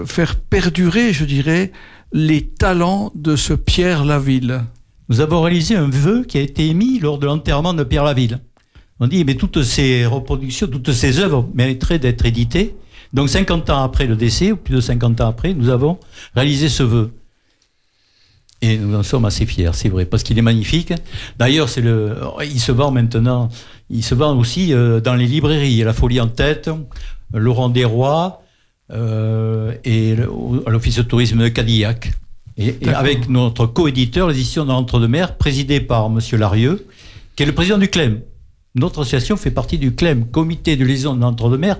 faire 0.05 0.35
perdurer, 0.35 1.13
je 1.13 1.25
dirais, 1.25 1.71
les 2.11 2.45
talents 2.45 3.11
de 3.15 3.35
ce 3.35 3.53
Pierre 3.53 4.05
Laville. 4.05 4.61
Nous 5.09 5.19
avons 5.19 5.41
réalisé 5.41 5.75
un 5.75 5.89
vœu 5.89 6.23
qui 6.23 6.37
a 6.37 6.41
été 6.41 6.67
émis 6.67 6.99
lors 6.99 7.17
de 7.17 7.25
l'enterrement 7.25 7.73
de 7.73 7.83
Pierre 7.83 8.03
Laville. 8.03 8.39
On 8.99 9.07
dit, 9.07 9.25
mais 9.25 9.35
toutes 9.35 9.63
ces 9.63 10.05
reproductions, 10.05 10.67
toutes 10.67 10.93
ces 10.93 11.19
œuvres 11.19 11.49
mériteraient 11.53 11.99
d'être 11.99 12.25
éditées. 12.25 12.75
Donc 13.11 13.29
50 13.29 13.69
ans 13.69 13.83
après 13.83 14.07
le 14.07 14.15
décès, 14.15 14.51
ou 14.51 14.57
plus 14.57 14.75
de 14.75 14.81
50 14.81 15.21
ans 15.21 15.27
après, 15.27 15.53
nous 15.53 15.69
avons 15.69 15.99
réalisé 16.35 16.69
ce 16.69 16.83
vœu. 16.83 17.11
Et 18.61 18.77
nous 18.77 18.95
en 18.95 19.03
sommes 19.03 19.25
assez 19.25 19.45
fiers, 19.45 19.71
c'est 19.73 19.89
vrai, 19.89 20.05
parce 20.05 20.23
qu'il 20.23 20.37
est 20.39 20.43
magnifique. 20.43 20.93
D'ailleurs, 21.37 21.67
il 22.45 22.59
se 22.59 22.71
vend 22.71 22.91
maintenant, 22.91 23.49
il 23.89 24.03
se 24.03 24.15
vend 24.15 24.37
aussi 24.37 24.73
euh, 24.73 25.01
dans 25.01 25.15
les 25.15 25.27
librairies. 25.27 25.73
Il 25.73 25.83
La 25.83 25.91
Folie 25.91 26.21
en 26.21 26.29
tête, 26.29 26.69
Laurent 27.33 27.67
Desrois, 27.67 28.41
euh, 28.91 29.73
et 29.83 30.15
à 30.65 30.69
l'Office 30.69 30.95
de 30.95 31.01
tourisme 31.01 31.39
de 31.39 31.49
Cadillac. 31.49 32.13
Et, 32.57 32.75
avec 32.87 33.29
notre 33.29 33.65
coéditeur, 33.65 34.27
l'édition 34.27 34.63
de 34.63 34.69
l'Entre-deux-Mers, 34.69 35.37
présidé 35.37 35.79
par 35.79 36.09
Monsieur 36.09 36.37
Larieux, 36.37 36.87
qui 37.35 37.43
est 37.43 37.45
le 37.45 37.53
président 37.53 37.77
du 37.77 37.87
CLEM. 37.87 38.21
Notre 38.75 39.01
association 39.01 39.37
fait 39.37 39.51
partie 39.51 39.77
du 39.77 39.95
CLEM, 39.95 40.29
Comité 40.29 40.75
de 40.75 40.85
liaison 40.85 41.15
de 41.15 41.21
l'Entre-deux-Mers, 41.21 41.79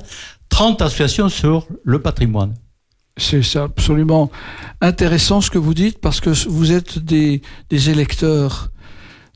30 0.50 0.82
associations 0.82 1.30
sur 1.30 1.68
le 1.84 2.02
patrimoine. 2.02 2.54
C'est 3.18 3.56
absolument 3.58 4.32
intéressant 4.82 5.42
ce 5.42 5.52
que 5.52 5.60
vous 5.60 5.76
dites 5.76 6.00
parce 6.00 6.20
que 6.20 6.32
vous 6.50 6.72
êtes 6.72 6.98
des, 6.98 7.42
des 7.70 7.90
électeurs 7.92 8.72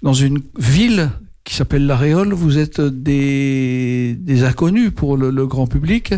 dans 0.02 0.14
une 0.14 0.42
ville 0.58 1.12
qui 1.48 1.56
s'appelle 1.56 1.88
La 1.88 1.95
Réole. 1.95 2.34
Vous 2.34 2.58
êtes 2.58 2.82
des, 2.82 4.18
des 4.20 4.43
inconnus 4.43 4.91
pour 4.93 5.16
le, 5.16 5.30
le, 5.30 5.48
grand 5.48 5.66
public 5.66 6.14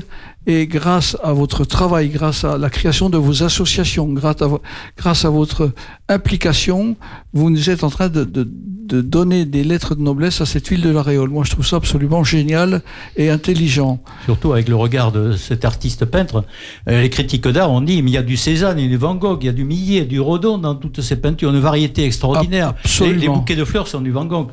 et 0.47 0.65
grâce 0.65 1.15
à 1.23 1.33
votre 1.33 1.65
travail, 1.65 2.09
grâce 2.09 2.43
à 2.43 2.57
la 2.57 2.71
création 2.71 3.11
de 3.11 3.17
vos 3.17 3.43
associations, 3.43 4.07
grâce 4.07 4.41
à, 4.41 4.49
grâce 4.97 5.25
à 5.25 5.29
votre 5.29 5.71
implication, 6.07 6.95
vous 7.31 7.51
nous 7.51 7.69
êtes 7.69 7.83
en 7.83 7.91
train 7.91 8.09
de, 8.09 8.23
de, 8.23 8.49
de, 8.51 9.01
donner 9.01 9.45
des 9.45 9.63
lettres 9.63 9.93
de 9.93 10.01
noblesse 10.01 10.41
à 10.41 10.47
cette 10.47 10.67
ville 10.67 10.81
de 10.81 10.89
La 10.89 11.03
Réole. 11.03 11.29
Moi, 11.29 11.43
je 11.45 11.51
trouve 11.51 11.67
ça 11.67 11.75
absolument 11.75 12.23
génial 12.23 12.81
et 13.15 13.29
intelligent. 13.29 14.01
Surtout 14.25 14.53
avec 14.53 14.67
le 14.67 14.77
regard 14.77 15.11
de 15.11 15.33
cet 15.33 15.63
artiste 15.63 16.05
peintre. 16.05 16.43
Euh, 16.87 17.03
les 17.03 17.11
critiques 17.11 17.47
d'art 17.47 17.71
ont 17.71 17.81
dit, 17.81 18.01
mais 18.01 18.09
il 18.09 18.13
y 18.15 18.17
a 18.17 18.23
du 18.23 18.35
Cézanne, 18.35 18.79
il 18.79 18.85
y 18.85 18.87
a 18.87 18.89
du 18.89 18.97
Van 18.97 19.13
Gogh, 19.13 19.43
il 19.43 19.45
y 19.45 19.49
a 19.49 19.53
du 19.53 19.63
Millet, 19.63 20.05
du 20.05 20.19
Rodin 20.19 20.57
dans 20.57 20.73
toutes 20.73 21.01
ces 21.01 21.17
peintures, 21.17 21.51
une 21.51 21.59
variété 21.59 22.03
extraordinaire. 22.03 22.69
Absolument. 22.83 23.15
Les, 23.15 23.21
les 23.21 23.29
bouquets 23.29 23.55
de 23.55 23.65
fleurs 23.65 23.87
sont 23.87 24.01
du 24.01 24.09
Van 24.09 24.25
Gogh 24.25 24.47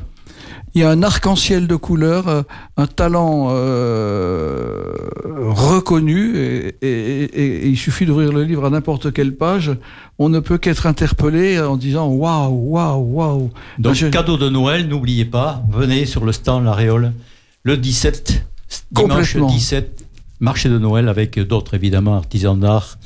il 0.77 0.81
y 0.81 0.83
a 0.83 0.91
un 0.91 1.03
arc-en-ciel 1.03 1.67
de 1.67 1.75
couleurs, 1.75 2.29
euh, 2.29 2.43
un 2.77 2.87
talent 2.87 3.49
euh, 3.49 4.93
reconnu, 5.25 6.37
et, 6.37 6.77
et, 6.83 7.23
et, 7.25 7.65
et, 7.65 7.69
il 7.69 7.79
suffit 7.79 8.05
d'ouvrir 8.05 8.31
le 8.31 8.45
livre 8.45 8.67
à 8.67 8.69
n'importe 8.69 9.11
quelle 9.11 9.35
page, 9.35 9.71
on 10.19 10.29
ne 10.29 10.39
peut 10.39 10.59
qu'être 10.59 10.85
interpellé 10.85 11.59
en 11.59 11.79
disant 11.79 12.09
waouh, 12.09 12.53
waouh, 12.53 13.01
waouh. 13.01 13.51
Donc, 13.79 13.95
je... 13.95 14.09
cadeau 14.09 14.37
de 14.37 14.51
Noël, 14.51 14.87
n'oubliez 14.87 15.25
pas, 15.25 15.65
venez 15.71 16.05
sur 16.05 16.27
le 16.27 16.33
stand 16.33 16.67
La 16.67 16.75
Réole 16.75 17.15
le 17.63 17.79
17, 17.79 18.47
dimanche 18.91 19.35
17, 19.35 20.05
marché 20.41 20.69
de 20.69 20.79
Noël 20.79 21.09
avec 21.09 21.39
d'autres 21.39 21.73
évidemment 21.73 22.17
artisans 22.17 22.61
d'art 22.61 22.99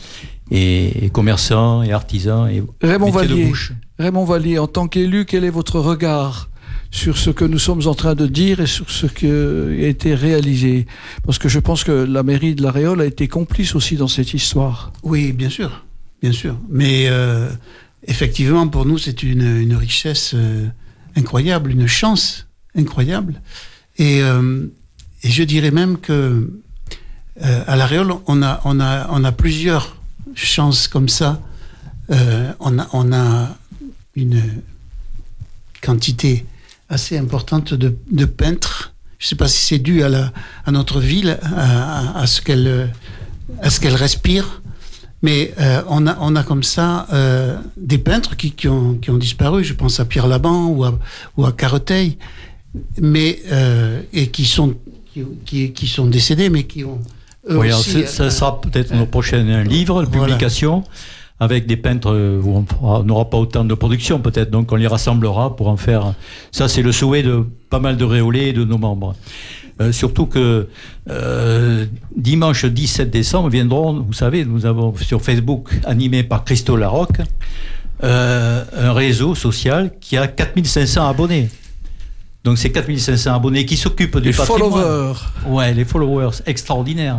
et 0.51 1.09
commerçants 1.13 1.85
et 1.85 1.93
artisans 1.93 2.51
et 2.51 2.65
Raymond 2.83 3.13
Vallier, 3.13 3.53
Raymond 4.01 4.25
Vallier, 4.25 4.59
en 4.59 4.67
tant 4.67 4.89
qu'élu, 4.89 5.25
quel 5.25 5.45
est 5.45 5.51
votre 5.51 5.79
regard? 5.79 6.50
Sur 6.91 7.17
ce 7.17 7.31
que 7.31 7.45
nous 7.45 7.59
sommes 7.59 7.87
en 7.87 7.95
train 7.95 8.15
de 8.15 8.27
dire 8.27 8.61
et 8.61 8.67
sur 8.67 8.91
ce 8.91 9.07
qui 9.07 9.27
a 9.27 9.89
été 9.89 10.15
réalisé. 10.15 10.87
Parce 11.25 11.39
que 11.39 11.49
je 11.49 11.59
pense 11.59 11.85
que 11.85 11.93
la 11.93 12.23
mairie 12.23 12.55
de 12.55 12.63
La 12.63 12.73
Réole 12.73 13.01
a 13.01 13.07
été 13.07 13.29
complice 13.29 13.75
aussi 13.75 13.97
dans 13.97 14.09
cette 14.09 14.35
histoire. 14.35 14.93
Oui, 15.03 15.33
bien 15.33 15.51
sûr, 15.51 15.85
bien 16.21 16.33
sûr. 16.33 16.57
Mais 16.69 17.07
euh, 17.09 17.49
effectivement, 18.07 18.67
pour 18.67 18.87
nous, 18.87 18.99
c'est 18.99 19.23
une, 19.23 19.75
richesse 19.75 20.33
euh, 20.35 20.67
incroyable, 21.17 21.71
une 21.71 21.87
chance 21.87 22.49
incroyable. 22.77 23.41
Et, 23.99 24.23
euh, 24.23 24.67
je 25.23 25.43
dirais 25.43 25.71
même 25.71 25.99
que 25.99 26.51
à 27.43 27.77
La 27.77 27.87
Réole, 27.87 28.13
on 28.27 28.43
a, 28.43 28.61
on 28.65 28.81
a, 28.81 29.09
on 29.11 29.25
a 29.25 29.33
plusieurs 29.33 29.97
chances 30.35 30.89
comme 30.89 31.09
ça. 31.09 31.41
on, 32.09 32.79
a, 32.79 32.89
on 32.93 33.13
a 33.13 33.57
une 34.15 34.43
quantité 35.81 36.45
assez 36.91 37.17
importante 37.17 37.73
de, 37.73 37.97
de 38.11 38.25
peintres. 38.27 38.93
Je 39.19 39.27
ne 39.27 39.29
sais 39.31 39.37
pas 39.37 39.49
si 39.49 39.63
c'est 39.67 39.79
dû 39.79 40.03
à, 40.03 40.09
la, 40.09 40.33
à 40.67 40.71
notre 40.73 41.01
ville, 41.01 41.39
à, 41.43 42.19
à, 42.19 42.23
à 42.23 42.27
ce 42.27 42.41
qu'elle 42.43 43.95
respire, 43.95 44.61
mais 45.23 45.53
euh, 45.61 45.83
on, 45.89 46.07
a, 46.07 46.17
on 46.21 46.35
a 46.37 46.43
comme 46.43 46.63
ça 46.63 47.07
euh, 47.13 47.59
des 47.77 47.99
peintres 47.99 48.37
qui, 48.37 48.53
qui, 48.53 48.69
ont, 48.69 48.95
qui 48.95 49.11
ont 49.11 49.19
disparu. 49.19 49.65
Je 49.65 49.75
pense 49.75 50.01
à 50.01 50.05
Pierre 50.05 50.27
Laban 50.27 50.67
ou 50.67 50.85
à, 50.85 50.99
ou 51.37 51.45
à 51.45 51.53
mais 53.01 53.41
euh, 53.51 54.01
et 54.13 54.29
qui 54.29 54.45
sont 54.45 54.75
qui, 55.45 55.73
qui, 55.73 55.87
sont 55.89 56.07
décédés, 56.07 56.51
mais 56.51 56.65
qui 56.65 56.85
ont 56.85 57.01
eux 57.49 57.59
oui, 57.59 57.73
aussi, 57.73 58.07
ça 58.07 58.31
sera 58.31 58.61
peut-être 58.61 58.95
nos 58.95 59.07
prochains 59.07 59.65
livres, 59.65 60.05
publications. 60.05 60.85
Avec 61.43 61.67
des 61.67 61.77
peintres 61.77 62.15
où 62.45 62.65
on 62.83 63.03
n'aura 63.03 63.31
pas 63.31 63.39
autant 63.39 63.65
de 63.65 63.73
production 63.75 64.21
peut-être, 64.21 64.51
donc 64.51 64.71
on 64.73 64.77
les 64.77 64.87
rassemblera 64.87 65.57
pour 65.57 65.69
en 65.69 65.79
faire. 65.79 66.13
Ça, 66.53 66.69
c'est 66.69 66.83
le 66.83 66.93
souhait 66.93 67.23
de 67.23 67.47
pas 67.71 67.81
mal 67.81 67.97
de 67.97 68.05
réolés 68.05 68.49
et 68.49 68.53
de 68.53 68.65
nos 68.65 68.77
membres. 68.77 69.15
Euh, 69.81 69.93
surtout 69.93 70.27
que 70.27 70.69
euh, 71.09 71.87
dimanche 72.15 72.67
17 72.67 73.11
décembre 73.11 73.49
viendront, 73.49 74.01
vous 74.01 74.13
savez, 74.13 74.45
nous 74.45 74.67
avons 74.67 74.95
sur 74.97 75.23
Facebook, 75.23 75.71
animé 75.85 76.23
par 76.23 76.45
Christo 76.45 76.77
Larocque, 76.77 77.21
euh, 78.05 78.63
un 78.77 78.93
réseau 78.93 79.35
social 79.35 79.93
qui 79.99 80.19
a 80.19 80.27
4500 80.27 81.09
abonnés. 81.09 81.49
Donc 82.45 82.59
c'est 82.59 82.71
4500 82.71 83.35
abonnés 83.35 83.65
qui 83.65 83.77
s'occupent 83.77 84.19
du 84.19 84.31
les 84.31 84.37
patrimoine. 84.37 84.71
followers. 84.71 85.15
Ouais, 85.47 85.73
les 85.73 85.85
followers 85.87 86.37
extraordinaires 86.47 87.19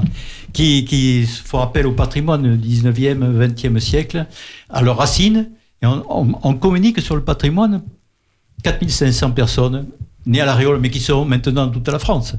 qui, 0.54 1.26
font 1.26 1.60
appel 1.60 1.88
au 1.88 1.94
patrimoine 1.94 2.58
du 2.58 2.78
19e, 2.78 3.20
20e 3.20 3.80
siècle, 3.80 4.26
à 4.70 4.82
leurs 4.82 4.98
racines. 4.98 5.50
Et 5.82 5.88
on, 5.88 6.54
communique 6.54 7.02
sur 7.02 7.16
le 7.16 7.24
patrimoine 7.24 7.82
4500 8.64 9.32
personnes 9.32 9.88
nées 10.26 10.42
à 10.42 10.46
la 10.46 10.54
Réole, 10.54 10.80
mais 10.80 10.92
qui 10.92 11.00
sont 11.00 11.26
maintenant 11.26 11.66
dans 11.66 11.72
toute 11.72 11.88
la 11.88 11.98
France. 11.98 12.36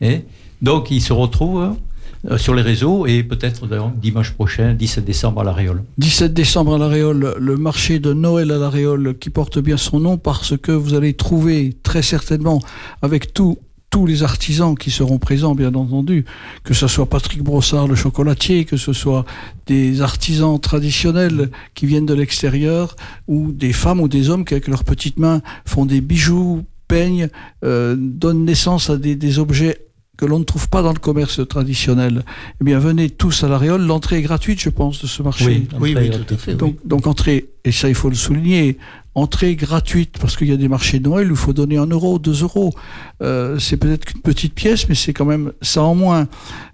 Et 0.00 0.24
donc 0.62 0.90
ils 0.90 1.02
se 1.02 1.12
retrouvent 1.12 1.76
sur 2.36 2.54
les 2.54 2.62
réseaux 2.62 3.06
et 3.06 3.22
peut-être 3.22 3.68
dimanche 4.00 4.32
prochain, 4.32 4.74
17 4.74 5.04
décembre 5.04 5.42
à 5.42 5.44
La 5.44 5.52
Réole. 5.52 5.82
17 5.98 6.32
décembre 6.34 6.74
à 6.74 6.78
La 6.78 6.88
Réole, 6.88 7.34
le 7.38 7.56
marché 7.56 7.98
de 8.00 8.12
Noël 8.12 8.50
à 8.50 8.58
La 8.58 8.70
Réole 8.70 9.16
qui 9.18 9.30
porte 9.30 9.58
bien 9.58 9.76
son 9.76 10.00
nom 10.00 10.16
parce 10.16 10.56
que 10.56 10.72
vous 10.72 10.94
allez 10.94 11.14
trouver 11.14 11.76
très 11.82 12.02
certainement 12.02 12.60
avec 13.02 13.32
tout 13.32 13.58
tous 13.90 14.06
les 14.06 14.22
artisans 14.22 14.74
qui 14.76 14.90
seront 14.90 15.18
présents, 15.18 15.54
bien 15.54 15.74
entendu, 15.74 16.24
que 16.62 16.74
ce 16.74 16.86
soit 16.86 17.06
Patrick 17.06 17.42
Brossard, 17.42 17.88
le 17.88 17.94
chocolatier, 17.94 18.64
que 18.64 18.76
ce 18.76 18.92
soit 18.92 19.24
des 19.66 20.02
artisans 20.02 20.58
traditionnels 20.60 21.50
qui 21.74 21.86
viennent 21.86 22.06
de 22.06 22.14
l'extérieur, 22.14 22.96
ou 23.26 23.52
des 23.52 23.72
femmes 23.72 24.00
ou 24.00 24.08
des 24.08 24.28
hommes 24.30 24.44
qui, 24.44 24.54
avec 24.54 24.68
leurs 24.68 24.84
petites 24.84 25.18
mains, 25.18 25.40
font 25.64 25.86
des 25.86 26.00
bijoux, 26.00 26.64
peignent, 26.86 27.28
euh, 27.64 27.96
donnent 27.98 28.44
naissance 28.44 28.90
à 28.90 28.96
des, 28.96 29.16
des 29.16 29.38
objets 29.38 29.88
que 30.18 30.26
l'on 30.26 30.40
ne 30.40 30.44
trouve 30.44 30.68
pas 30.68 30.82
dans 30.82 30.92
le 30.92 30.98
commerce 30.98 31.46
traditionnel. 31.46 32.24
Eh 32.60 32.64
bien, 32.64 32.80
venez 32.80 33.08
tous 33.08 33.44
à 33.44 33.48
la 33.48 33.56
Réole. 33.56 33.82
L'entrée 33.82 34.18
est 34.18 34.22
gratuite, 34.22 34.60
je 34.60 34.68
pense, 34.68 35.00
de 35.00 35.06
ce 35.06 35.22
marché. 35.22 35.44
Oui, 35.78 35.94
oui, 35.94 35.94
oui 35.96 36.10
tout 36.10 36.34
à 36.34 36.36
fait. 36.36 36.54
Donc, 36.54 36.74
oui. 36.74 36.88
donc, 36.88 37.06
entrée, 37.06 37.46
et 37.64 37.70
ça, 37.70 37.88
il 37.88 37.94
faut 37.94 38.08
le 38.08 38.16
souligner, 38.16 38.78
entrée 39.18 39.54
gratuite, 39.54 40.16
parce 40.20 40.36
qu'il 40.36 40.48
y 40.48 40.52
a 40.52 40.56
des 40.56 40.68
marchés 40.68 40.98
de 40.98 41.08
Noël 41.08 41.28
où 41.28 41.34
il 41.34 41.36
faut 41.36 41.52
donner 41.52 41.76
un 41.76 41.86
euro, 41.86 42.18
deux 42.18 42.42
euros. 42.42 42.72
Euh, 43.22 43.58
c'est 43.58 43.76
peut-être 43.76 44.04
qu'une 44.04 44.20
petite 44.20 44.54
pièce, 44.54 44.88
mais 44.88 44.94
c'est 44.94 45.12
quand 45.12 45.24
même 45.24 45.52
ça 45.62 45.82
en 45.82 45.94
moins. 45.94 46.28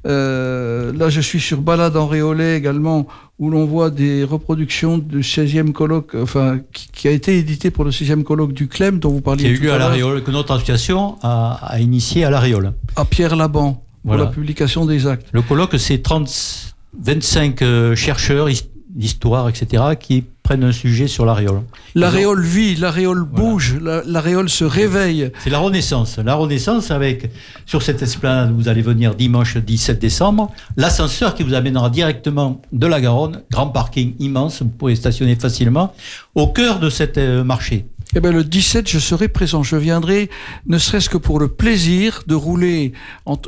Euh, 0.07 0.93
là, 0.93 1.09
je 1.09 1.21
suis 1.21 1.41
sur 1.41 1.61
Balade 1.61 1.97
en 1.97 2.07
Réolais 2.07 2.57
également, 2.57 3.07
où 3.39 3.51
l'on 3.51 3.65
voit 3.65 3.91
des 3.91 4.25
reproductions 4.25 4.99
du 4.99 5.21
16e 5.21 5.73
colloque, 5.73 6.15
enfin, 6.15 6.61
qui, 6.73 6.89
qui, 6.93 7.09
a 7.09 7.11
été 7.11 7.39
édité 7.39 7.71
pour 7.71 7.85
le 7.85 7.91
16e 7.91 8.23
colloque 8.23 8.53
du 8.53 8.69
Clem, 8.69 8.99
dont 8.99 9.11
vous 9.11 9.21
parliez. 9.21 9.45
Qui 9.45 9.51
a 9.51 9.53
eu 9.53 9.59
lieu 9.59 9.73
à, 9.73 9.77
à 9.77 9.79
la 9.79 9.89
Réole, 9.89 10.23
que 10.23 10.31
notre 10.31 10.53
association 10.53 11.17
a, 11.23 11.59
a 11.63 11.81
initié 11.81 12.25
à 12.25 12.31
la 12.31 12.41
Réole. 12.41 12.73
À 12.97 13.05
Pierre 13.05 13.37
Laban, 13.37 13.83
voilà. 14.05 14.25
pour 14.25 14.31
la 14.31 14.35
publication 14.35 14.87
des 14.87 15.07
actes. 15.07 15.27
Le 15.33 15.43
colloque, 15.43 15.79
c'est 15.79 16.03
30, 16.03 16.75
25 17.03 17.63
euh, 17.63 17.97
chercheurs 17.97 18.49
d'histoire, 18.95 19.49
etc., 19.49 19.83
qui 19.99 20.25
prennent 20.45 20.63
un 20.63 20.73
sujet 20.73 21.09
sur 21.09 21.25
l'aréole. 21.25 21.63
L'aréole 21.95 22.43
vit, 22.43 22.77
l'aréole 22.77 23.27
voilà. 23.29 23.51
bouge, 23.51 23.77
l'aréole 23.81 24.51
se 24.51 24.65
réveille. 24.65 25.33
C'est 25.43 25.51
la 25.51 25.59
Renaissance. 25.59 26.19
La 26.19 26.35
Renaissance 26.35 26.91
avec, 26.91 27.31
sur 27.67 27.83
cette 27.83 28.03
esplanade, 28.03 28.55
vous 28.55 28.69
allez 28.69 28.83
venir 28.83 29.15
dimanche 29.15 29.57
17 29.57 29.99
décembre, 29.99 30.53
l'ascenseur 30.77 31.35
qui 31.35 31.43
vous 31.43 31.55
amènera 31.55 31.89
directement 31.89 32.61
de 32.73 32.87
la 32.87 33.01
Garonne, 33.01 33.43
grand 33.51 33.69
parking 33.69 34.15
immense, 34.19 34.63
vous 34.63 34.69
pourrez 34.69 34.97
stationner 34.97 35.35
facilement, 35.35 35.95
au 36.35 36.49
cœur 36.49 36.79
de 36.79 36.91
cette 36.91 37.19
euh, 37.19 37.43
marché. 37.43 37.87
Eh 38.17 38.21
bien, 38.21 38.31
le 38.31 38.45
17, 38.45 38.89
je 38.89 39.01
serai 39.01 39.27
présent. 39.27 39.65
Je 39.65 39.75
viendrai, 39.75 40.31
ne 40.67 40.79
serait-ce 40.79 41.09
que 41.09 41.17
pour 41.17 41.41
le 41.41 41.49
plaisir 41.49 42.23
de 42.29 42.37
rouler. 42.37 42.93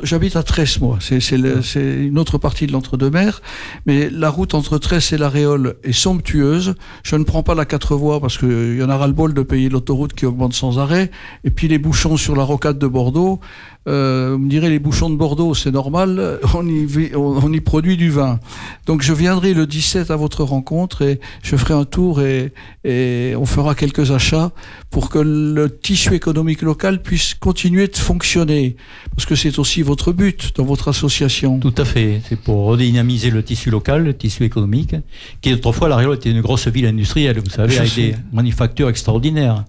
J'habite 0.03 0.35
à 0.35 0.43
Tresse, 0.43 0.81
moi. 0.81 0.99
C'est 0.99 1.21
une 1.31 2.19
autre 2.19 2.37
partie 2.37 2.67
de 2.67 2.73
l'entre-deux-mers. 2.73 3.41
Mais 3.85 4.09
la 4.09 4.29
route 4.29 4.53
entre 4.55 4.77
Tresse 4.77 5.13
et 5.13 5.17
la 5.17 5.29
Réole 5.29 5.75
est 5.85 5.93
somptueuse. 5.93 6.75
Je 7.03 7.15
ne 7.15 7.23
prends 7.23 7.43
pas 7.43 7.55
la 7.55 7.63
quatre 7.63 7.95
voies 7.95 8.19
parce 8.19 8.37
qu'il 8.37 8.75
y 8.77 8.83
en 8.83 8.89
a 8.89 8.97
ras-le-bol 8.97 9.33
de 9.33 9.41
payer 9.41 9.69
l'autoroute 9.69 10.13
qui 10.13 10.25
augmente 10.25 10.53
sans 10.53 10.79
arrêt. 10.79 11.11
Et 11.45 11.49
puis 11.49 11.69
les 11.69 11.77
bouchons 11.77 12.17
sur 12.17 12.35
la 12.35 12.43
rocade 12.43 12.77
de 12.77 12.87
Bordeaux. 12.87 13.39
Euh, 13.87 14.31
vous 14.33 14.39
me 14.39 14.49
direz, 14.49 14.69
les 14.69 14.79
bouchons 14.79 15.09
de 15.09 15.15
Bordeaux, 15.15 15.53
c'est 15.53 15.71
normal, 15.71 16.39
on 16.53 16.67
y, 16.67 17.11
on, 17.15 17.39
on 17.43 17.53
y, 17.53 17.61
produit 17.61 17.97
du 17.97 18.09
vin. 18.09 18.39
Donc 18.85 19.01
je 19.01 19.13
viendrai 19.13 19.53
le 19.53 19.65
17 19.65 20.11
à 20.11 20.15
votre 20.15 20.43
rencontre 20.43 21.01
et 21.01 21.19
je 21.41 21.55
ferai 21.55 21.73
un 21.73 21.85
tour 21.85 22.21
et, 22.21 22.53
et 22.83 23.33
on 23.37 23.45
fera 23.45 23.75
quelques 23.75 24.11
achats 24.11 24.51
pour 24.89 25.09
que 25.09 25.19
le 25.19 25.69
tissu 25.69 26.13
économique 26.13 26.61
local 26.61 27.01
puisse 27.01 27.33
continuer 27.33 27.87
de 27.87 27.95
fonctionner. 27.95 28.75
Parce 29.15 29.25
que 29.25 29.35
c'est 29.35 29.57
aussi 29.59 29.81
votre 29.81 30.11
but 30.11 30.51
dans 30.55 30.65
votre 30.65 30.89
association. 30.89 31.59
Tout 31.59 31.73
à 31.77 31.85
fait. 31.85 32.21
C'est 32.27 32.39
pour 32.39 32.65
redynamiser 32.65 33.29
le 33.29 33.43
tissu 33.43 33.69
local, 33.69 34.03
le 34.03 34.15
tissu 34.15 34.43
économique, 34.43 34.95
qui 35.41 35.53
autrefois, 35.53 35.89
La 35.89 35.95
Réole 35.95 36.15
était 36.15 36.31
une 36.31 36.41
grosse 36.41 36.67
ville 36.67 36.85
industrielle, 36.85 37.39
vous 37.39 37.49
savez, 37.49 37.73
je 37.73 37.79
avec 37.79 37.91
sais. 37.91 38.01
des 38.01 38.15
manufactures 38.33 38.89
extraordinaires. 38.89 39.63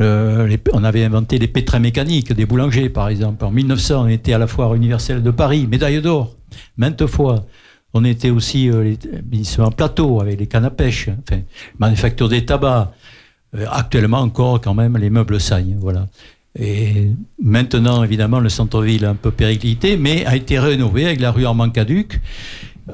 Euh, 0.00 0.56
on 0.72 0.84
avait 0.84 1.04
inventé 1.04 1.38
les 1.38 1.48
pétrins 1.48 1.78
mécaniques 1.78 2.32
des 2.32 2.46
boulangers, 2.46 2.88
par 2.88 3.08
exemple. 3.08 3.44
En 3.44 3.50
1900, 3.50 4.04
on 4.04 4.08
était 4.08 4.32
à 4.32 4.38
la 4.38 4.46
foire 4.46 4.74
universelle 4.74 5.22
de 5.22 5.30
Paris, 5.30 5.66
médaille 5.66 6.02
d'or, 6.02 6.34
maintes 6.76 7.06
fois. 7.06 7.46
On 7.94 8.04
était 8.04 8.30
aussi 8.30 8.68
euh, 8.68 8.94
en 9.58 9.70
plateau 9.70 10.20
avec 10.20 10.38
les 10.38 10.46
cannes 10.46 10.66
à 10.66 10.70
pêche, 10.70 11.08
enfin, 11.08 11.40
manufacture 11.78 12.28
des 12.28 12.44
tabacs. 12.44 12.90
Euh, 13.54 13.64
actuellement 13.70 14.20
encore, 14.20 14.60
quand 14.60 14.74
même, 14.74 14.96
les 14.96 15.08
meubles 15.08 15.40
saillent. 15.40 15.76
Voilà. 15.78 16.06
Et 16.58 17.10
maintenant, 17.42 18.02
évidemment, 18.02 18.40
le 18.40 18.48
centre-ville 18.48 19.04
est 19.04 19.08
un 19.08 19.14
peu 19.14 19.30
périclité, 19.30 19.96
mais 19.96 20.26
a 20.26 20.36
été 20.36 20.58
rénové 20.58 21.06
avec 21.06 21.20
la 21.20 21.30
rue 21.30 21.46
Armand-Caduc. 21.46 22.20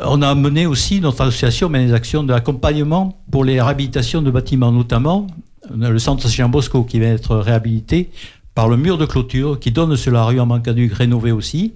On 0.01 0.23
a 0.23 0.35
mené 0.35 0.67
aussi, 0.67 1.01
notre 1.01 1.23
association 1.23 1.69
mais 1.69 1.87
des 1.87 1.93
actions 1.93 2.23
d'accompagnement 2.23 3.19
pour 3.31 3.45
les 3.45 3.61
réhabilitations 3.61 4.23
de 4.23 4.31
bâtiments, 4.31 4.73
notamment 4.73 5.27
le 5.77 5.99
centre 5.99 6.29
Jean 6.29 6.49
Bosco 6.49 6.85
qui 6.85 7.01
va 7.01 7.07
être 7.07 7.37
réhabilité 7.37 8.11
par 8.55 8.69
le 8.69 8.77
mur 8.77 8.99
de 8.99 9.07
clôture 9.07 9.59
qui 9.59 9.71
donne 9.71 9.97
sur 9.97 10.13
la 10.13 10.25
rue 10.25 10.39
Armand-Caduc 10.39 10.93
rénové 10.93 11.33
aussi, 11.33 11.73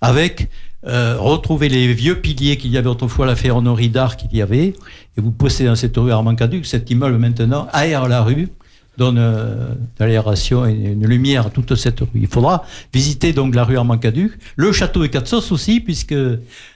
avec 0.00 0.48
euh, 0.86 1.16
retrouver 1.18 1.68
les 1.68 1.92
vieux 1.92 2.20
piliers 2.20 2.56
qu'il 2.56 2.70
y 2.70 2.78
avait 2.78 2.88
autrefois, 2.88 3.26
la 3.26 3.36
ferronnerie 3.36 3.88
d'art 3.88 4.16
qu'il 4.16 4.34
y 4.34 4.42
avait, 4.42 4.68
et 5.16 5.20
vous 5.20 5.30
possédez 5.30 5.68
dans 5.68 5.76
cette 5.76 5.96
rue 5.96 6.12
Armand-Caduc, 6.12 6.66
cet 6.66 6.90
immeuble 6.90 7.18
maintenant 7.18 7.68
aère 7.72 8.08
la 8.08 8.22
rue, 8.22 8.48
donne 8.98 9.18
euh, 9.18 9.74
de 9.98 10.04
l'aération 10.04 10.66
et 10.66 10.72
une 10.72 11.06
lumière 11.06 11.46
à 11.46 11.50
toute 11.50 11.74
cette 11.74 12.00
rue. 12.00 12.08
Il 12.14 12.26
faudra 12.26 12.64
visiter 12.92 13.32
donc 13.32 13.54
la 13.54 13.64
rue 13.64 13.78
Armand-Caduc, 13.78 14.32
le 14.56 14.72
château 14.72 15.00
de 15.00 15.06
Quatsos 15.06 15.52
aussi, 15.52 15.80
puisque 15.80 16.14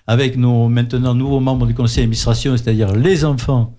avec 0.06 0.36
nos 0.36 0.68
maintenant 0.68 1.14
nouveaux 1.14 1.40
membres 1.40 1.66
du 1.66 1.74
conseil 1.74 2.04
d'administration, 2.04 2.56
c'est-à-dire 2.56 2.94
les 2.94 3.24
enfants 3.24 3.74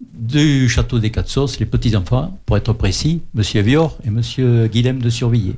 du 0.00 0.68
château 0.68 0.98
des 0.98 1.10
Quatsos, 1.10 1.58
les 1.58 1.66
petits-enfants, 1.66 2.38
pour 2.46 2.56
être 2.56 2.72
précis, 2.72 3.22
Monsieur 3.34 3.62
Vior 3.62 3.98
et 4.04 4.10
Monsieur 4.10 4.66
Guilhem 4.66 5.00
de 5.00 5.10
Surveiller. 5.10 5.56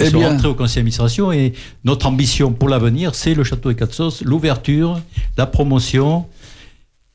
Ils 0.00 0.06
eh 0.06 0.10
sont 0.10 0.20
rentrés 0.20 0.48
au 0.48 0.54
conseil 0.54 0.76
d'administration 0.76 1.32
et 1.32 1.54
notre 1.84 2.06
ambition 2.06 2.52
pour 2.52 2.68
l'avenir, 2.68 3.14
c'est 3.14 3.34
le 3.34 3.42
château 3.44 3.70
des 3.70 3.74
Quatsos, 3.74 4.22
l'ouverture, 4.22 5.00
la 5.36 5.46
promotion 5.46 6.26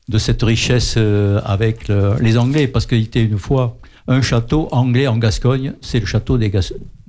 de 0.08 0.18
cette 0.18 0.42
richesse 0.42 0.96
euh, 0.98 1.40
avec 1.44 1.88
les 2.20 2.36
Anglais, 2.36 2.68
parce 2.68 2.84
qu'il 2.84 3.02
était 3.02 3.24
une 3.24 3.38
fois 3.38 3.78
un 4.06 4.20
château 4.20 4.68
anglais 4.70 5.06
en 5.06 5.16
Gascogne, 5.16 5.74
c'est 5.80 6.00
le 6.00 6.06
château 6.06 6.36
des, 6.36 6.52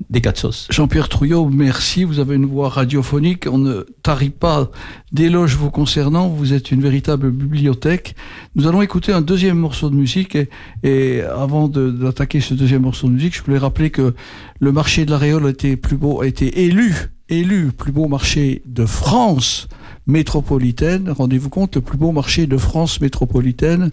des 0.10 0.22
Quatsos. 0.22 0.68
Jean-Pierre 0.70 1.10
Trouillot, 1.10 1.50
merci. 1.50 2.06
Vous 2.06 2.20
avez 2.20 2.36
une 2.36 2.46
voix 2.46 2.70
radiophonique. 2.70 3.48
On 3.52 3.58
ne 3.58 3.82
tarit 4.02 4.30
pas 4.30 4.72
d'éloges 5.12 5.56
vous 5.56 5.72
concernant. 5.72 6.30
Vous 6.30 6.54
êtes 6.54 6.72
une 6.72 6.82
véritable 6.82 7.32
bibliothèque. 7.32 8.16
Nous 8.56 8.68
allons 8.68 8.82
écouter 8.82 9.12
un 9.12 9.22
deuxième 9.22 9.58
morceau 9.58 9.90
de 9.90 9.96
musique. 9.96 10.38
Et, 10.84 11.22
avant 11.22 11.68
d'attaquer 11.68 12.40
ce 12.40 12.54
deuxième 12.54 12.84
morceau 12.84 13.08
de 13.08 13.14
musique, 13.14 13.36
je 13.36 13.44
voulais 13.44 13.58
rappeler 13.58 13.90
que 13.90 14.14
le 14.60 14.72
marché 14.72 15.06
de 15.06 15.12
la 15.12 15.18
Réole 15.18 15.48
a 15.48 15.50
été 15.50 15.76
plus 15.76 15.98
beau, 15.98 16.22
a 16.22 16.28
été 16.28 16.66
élu, 16.66 16.96
élu 17.28 17.72
plus 17.74 17.92
beau 17.92 18.08
marché 18.08 18.62
de 18.66 18.86
France 18.86 19.68
métropolitaine. 20.08 21.10
Rendez-vous 21.10 21.50
compte, 21.50 21.76
le 21.76 21.82
plus 21.82 21.98
beau 21.98 22.12
marché 22.12 22.48
de 22.48 22.58
France 22.58 23.02
métropolitaine. 23.02 23.92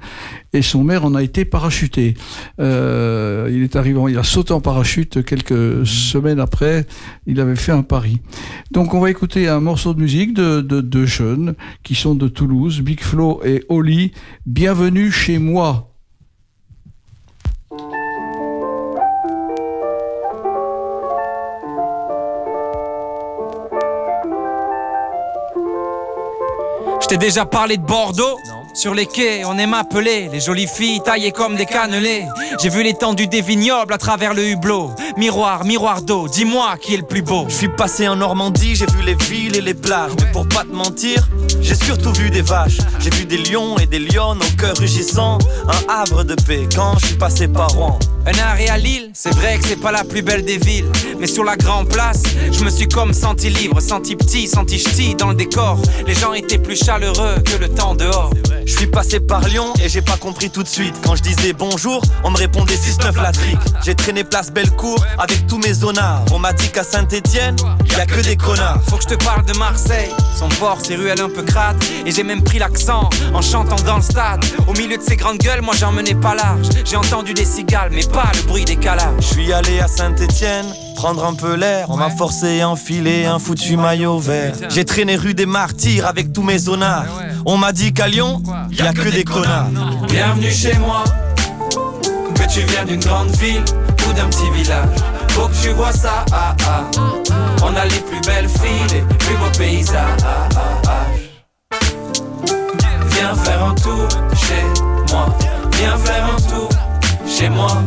Et 0.52 0.62
son 0.62 0.84
maire 0.84 1.04
en 1.04 1.14
a 1.14 1.22
été 1.22 1.44
parachuté. 1.44 2.14
Euh, 2.60 3.50
il 3.52 3.62
est 3.62 3.76
arrivé, 3.76 4.00
il 4.08 4.18
a 4.18 4.22
sauté 4.22 4.52
en 4.52 4.60
parachute 4.60 5.24
quelques 5.24 5.86
semaines 5.86 6.40
après. 6.40 6.86
Il 7.26 7.40
avait 7.40 7.56
fait 7.56 7.72
un 7.72 7.82
pari. 7.82 8.20
Donc 8.70 8.94
on 8.94 9.00
va 9.00 9.10
écouter 9.10 9.48
un 9.48 9.60
morceau 9.60 9.94
de 9.94 10.00
musique 10.00 10.34
de 10.34 10.60
deux 10.60 11.06
jeunes 11.06 11.54
qui 11.82 11.94
sont 11.94 12.14
de 12.14 12.28
Toulouse, 12.28 12.80
Big 12.80 13.00
Flo 13.00 13.40
et 13.44 13.64
Oli. 13.68 14.12
Bienvenue 14.46 15.10
chez 15.10 15.38
moi. 15.38 15.91
T'ai 27.12 27.18
déjà 27.18 27.44
parlé 27.44 27.76
de 27.76 27.82
Bordeaux 27.82 28.38
sur 28.72 28.94
les 28.94 29.04
quais, 29.04 29.44
on 29.44 29.58
aime 29.58 29.74
appeler 29.74 30.30
les 30.32 30.40
jolies 30.40 30.66
filles 30.66 31.02
taillées 31.02 31.30
comme 31.30 31.56
des 31.56 31.66
cannelés. 31.66 32.24
J'ai 32.58 32.70
vu 32.70 32.82
l'étendue 32.82 33.26
des 33.26 33.42
vignobles 33.42 33.92
à 33.92 33.98
travers 33.98 34.32
le 34.32 34.48
hublot. 34.48 34.92
Miroir, 35.18 35.66
miroir 35.66 36.00
d'eau, 36.00 36.26
dis-moi 36.26 36.76
qui 36.80 36.94
est 36.94 36.96
le 36.96 37.02
plus 37.02 37.20
beau. 37.20 37.44
Je 37.50 37.54
suis 37.54 37.68
passé 37.68 38.08
en 38.08 38.16
Normandie, 38.16 38.76
j'ai 38.76 38.86
vu 38.86 39.02
les 39.04 39.14
villes 39.14 39.54
et 39.56 39.60
les 39.60 39.74
plages. 39.74 40.12
Mais 40.18 40.32
pour 40.32 40.48
pas 40.48 40.62
te 40.62 40.74
mentir, 40.74 41.28
j'ai 41.60 41.74
surtout 41.74 42.14
vu 42.14 42.30
des 42.30 42.40
vaches. 42.40 42.78
J'ai 42.98 43.10
vu 43.10 43.26
des 43.26 43.36
lions 43.36 43.76
et 43.76 43.84
des 43.84 43.98
lionnes 43.98 44.40
au 44.40 44.56
cœur 44.58 44.74
rugissant. 44.78 45.36
Un 45.68 45.92
havre 45.92 46.24
de 46.24 46.34
paix 46.34 46.66
quand 46.74 46.96
je 46.98 47.08
suis 47.08 47.16
passé 47.16 47.46
par 47.46 47.68
Rouen. 47.72 47.98
Un 48.24 48.38
arrêt 48.38 48.68
à 48.68 48.78
Lille, 48.78 49.10
c'est 49.14 49.34
vrai 49.34 49.58
que 49.58 49.66
c'est 49.66 49.80
pas 49.80 49.90
la 49.90 50.04
plus 50.04 50.22
belle 50.22 50.44
des 50.44 50.58
villes. 50.58 50.86
Mais 51.18 51.26
sur 51.26 51.42
la 51.42 51.56
grande 51.56 51.88
place, 51.88 52.22
je 52.52 52.64
me 52.64 52.70
suis 52.70 52.86
comme 52.86 53.12
senti 53.12 53.50
libre, 53.50 53.80
senti 53.80 54.14
petit, 54.14 54.46
senti 54.46 54.78
ch'ti 54.78 55.16
dans 55.16 55.30
le 55.30 55.34
décor. 55.34 55.80
Les 56.06 56.14
gens 56.14 56.32
étaient 56.32 56.58
plus 56.58 56.76
chaleureux 56.76 57.34
que 57.44 57.56
le 57.56 57.68
temps 57.68 57.96
dehors. 57.96 58.30
Je 58.64 58.76
suis 58.76 58.86
passé 58.86 59.18
par 59.18 59.40
Lyon 59.48 59.72
et 59.84 59.88
j'ai 59.88 60.02
pas 60.02 60.16
compris 60.16 60.50
tout 60.50 60.62
de 60.62 60.68
suite. 60.68 60.94
Quand 61.02 61.16
je 61.16 61.22
disais 61.22 61.52
bonjour, 61.52 62.00
on 62.22 62.30
me 62.30 62.36
répondait 62.36 62.76
6-9 62.76 63.20
la 63.20 63.32
trique. 63.32 63.58
J'ai 63.84 63.96
traîné 63.96 64.22
place 64.22 64.52
Bellecour 64.52 65.04
avec 65.18 65.46
tous 65.48 65.58
mes 65.58 65.74
zonards. 65.74 66.24
On 66.32 66.38
m'a 66.38 66.52
dit 66.52 66.68
qu'à 66.68 66.84
Saint-Etienne, 66.84 67.56
y 67.96 68.00
a 68.00 68.06
que 68.06 68.20
des 68.20 68.36
connards. 68.36 68.80
Faut 68.88 68.96
que 68.98 69.02
je 69.02 69.16
te 69.16 69.24
parle 69.24 69.44
de 69.46 69.56
Marseille. 69.58 70.10
Son 70.38 70.48
port, 70.48 70.78
ses 70.80 70.94
ruelles 70.94 71.20
un 71.20 71.28
peu 71.28 71.42
crades. 71.42 71.82
Et 72.06 72.12
j'ai 72.12 72.22
même 72.22 72.44
pris 72.44 72.60
l'accent 72.60 73.10
en 73.34 73.42
chantant 73.42 73.76
dans 73.84 73.96
le 73.96 74.02
stade. 74.02 74.44
Au 74.68 74.72
milieu 74.74 74.96
de 74.96 75.02
ces 75.02 75.16
grandes 75.16 75.38
gueules, 75.38 75.62
moi 75.62 75.74
j'en 75.76 75.90
menais 75.90 76.14
pas 76.14 76.36
large. 76.36 76.68
J'ai 76.84 76.96
entendu 76.96 77.34
des 77.34 77.44
cigales, 77.44 77.90
mais 77.92 78.04
pas 78.12 78.30
le 78.34 78.42
bruit 78.46 78.64
des 78.64 78.76
calages. 78.76 79.14
Je 79.18 79.24
suis 79.24 79.52
allé 79.52 79.80
à 79.80 79.88
Saint-Etienne 79.88 80.66
prendre 80.94 81.24
un 81.24 81.34
peu 81.34 81.56
l'air. 81.56 81.86
On 81.88 81.96
m'a 81.96 82.10
forcé 82.10 82.60
à 82.60 82.68
enfiler 82.68 83.24
un 83.24 83.38
foutu 83.38 83.76
maillot 83.76 84.18
vert. 84.18 84.54
J'ai 84.68 84.84
traîné 84.84 85.16
rue 85.16 85.34
des 85.34 85.46
Martyrs 85.46 86.06
avec 86.06 86.32
tous 86.32 86.42
mes 86.42 86.58
zonards. 86.58 87.06
On 87.44 87.56
m'a 87.56 87.72
dit 87.72 87.92
qu'à 87.92 88.06
Lyon, 88.06 88.40
y 88.70 88.82
a 88.82 88.92
que 88.92 89.08
des 89.08 89.24
connards. 89.24 89.70
Bienvenue 90.08 90.52
chez 90.52 90.78
moi, 90.78 91.02
que 92.34 92.52
tu 92.52 92.60
viens 92.60 92.84
d'une 92.84 93.00
grande 93.00 93.30
ville 93.36 93.64
ou 94.08 94.12
d'un 94.12 94.26
petit 94.26 94.50
village. 94.50 94.88
Faut 95.30 95.48
que 95.48 95.62
tu 95.62 95.70
vois 95.70 95.92
ça, 95.92 96.24
ah, 96.32 96.54
ah. 96.66 96.84
On 97.64 97.74
a 97.74 97.84
les 97.84 98.00
plus 98.00 98.20
belles 98.20 98.48
filles, 98.48 98.86
les 98.92 99.16
plus 99.16 99.34
beaux 99.36 99.58
paysages. 99.58 100.20
Viens 103.10 103.34
faire 103.34 103.64
un 103.64 103.74
tour 103.74 104.08
chez 104.36 104.82
moi. 105.12 105.34
Viens 105.78 105.96
faire 105.96 106.26
un 106.26 106.40
tour 106.50 106.68
chez 107.42 107.48
moi. 107.48 107.82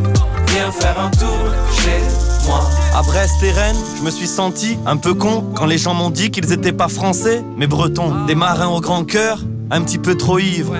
Viens 0.48 0.70
faire 0.70 1.00
un 1.00 1.10
tour 1.10 1.28
chez 1.72 2.46
moi. 2.46 2.60
À 2.94 3.02
Brest 3.02 3.42
et 3.42 3.52
Rennes, 3.52 3.76
je 3.96 4.02
me 4.02 4.10
suis 4.10 4.26
senti 4.26 4.76
un 4.84 4.98
peu 4.98 5.14
con 5.14 5.44
quand 5.54 5.64
les 5.64 5.78
gens 5.78 5.94
m'ont 5.94 6.10
dit 6.10 6.30
qu'ils 6.30 6.52
étaient 6.52 6.72
pas 6.72 6.88
français, 6.88 7.42
mais 7.56 7.66
bretons. 7.66 8.26
Des 8.26 8.34
marins 8.34 8.68
au 8.68 8.80
grand 8.80 9.04
cœur, 9.04 9.38
un 9.70 9.80
petit 9.80 9.98
peu 9.98 10.14
trop 10.14 10.38
ivres. 10.38 10.74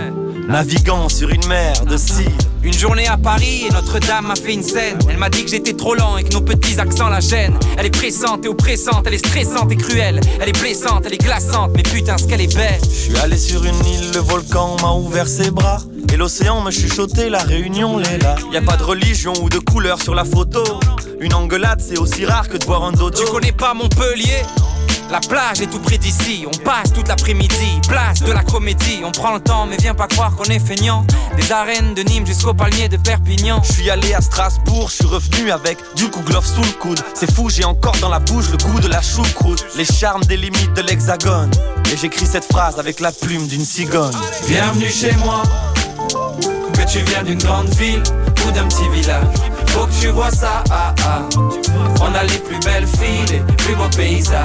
Naviguant 0.49 1.09
sur 1.09 1.31
une 1.31 1.47
mer 1.47 1.87
de 1.87 1.97
cire. 1.97 2.27
Une 2.63 2.73
journée 2.73 3.07
à 3.07 3.17
Paris 3.17 3.65
et 3.69 3.73
Notre-Dame 3.73 4.27
m'a 4.27 4.35
fait 4.35 4.55
une 4.55 4.63
scène. 4.63 4.99
Elle 5.09 5.19
m'a 5.19 5.31
dit 5.31 5.45
que 5.45 5.51
j'étais 5.51 5.75
trop 5.75 5.95
lent 5.95 6.17
et 6.17 6.25
que 6.25 6.33
nos 6.33 6.41
petits 6.41 6.81
accents 6.81 7.09
la 7.09 7.21
gênent. 7.21 7.59
Elle 7.79 7.87
est 7.87 7.91
pressante 7.91 8.45
et 8.45 8.49
oppressante, 8.49 9.05
elle 9.07 9.15
est 9.15 9.27
stressante 9.27 9.71
et 9.71 9.77
cruelle. 9.77 10.21
Elle 10.41 10.49
est 10.49 10.61
blessante, 10.61 11.05
elle 11.07 11.15
est 11.15 11.23
glaçante, 11.23 11.71
mais 11.77 11.83
putain, 11.83 12.19
ce 12.19 12.27
qu'elle 12.27 12.41
est 12.41 12.55
belle. 12.55 12.81
Je 12.83 12.95
suis 12.95 13.17
allé 13.19 13.37
sur 13.37 13.65
une 13.65 13.85
île, 13.87 14.11
le 14.15 14.21
volcan 14.21 14.77
m'a 14.83 14.93
ouvert 14.93 15.29
ses 15.29 15.51
bras. 15.51 15.79
Et 16.13 16.17
l'océan 16.17 16.61
me 16.61 16.71
chuchotait, 16.71 17.31
la 17.31 17.43
réunion 17.43 17.99
l'est 17.99 18.19
là. 18.19 18.37
Y 18.53 18.57
a 18.57 18.63
pas 18.63 18.77
de 18.77 18.85
religion 18.85 19.33
ou 19.43 19.49
de 19.49 19.59
couleur 19.59 20.01
sur 20.01 20.15
la 20.15 20.25
photo. 20.25 20.63
Une 21.21 21.35
engueulade, 21.35 21.81
c'est 21.81 21.99
aussi 21.99 22.25
rare 22.25 22.49
que 22.49 22.57
de 22.57 22.65
voir 22.65 22.85
un 22.85 22.93
dodo. 22.93 23.11
Tu 23.11 23.31
connais 23.31 23.53
pas 23.53 23.75
Montpellier? 23.75 24.43
La 25.11 25.21
plage 25.21 25.61
est 25.61 25.67
tout 25.67 25.79
près 25.79 25.99
d'ici, 25.99 26.47
on 26.47 26.57
passe 26.59 26.93
toute 26.93 27.09
l'après-midi, 27.09 27.81
place 27.89 28.21
de 28.21 28.33
la 28.33 28.43
comédie, 28.43 29.01
on 29.05 29.13
prend 29.13 29.35
le 29.35 29.41
temps 29.41 29.67
mais 29.67 29.77
viens 29.77 29.95
pas 29.95 30.07
croire 30.07 30.35
qu'on 30.35 30.45
est 30.45 30.59
feignant. 30.59 31.05
Des 31.37 31.53
arènes 31.53 31.95
de 31.95 32.03
Nîmes 32.03 32.27
jusqu'au 32.27 32.55
palmier 32.55 32.89
de 32.89 32.97
Perpignan. 32.97 33.61
Je 33.63 33.73
suis 33.73 33.91
allé 33.91 34.15
à 34.15 34.21
Strasbourg, 34.21 34.89
je 34.91 34.97
suis 34.97 35.07
revenu 35.07 35.51
avec 35.51 35.79
du 35.97 36.09
coup 36.09 36.23
glove 36.23 36.47
sous 36.47 36.63
le 36.63 36.73
coude. 36.81 37.01
C'est 37.15 37.31
fou, 37.31 37.49
j'ai 37.49 37.65
encore 37.65 37.97
dans 38.01 38.09
la 38.09 38.19
bouche 38.19 38.51
le 38.51 38.59
goût 38.59 38.81
de 38.81 38.89
la 38.89 39.03
choucroute, 39.03 39.65
les 39.77 39.85
charmes 39.85 40.25
des 40.25 40.37
limites 40.37 40.75
de 40.75 40.83
l'hexagone. 40.83 41.51
Et 41.93 41.97
j'écris 41.97 42.27
cette 42.27 42.45
phrase 42.45 42.79
avec 42.79 43.01
la 43.01 43.13
plume 43.13 43.47
d'une 43.47 43.65
cigogne. 43.65 44.17
Bienvenue 44.49 44.91
chez 44.91 45.13
moi, 45.17 45.43
que 46.75 46.91
tu 46.91 46.99
viens 47.01 47.23
d'une 47.23 47.39
grande 47.39 47.69
ville 47.75 48.03
d'un 48.53 48.67
petit 48.67 48.89
village. 48.89 49.25
Faut 49.69 49.87
que 49.87 50.01
tu 50.01 50.09
vois 50.09 50.31
ça, 50.31 50.63
ah, 50.71 50.95
ah. 51.05 51.23
On 52.01 52.15
a 52.15 52.23
les 52.25 52.39
plus 52.39 52.59
belles 52.61 52.87
filles, 52.87 53.27
les 53.31 53.55
plus 53.55 53.75
beaux 53.75 53.89
paysages. 53.97 54.45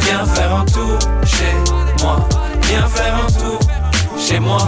Viens 0.00 0.24
faire 0.26 0.54
un 0.54 0.64
tour 0.64 0.98
chez 1.24 2.02
moi. 2.02 2.28
Viens 2.62 2.86
faire 2.86 3.14
un 3.14 3.26
tour 3.26 3.58
chez 4.18 4.40
moi. 4.40 4.58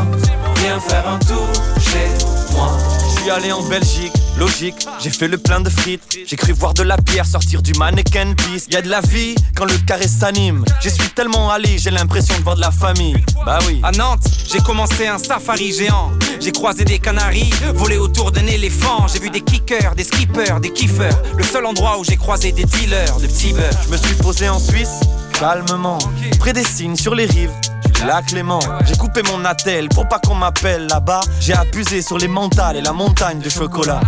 Viens 0.56 0.80
faire 0.80 1.08
un 1.08 1.18
tour 1.18 1.48
chez 1.80 2.54
moi. 2.54 2.76
Je 3.20 3.24
suis 3.24 3.32
allé 3.32 3.52
en 3.52 3.62
Belgique 3.62 4.14
Logique, 4.38 4.86
j'ai 4.98 5.10
fait 5.10 5.28
le 5.28 5.36
plein 5.36 5.60
de 5.60 5.68
frites. 5.68 6.02
J'ai 6.26 6.36
cru 6.36 6.52
voir 6.52 6.72
de 6.72 6.82
la 6.82 6.96
pierre 6.96 7.26
sortir 7.26 7.60
du 7.60 7.74
mannequin 7.74 8.32
piece. 8.32 8.66
Y 8.70 8.76
a 8.76 8.80
de 8.80 8.88
la 8.88 9.02
vie 9.02 9.34
quand 9.54 9.66
le 9.66 9.76
carré 9.86 10.08
s'anime. 10.08 10.64
J'y 10.80 10.90
suis 10.90 11.10
tellement 11.10 11.50
allé, 11.50 11.76
j'ai 11.76 11.90
l'impression 11.90 12.34
de 12.38 12.42
voir 12.42 12.56
de 12.56 12.62
la 12.62 12.70
famille. 12.70 13.22
Bah 13.44 13.58
oui. 13.66 13.78
À 13.82 13.92
Nantes, 13.92 14.24
j'ai 14.50 14.60
commencé 14.60 15.06
un 15.06 15.18
safari 15.18 15.74
géant. 15.74 16.12
J'ai 16.40 16.52
croisé 16.52 16.86
des 16.86 16.98
canaris, 16.98 17.52
volé 17.74 17.98
autour 17.98 18.32
d'un 18.32 18.46
éléphant. 18.46 19.06
J'ai 19.12 19.20
vu 19.20 19.28
des 19.28 19.42
kickers, 19.42 19.94
des 19.94 20.04
skippers, 20.04 20.58
des 20.62 20.72
kiffers. 20.72 21.20
Le 21.36 21.44
seul 21.44 21.66
endroit 21.66 21.98
où 21.98 22.04
j'ai 22.04 22.16
croisé 22.16 22.52
des 22.52 22.64
dealers 22.64 23.18
de 23.18 23.26
petits 23.26 23.52
beurre. 23.52 23.78
Je 23.84 23.92
me 23.92 23.98
suis 23.98 24.14
posé 24.14 24.48
en 24.48 24.58
Suisse 24.58 25.00
calmement. 25.38 25.98
Près 26.38 26.54
des 26.54 26.64
signes 26.64 26.96
sur 26.96 27.14
les 27.14 27.26
rives 27.26 27.52
lac 28.06 28.26
Clément. 28.26 28.60
J'ai 28.86 28.96
coupé 28.96 29.22
mon 29.30 29.44
attel 29.44 29.88
pour 29.88 30.08
pas 30.08 30.18
qu'on 30.18 30.34
m'appelle 30.34 30.86
là-bas. 30.86 31.20
J'ai 31.40 31.54
abusé 31.54 32.02
sur 32.02 32.18
les 32.18 32.28
mentales 32.28 32.76
et 32.76 32.80
la 32.80 32.92
montagne 32.92 33.40
de 33.40 33.48
chocolat. 33.48 34.00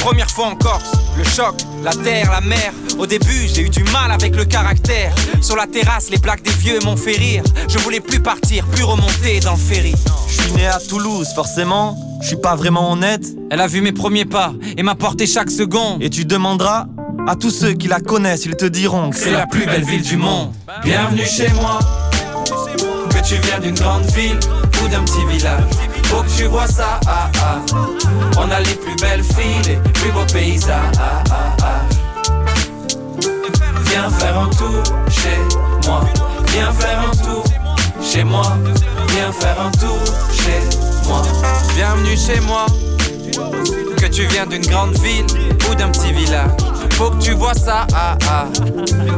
Première 0.00 0.30
fois 0.30 0.46
en 0.46 0.56
Corse, 0.56 0.92
le 1.16 1.24
choc, 1.24 1.54
la 1.82 1.92
terre, 1.92 2.30
la 2.30 2.40
mer. 2.40 2.72
Au 2.98 3.06
début, 3.06 3.48
j'ai 3.52 3.62
eu 3.62 3.68
du 3.68 3.84
mal 3.84 4.10
avec 4.10 4.36
le 4.36 4.44
caractère. 4.44 5.12
Sur 5.42 5.56
la 5.56 5.66
terrasse, 5.66 6.10
les 6.10 6.18
blagues 6.18 6.42
des 6.42 6.52
vieux 6.52 6.78
m'ont 6.84 6.96
fait 6.96 7.16
rire. 7.16 7.42
Je 7.68 7.78
voulais 7.78 8.00
plus 8.00 8.20
partir, 8.20 8.64
plus 8.66 8.84
remonter 8.84 9.40
dans 9.40 9.52
le 9.52 9.58
ferry. 9.58 9.94
Je 10.28 10.42
suis 10.42 10.52
né 10.52 10.66
à 10.66 10.78
Toulouse, 10.78 11.28
forcément. 11.34 11.96
Je 12.22 12.28
suis 12.28 12.36
pas 12.36 12.56
vraiment 12.56 12.92
honnête. 12.92 13.24
Elle 13.50 13.60
a 13.60 13.66
vu 13.66 13.80
mes 13.80 13.92
premiers 13.92 14.24
pas 14.24 14.52
et 14.76 14.82
m'a 14.82 14.94
porté 14.94 15.26
chaque 15.26 15.50
seconde. 15.50 16.02
Et 16.02 16.10
tu 16.10 16.24
demanderas 16.24 16.86
à 17.26 17.36
tous 17.36 17.50
ceux 17.50 17.74
qui 17.74 17.88
la 17.88 18.00
connaissent, 18.00 18.46
ils 18.46 18.56
te 18.56 18.64
diront 18.64 19.10
que 19.10 19.16
C'est 19.16 19.30
la 19.30 19.46
plus 19.46 19.66
belle 19.66 19.84
ville 19.84 20.02
du 20.02 20.16
monde. 20.16 20.52
Bienvenue 20.82 21.26
chez 21.26 21.50
moi. 21.50 21.78
Que 23.18 23.24
tu 23.24 23.34
viens 23.48 23.58
d'une 23.58 23.74
grande 23.74 24.04
ville 24.12 24.38
ou 24.80 24.88
d'un 24.88 25.02
petit 25.02 25.24
village. 25.26 25.64
Faut 26.04 26.22
que 26.22 26.30
tu 26.36 26.44
vois 26.44 26.68
ça. 26.68 27.00
Ah, 27.04 27.28
ah. 27.42 27.58
On 28.36 28.48
a 28.48 28.60
les 28.60 28.74
plus 28.74 28.94
belles 28.96 29.24
filles, 29.24 29.60
les 29.66 29.90
plus 29.90 30.12
beaux 30.12 30.24
paysages. 30.32 30.94
Viens 33.86 34.08
faire 34.08 34.38
un 34.38 34.48
tour 34.50 34.82
chez 35.10 35.36
moi. 35.84 36.04
Viens 36.52 36.72
faire 36.72 37.00
un 37.00 37.16
tour 37.16 37.44
chez 38.00 38.22
moi. 38.22 38.56
Viens 39.08 39.32
faire 39.32 39.60
un 39.60 39.70
tour 39.72 39.98
chez 40.32 41.08
moi. 41.08 41.22
Bienvenue 41.74 42.16
chez 42.16 42.40
moi. 42.42 42.66
Que 43.96 44.06
tu 44.06 44.26
viens 44.26 44.46
d'une 44.46 44.64
grande 44.64 44.96
ville 44.98 45.26
ou 45.68 45.74
d'un 45.74 45.88
petit 45.88 46.12
village. 46.12 46.50
Faut 46.92 47.10
que 47.10 47.20
tu 47.20 47.32
vois 47.32 47.54
ça. 47.54 47.84
Ah, 47.92 48.16
ah. 48.30 48.44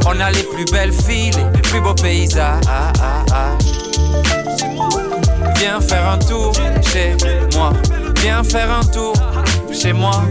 On 0.06 0.18
a 0.18 0.30
les 0.30 0.42
plus 0.42 0.64
belles 0.72 0.94
filles, 0.94 1.32
les 1.54 1.60
plus 1.60 1.82
beaux 1.82 1.94
paysages. 1.94 2.62
Ah, 2.66 2.92
ah, 3.02 3.24
ah. 3.32 3.69
Viens 5.60 5.78
faire 5.78 6.08
un 6.08 6.18
tour 6.18 6.54
chez 6.82 7.14
moi. 7.54 7.74
Viens 8.22 8.42
faire 8.42 8.72
un 8.72 8.82
tour 8.82 9.12
chez 9.70 9.92
moi. 9.92 10.22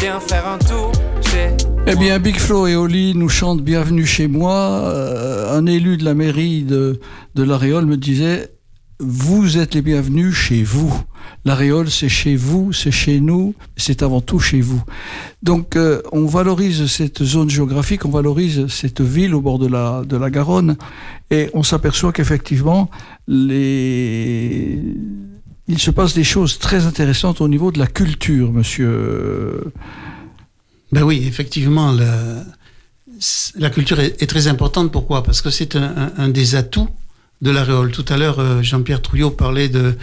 Viens 0.00 0.20
faire 0.20 0.46
un 0.46 0.58
tour 0.58 0.92
chez 1.20 1.56
Eh 1.88 1.96
bien, 1.96 2.20
Big 2.20 2.36
Flo 2.36 2.68
et 2.68 2.76
Oli 2.76 3.12
nous 3.16 3.28
chantent 3.28 3.60
Bienvenue 3.60 4.06
chez 4.06 4.28
moi. 4.28 4.54
Euh, 4.54 5.58
un 5.58 5.66
élu 5.66 5.96
de 5.96 6.04
la 6.04 6.14
mairie 6.14 6.62
de, 6.62 7.00
de 7.34 7.42
La 7.42 7.58
Réole 7.58 7.86
me 7.86 7.96
disait 7.96 8.52
Vous 9.00 9.58
êtes 9.58 9.74
les 9.74 9.82
bienvenus 9.82 10.32
chez 10.32 10.62
vous. 10.62 10.94
La 11.44 11.56
Réole, 11.56 11.90
c'est 11.90 12.08
chez 12.08 12.36
vous, 12.36 12.72
c'est 12.72 12.90
chez 12.90 13.20
nous, 13.20 13.54
c'est 13.76 14.02
avant 14.02 14.20
tout 14.20 14.38
chez 14.38 14.60
vous. 14.60 14.82
Donc, 15.42 15.76
euh, 15.76 16.02
on 16.12 16.26
valorise 16.26 16.86
cette 16.86 17.24
zone 17.24 17.50
géographique, 17.50 18.04
on 18.04 18.10
valorise 18.10 18.66
cette 18.68 19.00
ville 19.00 19.34
au 19.34 19.40
bord 19.40 19.58
de 19.58 19.66
la, 19.66 20.02
de 20.04 20.16
la 20.16 20.30
Garonne, 20.30 20.76
et 21.30 21.50
on 21.54 21.62
s'aperçoit 21.62 22.12
qu'effectivement, 22.12 22.90
les... 23.28 24.82
il 25.68 25.78
se 25.78 25.90
passe 25.90 26.14
des 26.14 26.24
choses 26.24 26.58
très 26.58 26.86
intéressantes 26.86 27.40
au 27.40 27.48
niveau 27.48 27.70
de 27.70 27.78
la 27.78 27.86
culture, 27.86 28.50
monsieur. 28.52 29.72
Ben 30.90 31.02
oui, 31.02 31.22
effectivement, 31.26 31.92
la, 31.92 33.70
culture 33.70 34.00
est, 34.00 34.26
très 34.26 34.48
importante. 34.48 34.90
Pourquoi? 34.90 35.22
Parce 35.22 35.42
que 35.42 35.50
c'est 35.50 35.76
un, 35.76 36.28
des 36.30 36.54
atouts 36.54 36.88
de 37.40 37.50
la 37.50 37.64
Réole. 37.64 37.90
Tout 37.92 38.04
à 38.08 38.16
l'heure, 38.16 38.40
euh, 38.40 38.62
Jean-Pierre 38.62 39.00
Trouillot 39.00 39.30
parlait 39.30 39.68
de, 39.68 39.94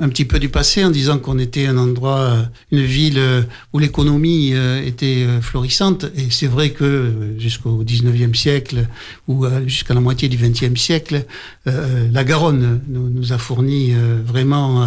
un 0.00 0.08
petit 0.08 0.24
peu 0.24 0.38
du 0.38 0.48
passé 0.48 0.84
en 0.84 0.90
disant 0.90 1.18
qu'on 1.18 1.38
était 1.38 1.66
un 1.66 1.78
endroit, 1.78 2.18
euh, 2.18 2.42
une 2.72 2.82
ville 2.82 3.18
euh, 3.18 3.42
où 3.72 3.78
l'économie 3.78 4.52
était 4.84 5.26
florissante. 5.40 6.06
Et 6.16 6.30
c'est 6.30 6.46
vrai 6.46 6.70
que 6.70 7.34
jusqu'au 7.38 7.82
19e 7.84 8.34
siècle 8.34 8.86
ou 9.26 9.46
jusqu'à 9.66 9.94
la 9.94 10.00
moitié 10.00 10.28
du 10.28 10.36
20e 10.36 10.76
siècle, 10.76 11.24
la 11.66 12.24
Garonne 12.24 12.80
nous, 12.88 13.32
a 13.32 13.38
fourni 13.38 13.92
vraiment 14.24 14.86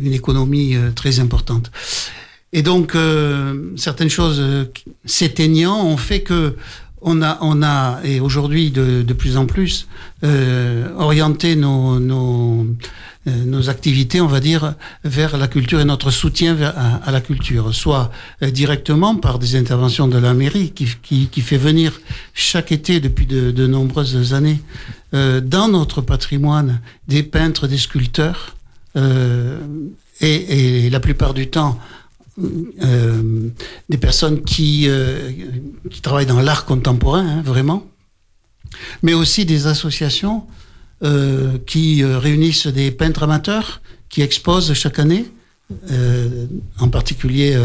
une 0.00 0.12
économie 0.12 0.76
très 0.94 1.20
importante. 1.20 1.70
Et 2.52 2.62
donc, 2.62 2.96
certaines 3.76 4.10
choses 4.10 4.42
s'éteignant 5.04 5.84
ont 5.86 5.96
fait 5.96 6.20
que 6.20 6.56
on 7.02 7.22
a, 7.22 7.38
on 7.40 7.62
a 7.62 8.00
et 8.04 8.20
aujourd'hui 8.20 8.70
de, 8.70 9.12
plus 9.12 9.36
en 9.36 9.46
plus, 9.46 9.86
euh, 10.24 10.88
orienté 10.96 11.56
nos, 11.56 11.98
nos, 11.98 12.66
nos, 13.26 13.70
activités, 13.70 14.20
on 14.20 14.26
va 14.26 14.40
dire, 14.40 14.74
vers 15.04 15.36
la 15.36 15.48
culture 15.48 15.80
et 15.80 15.84
notre 15.84 16.10
soutien 16.10 16.56
à, 16.62 16.96
à, 16.96 17.10
la 17.10 17.20
culture, 17.20 17.74
soit 17.74 18.10
directement 18.42 19.16
par 19.16 19.38
des 19.38 19.56
interventions 19.56 20.08
de 20.08 20.18
la 20.18 20.34
mairie 20.34 20.70
qui, 20.70 20.88
qui, 21.02 21.28
qui 21.28 21.40
fait 21.40 21.58
venir 21.58 22.00
chaque 22.34 22.72
été 22.72 23.00
depuis 23.00 23.26
de, 23.26 23.50
de 23.50 23.66
nombreuses 23.66 24.34
années 24.34 24.60
dans 25.12 25.68
notre 25.68 26.00
patrimoine 26.00 26.80
des 27.06 27.22
peintres, 27.22 27.66
des 27.68 27.78
sculpteurs, 27.78 28.56
et, 30.20 30.86
et 30.86 30.90
la 30.90 31.00
plupart 31.00 31.34
du 31.34 31.48
temps, 31.48 31.78
euh, 32.38 33.50
des 33.90 33.98
personnes 33.98 34.42
qui, 34.42 34.84
euh, 34.88 35.30
qui 35.90 36.00
travaillent 36.00 36.24
dans 36.24 36.40
l'art 36.40 36.64
contemporain, 36.64 37.26
hein, 37.26 37.42
vraiment, 37.44 37.86
mais 39.02 39.12
aussi 39.12 39.44
des 39.44 39.66
associations 39.66 40.46
euh, 41.02 41.58
qui 41.66 42.02
réunissent 42.02 42.68
des 42.68 42.90
peintres 42.90 43.24
amateurs 43.24 43.82
qui 44.08 44.22
exposent 44.22 44.72
chaque 44.72 44.98
année, 44.98 45.26
en 46.78 46.88
particulier 46.88 47.58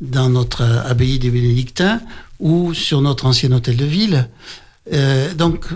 dans 0.00 0.28
notre 0.28 0.62
abbaye 0.62 1.18
des 1.18 1.30
Bénédictins 1.30 2.00
ou 2.38 2.74
sur 2.74 3.02
notre 3.02 3.26
ancien 3.26 3.50
hôtel 3.50 3.76
de 3.76 3.84
ville. 3.84 4.28
donc, 5.36 5.66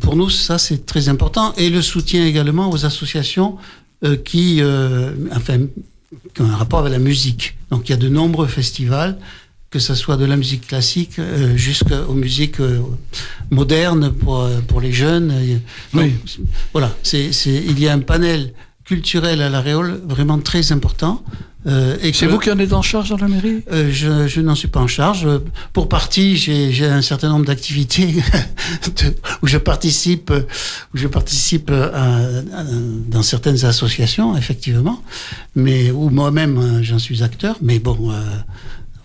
pour 0.00 0.16
nous, 0.16 0.28
ça, 0.28 0.58
c'est 0.58 0.84
très 0.84 1.08
important. 1.08 1.54
Et 1.56 1.70
le 1.70 1.80
soutien 1.80 2.26
également 2.26 2.70
aux 2.70 2.84
associations 2.84 3.56
qui, 4.26 4.60
enfin, 5.32 5.60
qui 6.34 6.42
ont 6.42 6.46
un 6.46 6.56
rapport 6.56 6.80
avec 6.80 6.92
la 6.92 6.98
musique. 6.98 7.56
Donc 7.70 7.88
il 7.88 7.92
y 7.92 7.94
a 7.94 7.98
de 7.98 8.08
nombreux 8.08 8.46
festivals, 8.46 9.18
que 9.74 9.80
ce 9.80 9.96
soit 9.96 10.16
de 10.16 10.24
la 10.24 10.36
musique 10.36 10.68
classique 10.68 11.18
euh, 11.18 11.56
jusqu'aux 11.56 12.14
musiques 12.14 12.60
euh, 12.60 12.80
modernes 13.50 14.12
pour, 14.12 14.42
euh, 14.42 14.60
pour 14.60 14.80
les 14.80 14.92
jeunes. 14.92 15.28
Donc, 15.92 16.04
oui. 16.04 16.14
Voilà, 16.72 16.94
c'est, 17.02 17.30
il 17.46 17.78
y 17.80 17.88
a 17.88 17.92
un 17.92 17.98
panel 17.98 18.52
culturel 18.84 19.40
à 19.42 19.48
la 19.48 19.60
Réole 19.60 20.00
vraiment 20.06 20.38
très 20.38 20.72
important. 20.72 21.22
Euh, 21.66 21.96
c'est 22.12 22.26
vous 22.26 22.38
qui 22.38 22.50
en 22.50 22.58
êtes 22.58 22.74
en 22.74 22.82
charge 22.82 23.08
dans 23.08 23.16
la 23.16 23.26
mairie? 23.28 23.62
Euh, 23.72 23.90
Je, 23.90 24.28
je 24.28 24.40
n'en 24.42 24.54
suis 24.54 24.68
pas 24.68 24.80
en 24.80 24.86
charge. 24.86 25.26
Pour 25.72 25.88
partie, 25.88 26.36
j'ai 26.36 26.84
un 26.86 27.00
certain 27.00 27.30
nombre 27.30 27.46
d'activités 27.46 28.14
où 29.42 29.46
je 29.46 29.56
participe, 29.56 30.30
où 30.30 30.98
je 30.98 31.08
participe 31.08 31.70
à, 31.70 31.84
à, 31.86 32.64
dans 33.08 33.22
certaines 33.22 33.64
associations, 33.64 34.36
effectivement, 34.36 35.02
mais 35.54 35.90
où 35.90 36.10
moi-même 36.10 36.58
euh, 36.58 36.82
j'en 36.82 36.98
suis 36.98 37.22
acteur. 37.22 37.56
Mais 37.62 37.78
bon, 37.78 38.10
euh, 38.10 38.20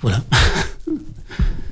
voilà. 0.01 0.21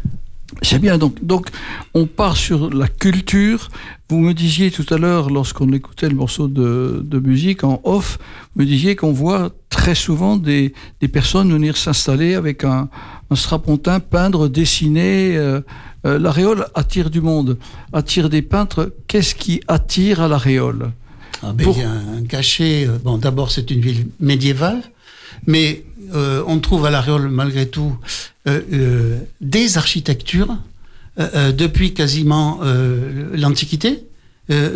C'est 0.62 0.80
bien, 0.80 0.98
donc, 0.98 1.24
donc 1.24 1.50
on 1.94 2.06
part 2.06 2.36
sur 2.36 2.70
la 2.70 2.88
culture. 2.88 3.70
Vous 4.10 4.20
me 4.20 4.34
disiez 4.34 4.72
tout 4.72 4.86
à 4.94 4.98
l'heure, 4.98 5.30
lorsqu'on 5.30 5.72
écoutait 5.74 6.10
le 6.10 6.16
morceau 6.16 6.48
de, 6.48 7.02
de, 7.04 7.20
musique 7.20 7.64
en 7.64 7.82
off, 7.84 8.18
vous 8.56 8.62
me 8.64 8.68
disiez 8.68 8.96
qu'on 8.96 9.12
voit 9.12 9.52
très 9.70 9.96
souvent 9.96 10.38
des, 10.38 10.74
des 11.02 11.08
personnes 11.08 11.52
venir 11.52 11.78
s'installer 11.78 12.36
avec 12.36 12.64
un, 12.64 12.90
un, 13.30 13.36
strapontin, 13.36 14.00
peindre, 14.00 14.48
dessiner. 14.48 15.36
Euh, 15.38 15.62
euh, 16.06 16.20
la 16.20 16.32
Réole 16.32 16.68
attire 16.74 17.10
du 17.10 17.22
monde, 17.22 17.58
attire 17.92 18.30
des 18.30 18.42
peintres. 18.42 18.94
Qu'est-ce 19.08 19.36
qui 19.36 19.62
attire 19.68 20.22
à 20.22 20.28
la 20.28 20.38
Réole 20.38 20.92
ah 21.44 21.54
ben, 21.54 21.64
Pour... 21.64 21.76
Il 21.78 21.82
y 21.82 21.84
a 21.84 21.92
un 21.92 22.24
cachet. 22.24 22.88
Euh, 22.88 22.98
bon, 23.04 23.18
d'abord, 23.18 23.52
c'est 23.52 23.70
une 23.72 23.82
ville 23.82 24.08
médiévale, 24.20 24.84
mais 25.46 25.84
euh, 26.14 26.44
on 26.48 26.60
trouve 26.60 26.86
à 26.86 26.90
la 26.90 27.02
Réole, 27.02 27.30
malgré 27.30 27.68
tout, 27.68 27.96
euh, 28.48 28.62
euh, 28.72 29.20
des 29.42 29.78
architectures 29.78 30.56
depuis 31.58 31.96
quasiment 31.96 32.60
l'Antiquité 33.34 34.04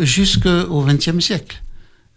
jusqu'au 0.00 0.82
XXe 0.82 1.20
siècle. 1.20 1.62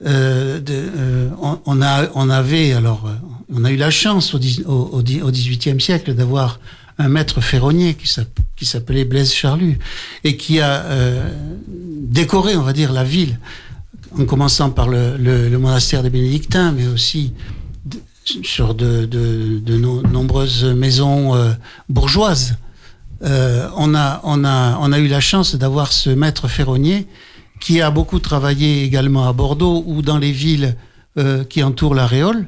On, 0.04 1.82
a, 1.84 2.10
on 2.16 2.30
avait 2.32 2.74
alors, 2.74 3.08
on 3.54 3.64
a 3.64 3.72
eu 3.72 3.76
la 3.76 3.92
chance 3.92 4.34
au, 4.34 4.40
au, 4.66 5.04
XVIIIe 5.04 5.80
siècle 5.80 6.16
d'avoir 6.16 6.60
un 6.98 7.08
maître 7.08 7.40
ferronnier 7.40 7.94
qui 7.94 8.66
s'appelait 8.66 9.06
Blaise 9.06 9.32
Charlu 9.32 9.78
et 10.24 10.38
qui 10.38 10.60
a 10.60 10.84
décoré, 11.68 12.56
on 12.56 12.64
va 12.64 12.74
dire, 12.74 12.94
la 12.94 13.04
ville 13.04 13.38
en 14.20 14.26
commençant 14.26 14.72
par 14.72 14.90
le 14.90 15.56
monastère 15.60 16.02
des 16.02 16.10
bénédictins, 16.10 16.72
mais 16.72 16.88
aussi 16.88 17.32
sur 18.44 18.74
de, 18.76 19.06
de, 19.06 19.60
de 19.60 19.78
no 19.78 20.02
nombreuses 20.02 20.66
maisons 20.66 21.36
euh, 21.36 21.52
bourgeoises. 21.90 22.58
Euh, 23.24 23.70
on, 23.78 23.96
a, 23.96 24.20
on, 24.24 24.44
a, 24.44 24.78
on 24.82 24.92
a 24.92 25.00
eu 25.00 25.08
la 25.08 25.22
chance 25.22 25.56
d'avoir 25.56 25.92
ce 25.94 26.10
maître 26.10 26.48
ferronnier 26.48 27.08
qui 27.62 27.82
a 27.82 27.90
beaucoup 27.90 28.20
travaillé 28.20 28.84
également 28.84 29.28
à 29.28 29.34
Bordeaux 29.34 29.84
ou 29.88 30.02
dans 30.02 30.18
les 30.18 30.32
villes 30.32 30.76
euh, 31.18 31.44
qui 31.44 31.64
entourent 31.64 31.96
la 31.96 32.08
Réole. 32.08 32.48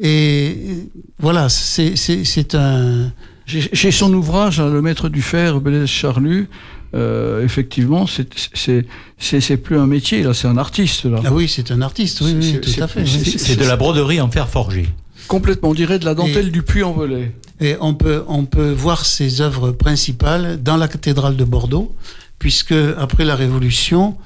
Et 0.00 0.88
voilà, 1.18 1.48
c'est 1.48 2.54
un... 2.54 3.12
Chez 3.46 3.92
son 3.92 4.12
ouvrage, 4.12 4.60
Le 4.60 4.82
Maître 4.82 5.08
du 5.08 5.22
Fer, 5.22 5.60
Blaise 5.60 5.86
Charlu, 5.86 6.48
euh, 6.94 7.44
effectivement, 7.44 8.06
c'est 8.06 8.28
c'est 8.54 8.86
c'est 9.18 9.40
c'est 9.40 9.56
plus 9.56 9.78
un 9.78 9.86
métier 9.86 10.22
là, 10.24 10.34
c'est 10.34 10.48
un 10.48 10.56
artiste 10.56 11.04
là. 11.04 11.20
Ah 11.24 11.32
oui, 11.32 11.46
c'est 11.48 11.70
un 11.70 11.80
artiste, 11.80 12.22
oui, 12.22 12.34
oui, 12.40 12.60
tout 12.60 12.82
à 12.82 12.88
fait. 12.88 13.04
c'est 13.06 13.56
de 13.56 13.64
la 13.64 13.76
broderie 13.76 14.20
en 14.20 14.30
fer 14.30 14.48
forgé. 14.48 14.88
Complètement, 15.28 15.70
on 15.70 15.74
dirait 15.74 15.98
de 15.98 16.04
la 16.04 16.14
dentelle 16.14 16.50
du 16.50 16.62
puits 16.62 16.82
en 16.82 16.92
velay. 16.92 17.32
Et 17.60 17.76
on 17.80 17.94
peut, 17.94 18.22
on 18.28 18.44
peut 18.44 18.70
voir 18.70 19.04
ses 19.06 19.40
œuvres 19.40 19.70
principales 19.72 20.62
dans 20.62 20.76
la 20.76 20.88
cathédrale 20.88 21.36
de 21.36 21.44
Bordeaux, 21.44 21.94
puisque 22.38 22.74
après 22.98 23.24
la 23.24 23.34
Révolution, 23.34 24.16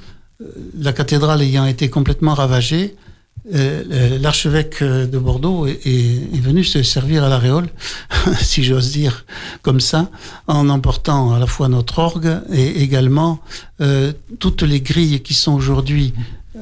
euh, 0.40 0.46
la 0.78 0.92
cathédrale 0.92 1.40
ayant 1.42 1.64
été 1.66 1.88
complètement 1.88 2.34
ravagée, 2.34 2.96
euh, 3.54 3.82
euh, 3.90 4.18
l'archevêque 4.18 4.82
de 4.82 5.18
Bordeaux 5.18 5.66
est, 5.66 5.80
est- 5.86 6.34
est 6.36 6.40
venu 6.40 6.62
se 6.64 6.82
servir 6.82 7.24
à 7.24 7.28
l'aréole, 7.28 7.68
si 8.40 8.62
j'ose 8.64 8.90
dire, 8.92 9.24
comme 9.62 9.80
ça, 9.80 10.10
en 10.46 10.68
emportant 10.68 11.32
à 11.32 11.38
la 11.38 11.46
fois 11.46 11.68
notre 11.68 11.98
orgue 12.00 12.40
et 12.52 12.82
également 12.82 13.40
euh, 13.80 14.12
toutes 14.40 14.62
les 14.62 14.80
grilles 14.80 15.20
qui 15.22 15.34
sont 15.34 15.52
aujourd'hui 15.52 16.12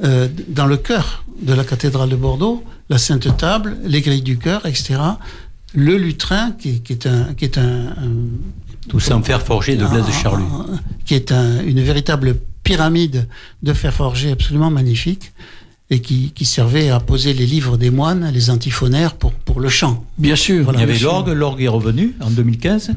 euh, 0.03 0.27
dans 0.47 0.67
le 0.67 0.77
cœur 0.77 1.25
de 1.41 1.53
la 1.53 1.63
cathédrale 1.65 2.09
de 2.09 2.15
Bordeaux, 2.15 2.63
la 2.89 2.97
Sainte 2.97 3.35
Table, 3.37 3.77
les 3.85 4.01
grilles 4.01 4.21
du 4.23 4.37
cœur, 4.37 4.65
etc. 4.65 4.99
Le 5.75 5.97
lutrin, 5.97 6.51
qui, 6.51 6.81
qui 6.81 6.93
est 6.93 7.05
un, 7.07 7.33
qui 7.35 7.45
est 7.45 7.57
un, 7.57 7.87
un- 7.89 8.87
Tout 8.87 8.99
ça 8.99 9.15
en 9.15 9.21
fer 9.23 9.41
forgé 9.41 9.75
de 9.75 9.85
glace 9.85 10.05
de 10.07 10.11
charlus. 10.11 10.43
un- 10.43 10.79
qui 11.05 11.13
est 11.13 11.31
un- 11.31 11.61
une 11.63 11.81
véritable 11.81 12.37
pyramide 12.63 13.27
de 13.63 13.73
fer 13.73 13.93
forgé 13.93 14.31
absolument 14.31 14.71
magnifique 14.71 15.31
et 15.91 16.01
qui, 16.01 16.31
qui 16.33 16.45
servait 16.45 16.89
à 16.89 16.99
poser 16.99 17.33
les 17.33 17.45
livres 17.45 17.77
des 17.77 17.89
moines, 17.91 18.29
les 18.33 18.49
antiphonaires 18.49 19.13
pour, 19.15 19.31
pour 19.33 19.59
le 19.59 19.69
chant. 19.69 20.03
Bien 20.17 20.35
sûr. 20.35 20.63
Voilà. 20.63 20.79
Il 20.79 20.81
y 20.81 20.89
avait 20.89 20.99
l'orgue, 20.99 21.29
l'orgue 21.29 21.61
est 21.61 21.67
revenu 21.67 22.15
en 22.21 22.29
2015. 22.31 22.91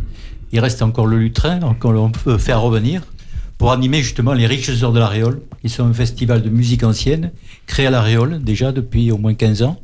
Il 0.54 0.60
reste 0.60 0.82
encore 0.82 1.06
le 1.06 1.18
lutrin, 1.18 1.56
donc 1.58 1.82
on 1.84 2.10
peut 2.10 2.36
faire 2.36 2.60
revenir 2.60 3.00
pour 3.62 3.70
animer 3.70 4.02
justement 4.02 4.32
les 4.32 4.48
riches 4.48 4.82
heures 4.82 4.92
de 4.92 4.98
l'Aréole, 4.98 5.40
qui 5.60 5.68
sont 5.68 5.84
un 5.84 5.92
festival 5.92 6.42
de 6.42 6.50
musique 6.50 6.82
ancienne, 6.82 7.30
créé 7.66 7.86
à 7.86 7.90
l'Aréole 7.90 8.42
déjà 8.42 8.72
depuis 8.72 9.12
au 9.12 9.18
moins 9.18 9.34
15 9.34 9.62
ans, 9.62 9.80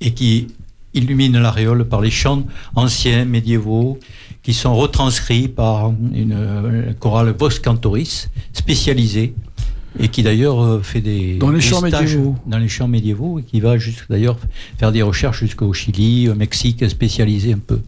et 0.00 0.14
qui 0.14 0.46
illumine 0.94 1.36
l'Aréole 1.36 1.88
par 1.88 2.00
les 2.00 2.12
chants 2.12 2.44
anciens, 2.76 3.24
médiévaux, 3.24 3.98
qui 4.44 4.54
sont 4.54 4.76
retranscrits 4.76 5.48
par 5.48 5.92
une 6.12 6.36
euh, 6.36 6.92
chorale 7.00 7.34
Vox 7.36 7.58
Cantoris 7.58 8.30
spécialisée, 8.52 9.34
et 9.98 10.06
qui 10.06 10.22
d'ailleurs 10.22 10.62
euh, 10.62 10.80
fait 10.80 11.00
des, 11.00 11.38
Dans 11.38 11.50
les 11.50 11.58
des 11.58 11.64
stages 11.64 11.82
médiévaux. 11.82 12.36
dans 12.46 12.58
les 12.58 12.68
champs 12.68 12.86
médiévaux, 12.86 13.40
et 13.40 13.42
qui 13.42 13.58
va 13.58 13.74
d'ailleurs 14.08 14.38
faire 14.78 14.92
des 14.92 15.02
recherches 15.02 15.40
jusqu'au 15.40 15.72
Chili, 15.72 16.28
au 16.28 16.36
Mexique, 16.36 16.88
spécialisé 16.88 17.54
un 17.54 17.58
peu. 17.58 17.80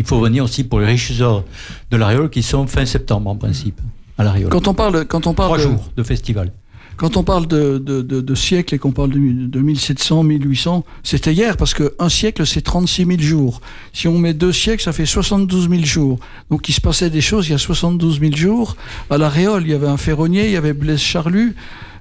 Il 0.00 0.04
faut 0.04 0.18
venir 0.18 0.42
aussi 0.42 0.64
pour 0.64 0.80
les 0.80 0.86
riches 0.86 1.20
heures 1.20 1.44
de 1.92 1.96
l'Aréole 1.96 2.28
qui 2.28 2.42
sont 2.42 2.66
fin 2.66 2.84
septembre 2.86 3.30
en 3.30 3.36
principe 3.36 3.80
à. 4.18 4.34
Quand 4.50 4.68
on 4.68 4.74
parle, 4.74 5.04
quand 5.06 5.26
on 5.26 5.34
parle 5.34 5.48
Trois 5.48 5.58
de, 5.58 5.62
jours 5.62 5.90
de 5.96 6.02
festival. 6.02 6.52
Quand 6.96 7.16
on 7.16 7.22
parle 7.22 7.46
de, 7.46 7.78
de, 7.78 8.02
de, 8.02 8.20
de 8.20 8.34
siècle 8.34 8.74
et 8.74 8.78
qu'on 8.78 8.90
parle 8.90 9.10
de, 9.10 9.18
de 9.18 9.60
1700, 9.60 10.24
1800, 10.24 10.84
c'était 11.04 11.32
hier 11.32 11.56
parce 11.56 11.72
qu'un 11.72 12.08
siècle 12.08 12.44
c'est 12.44 12.60
36 12.60 13.04
000 13.06 13.20
jours. 13.20 13.60
Si 13.92 14.08
on 14.08 14.18
met 14.18 14.34
deux 14.34 14.52
siècles, 14.52 14.82
ça 14.82 14.92
fait 14.92 15.06
72 15.06 15.68
000 15.70 15.84
jours. 15.84 16.18
Donc 16.50 16.68
il 16.68 16.72
se 16.72 16.80
passait 16.80 17.08
des 17.08 17.20
choses 17.20 17.46
il 17.46 17.52
y 17.52 17.54
a 17.54 17.58
72 17.58 18.18
000 18.18 18.34
jours. 18.34 18.76
À 19.10 19.16
la 19.18 19.28
Réole, 19.28 19.62
il 19.62 19.70
y 19.70 19.74
avait 19.74 19.86
un 19.86 19.96
ferronnier, 19.96 20.46
il 20.46 20.52
y 20.52 20.56
avait 20.56 20.72
Blaise 20.72 20.98
Charlu. 20.98 21.54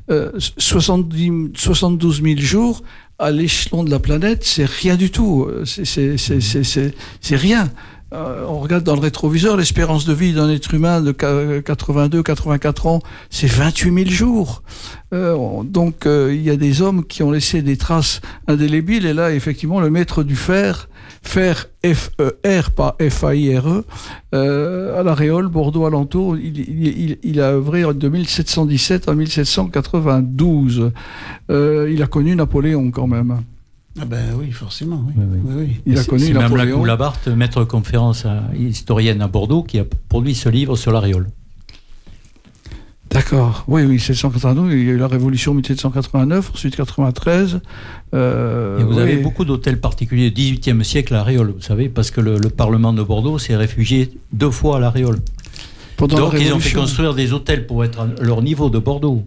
Euh, 0.09 0.31
70, 0.57 1.51
72 1.55 2.21
000 2.23 2.39
jours 2.39 2.81
à 3.19 3.29
l'échelon 3.29 3.83
de 3.83 3.91
la 3.91 3.99
planète, 3.99 4.43
c'est 4.45 4.65
rien 4.65 4.95
du 4.95 5.11
tout. 5.11 5.47
C'est- 5.65 5.85
C'est 5.85 6.17
c'est- 6.17 6.39
c'est- 6.41 6.63
c'est- 6.63 6.93
c'est 7.21 7.35
rien. 7.35 7.69
Euh, 8.13 8.45
on 8.47 8.59
regarde 8.59 8.85
dans 8.85 8.95
le 8.95 9.01
rétroviseur, 9.01 9.57
l'espérance 9.57 10.05
de 10.05 10.13
vie 10.13 10.31
d'un 10.31 10.49
être 10.49 10.73
humain 10.73 11.01
de 11.01 11.11
82-84 11.11 12.87
ans, 12.87 13.01
c'est 13.29 13.47
28 13.47 13.93
000 14.05 14.09
jours. 14.09 14.63
Euh, 15.13 15.33
on- 15.33 15.65
donc 15.65 16.05
euh, 16.05 16.33
il 16.33 16.41
y 16.41 16.49
a 16.49 16.55
des 16.55 16.81
hommes 16.81 17.03
qui 17.05 17.21
ont 17.21 17.31
laissé 17.31 17.61
des 17.61 17.75
traces 17.75 18.21
indélébiles, 18.47 19.05
et 19.05 19.13
là, 19.13 19.33
effectivement, 19.33 19.81
le 19.81 19.89
maître 19.89 20.23
du 20.23 20.37
fer, 20.37 20.87
fer 21.21 21.65
F-E-R, 21.83 22.71
pas 22.71 22.95
F-A-I-R-E, 23.01 23.83
euh, 24.33 24.99
à 24.99 25.03
la 25.03 25.13
Réole, 25.13 25.47
Bordeaux 25.49 25.85
alentour, 25.85 26.37
il, 26.37 27.17
il, 27.23 27.41
a 27.41 27.51
œuvré 27.51 27.83
de 27.93 28.07
1717 28.07 29.09
à 29.09 29.15
1792. 29.15 30.91
Euh, 31.51 31.91
il 31.93 32.01
a 32.01 32.07
connu 32.07 32.35
Napoléon 32.37 32.89
quand 32.91 33.07
même. 33.07 33.41
Ah 33.99 34.05
ben 34.05 34.33
oui, 34.37 34.51
forcément. 34.51 35.03
Oui. 35.07 35.13
Oui, 35.17 35.23
oui. 35.31 35.39
Oui, 35.43 35.53
oui. 35.67 35.81
Il 35.85 35.97
a 35.97 36.03
connu 36.03 36.25
même 36.25 36.33
Napoléon. 36.43 36.75
Lacou 36.75 36.85
Labarthe, 36.85 37.27
maître 37.27 37.59
de 37.59 37.65
conférence 37.65 38.25
à- 38.25 38.43
historienne 38.57 39.21
à 39.21 39.27
Bordeaux, 39.27 39.63
qui 39.63 39.79
a 39.79 39.85
produit 40.09 40.35
ce 40.35 40.49
livre 40.49 40.75
sur 40.75 40.91
l'Aréole. 40.91 41.27
D'accord. 43.09 43.63
Oui, 43.67 43.83
oui, 43.83 43.93
1792, 43.93 44.73
il 44.73 44.83
y 44.85 44.89
a 44.89 44.93
eu 44.93 44.97
la 44.97 45.07
Révolution 45.07 45.53
1789, 45.53 46.51
ensuite 46.53 46.75
93. 46.75 47.61
Euh, 48.13 48.79
Et 48.79 48.83
vous 48.83 48.99
avez 48.99 49.17
beaucoup 49.17 49.45
d'hôtels 49.45 49.79
particuliers 49.79 50.29
du 50.29 50.41
XVIIIe 50.57 50.83
siècle 50.83 51.13
à 51.13 51.17
l'Aréole, 51.17 51.51
vous 51.55 51.61
savez, 51.61 51.87
parce 51.87 52.11
que 52.11 52.19
le, 52.19 52.37
le 52.37 52.49
Parlement 52.49 52.91
de 52.91 53.01
Bordeaux 53.01 53.39
s'est 53.39 53.55
réfugié 53.55 54.11
deux 54.33 54.51
fois 54.51 54.77
à 54.77 54.79
l'Aréole. 54.81 55.19
Pendant 55.95 56.17
Donc 56.17 56.33
la 56.33 56.39
ils 56.39 56.53
ont 56.53 56.59
fait 56.59 56.73
construire 56.73 57.15
des 57.15 57.31
hôtels 57.33 57.65
pour 57.65 57.83
être 57.85 58.01
à 58.01 58.07
leur 58.21 58.41
niveau 58.41 58.69
de 58.69 58.77
Bordeaux. 58.77 59.23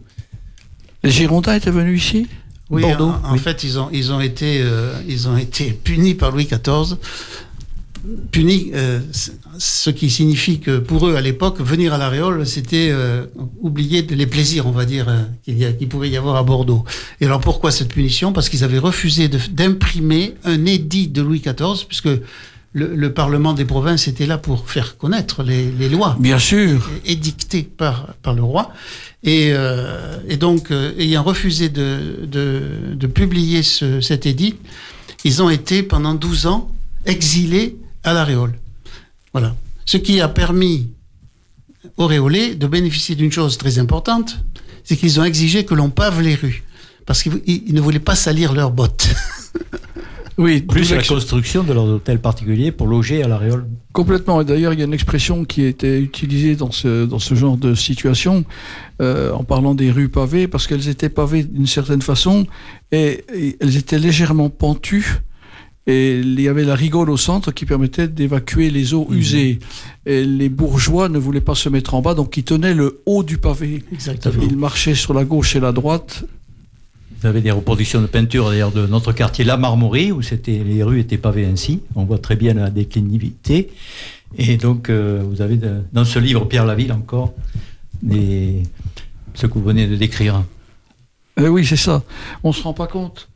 Les 1.03 1.11
Girondins 1.11 1.55
étaient 1.55 1.71
venus 1.71 2.05
ici? 2.05 2.29
Oui, 2.71 2.83
Bordeaux, 2.83 3.13
en, 3.25 3.31
en 3.31 3.33
oui. 3.33 3.39
fait, 3.39 3.65
ils 3.65 3.79
ont, 3.79 3.89
ils, 3.93 4.13
ont 4.13 4.21
été, 4.21 4.61
euh, 4.63 4.95
ils 5.09 5.29
ont 5.29 5.37
été 5.37 5.73
punis 5.73 6.15
par 6.15 6.31
Louis 6.31 6.47
XIV. 6.47 6.97
Punis, 8.31 8.71
euh, 8.75 9.01
ce 9.59 9.91
qui 9.91 10.09
signifie 10.09 10.59
que 10.61 10.79
pour 10.79 11.07
eux, 11.07 11.17
à 11.17 11.21
l'époque, 11.21 11.61
venir 11.61 11.93
à 11.93 11.99
l'Aréole, 11.99 12.47
c'était 12.47 12.89
euh, 12.91 13.27
oublier 13.61 14.03
les 14.03 14.27
plaisirs, 14.27 14.67
on 14.67 14.71
va 14.71 14.87
dire, 14.87 15.07
qu'il 15.43 15.77
qu'il 15.77 15.89
pouvait 15.89 16.09
y 16.09 16.17
avoir 16.17 16.37
à 16.37 16.43
Bordeaux. 16.43 16.85
Et 17.21 17.27
alors 17.27 17.41
pourquoi 17.41 17.71
cette 17.73 17.89
punition? 17.89 18.33
Parce 18.33 18.49
qu'ils 18.49 18.65
avaient 18.65 18.79
refusé 18.79 19.29
d'imprimer 19.29 20.35
un 20.45 20.65
édit 20.65 21.09
de 21.09 21.21
Louis 21.21 21.41
XIV, 21.41 21.85
puisque 21.87 22.09
le, 22.73 22.95
le 22.95 23.13
Parlement 23.13 23.53
des 23.53 23.65
provinces 23.65 24.07
était 24.09 24.27
là 24.27 24.39
pour 24.39 24.71
faire 24.71 24.97
connaître 24.97 25.43
les, 25.43 25.71
les 25.73 25.89
lois 25.89 26.17
Bien 26.21 26.39
sûr. 26.39 26.89
édicté 27.05 27.63
par, 27.63 28.15
par 28.23 28.35
le 28.35 28.43
roi. 28.43 28.73
Et, 29.23 29.51
euh, 29.53 30.17
et 30.29 30.37
donc, 30.37 30.71
euh, 30.71 30.93
ayant 30.99 31.23
refusé 31.23 31.69
de, 31.69 32.21
de, 32.27 32.95
de 32.95 33.07
publier 33.07 33.63
ce, 33.63 34.01
cet 34.01 34.25
édit, 34.25 34.55
ils 35.25 35.43
ont 35.43 35.51
été 35.51 35.83
pendant 35.83 36.15
12 36.15 36.47
ans 36.47 36.71
exilés 37.07 37.77
à 38.05 38.13
l'Aréole. 38.15 38.55
Voilà. 39.33 39.55
Ce 39.85 39.97
qui 39.97 40.21
a 40.21 40.29
permis 40.29 40.89
aux 41.97 42.07
Réolais 42.07 42.55
de 42.55 42.67
bénéficier 42.67 43.15
d'une 43.17 43.33
chose 43.33 43.59
très 43.59 43.79
importante, 43.79 44.39
c'est 44.85 44.97
qu'ils 44.97 45.19
ont 45.21 45.25
exigé 45.25 45.65
que 45.65 45.75
l'on 45.75 45.91
pave 45.91 46.21
les 46.23 46.35
rues. 46.37 46.63
Parce 47.05 47.23
qu'ils 47.23 47.41
ils 47.47 47.75
ne 47.75 47.81
voulaient 47.81 47.99
pas 47.99 48.15
salir 48.15 48.53
leurs 48.53 48.71
bottes. 48.71 49.09
Oui, 50.39 50.63
Plus 50.63 50.91
la 50.91 51.03
construction 51.03 51.63
de 51.63 51.73
leurs 51.73 51.85
hôtels 51.85 52.19
particuliers 52.19 52.73
pour 52.73 52.87
loger 52.87 53.23
à 53.23 53.29
l'Aréole. 53.29 53.67
Complètement. 53.93 54.41
Et 54.41 54.45
d'ailleurs, 54.45 54.73
il 54.73 54.79
y 54.79 54.83
a 54.83 54.87
une 54.87 54.95
expression 54.95 55.45
qui 55.45 55.65
été 55.65 55.99
utilisée 55.99 56.57
dans 56.57 56.71
ce, 56.71 57.05
dans 57.05 57.19
ce 57.19 57.35
genre 57.35 57.57
de 57.57 57.75
situation, 57.75 58.45
euh, 59.03 59.33
en 59.33 59.45
parlant 59.45 59.75
des 59.75 59.91
rues 59.91 60.09
pavées, 60.09 60.49
parce 60.49 60.67
qu'elles 60.67 60.89
étaient 60.89 61.09
pavées 61.09 61.45
d'une 61.45 61.67
certaine 61.67 62.03
façon, 62.03 62.47
et, 62.93 63.25
et 63.35 63.57
elles 63.61 63.77
étaient 63.77 63.99
légèrement 63.99 64.51
pentues. 64.51 65.23
Et 65.87 66.21
il 66.21 66.41
y 66.41 66.47
avait 66.47 66.65
la 66.65 66.75
rigole 66.75 67.11
au 67.11 67.17
centre 67.17 67.53
qui 67.53 67.65
permettait 67.65 68.07
d'évacuer 68.07 68.71
les 68.71 68.95
eaux 68.95 69.09
usées. 69.11 69.59
Et 70.07 70.25
les 70.25 70.49
bourgeois 70.49 71.09
ne 71.09 71.19
voulaient 71.19 71.41
pas 71.41 71.55
se 71.55 71.69
mettre 71.69 71.95
en 71.95 72.03
bas, 72.03 72.15
donc 72.15 72.37
ils 72.37 72.45
tenaient 72.45 72.75
le 72.75 73.01
haut 73.07 73.23
du 73.23 73.39
pavé. 73.39 73.83
Exactement. 73.93 74.43
Ils 74.43 74.57
marchaient 74.57 74.95
sur 74.95 75.15
la 75.15 75.25
gauche 75.25 75.57
et 75.57 75.61
la 75.61 75.73
droite. 75.73 76.25
Vous 77.21 77.27
avez 77.27 77.43
des 77.43 77.51
reproductions 77.51 78.01
de 78.01 78.07
peinture 78.07 78.49
d'ailleurs 78.49 78.73
de 78.73 78.87
notre 78.87 79.13
quartier 79.13 79.45
La 79.45 79.59
Marmorie, 79.59 80.11
où 80.11 80.23
c'était, 80.23 80.63
les 80.65 80.83
rues 80.83 81.01
étaient 81.01 81.19
pavées 81.19 81.45
ainsi. 81.45 81.83
On 81.95 82.05
voit 82.05 82.19
très 82.19 82.37
bien 82.37 82.55
la 82.55 82.71
déclinivité. 82.71 83.71
Et 84.39 84.57
donc, 84.57 84.89
euh, 84.89 85.23
vous 85.29 85.43
avez 85.43 85.59
dans 85.93 86.05
ce 86.07 86.19
livre, 86.19 86.47
Pierre 86.47 86.65
Laville 86.65 86.93
encore, 86.93 87.35
ce 88.09 89.47
que 89.47 89.53
vous 89.53 89.63
venez 89.63 89.87
de 89.87 89.97
décrire. 89.97 90.45
Eh 91.37 91.49
oui, 91.49 91.67
c'est 91.67 91.77
ça. 91.77 92.03
On 92.43 92.53
se 92.53 92.63
rend 92.63 92.73
pas 92.73 92.87
compte. 92.87 93.30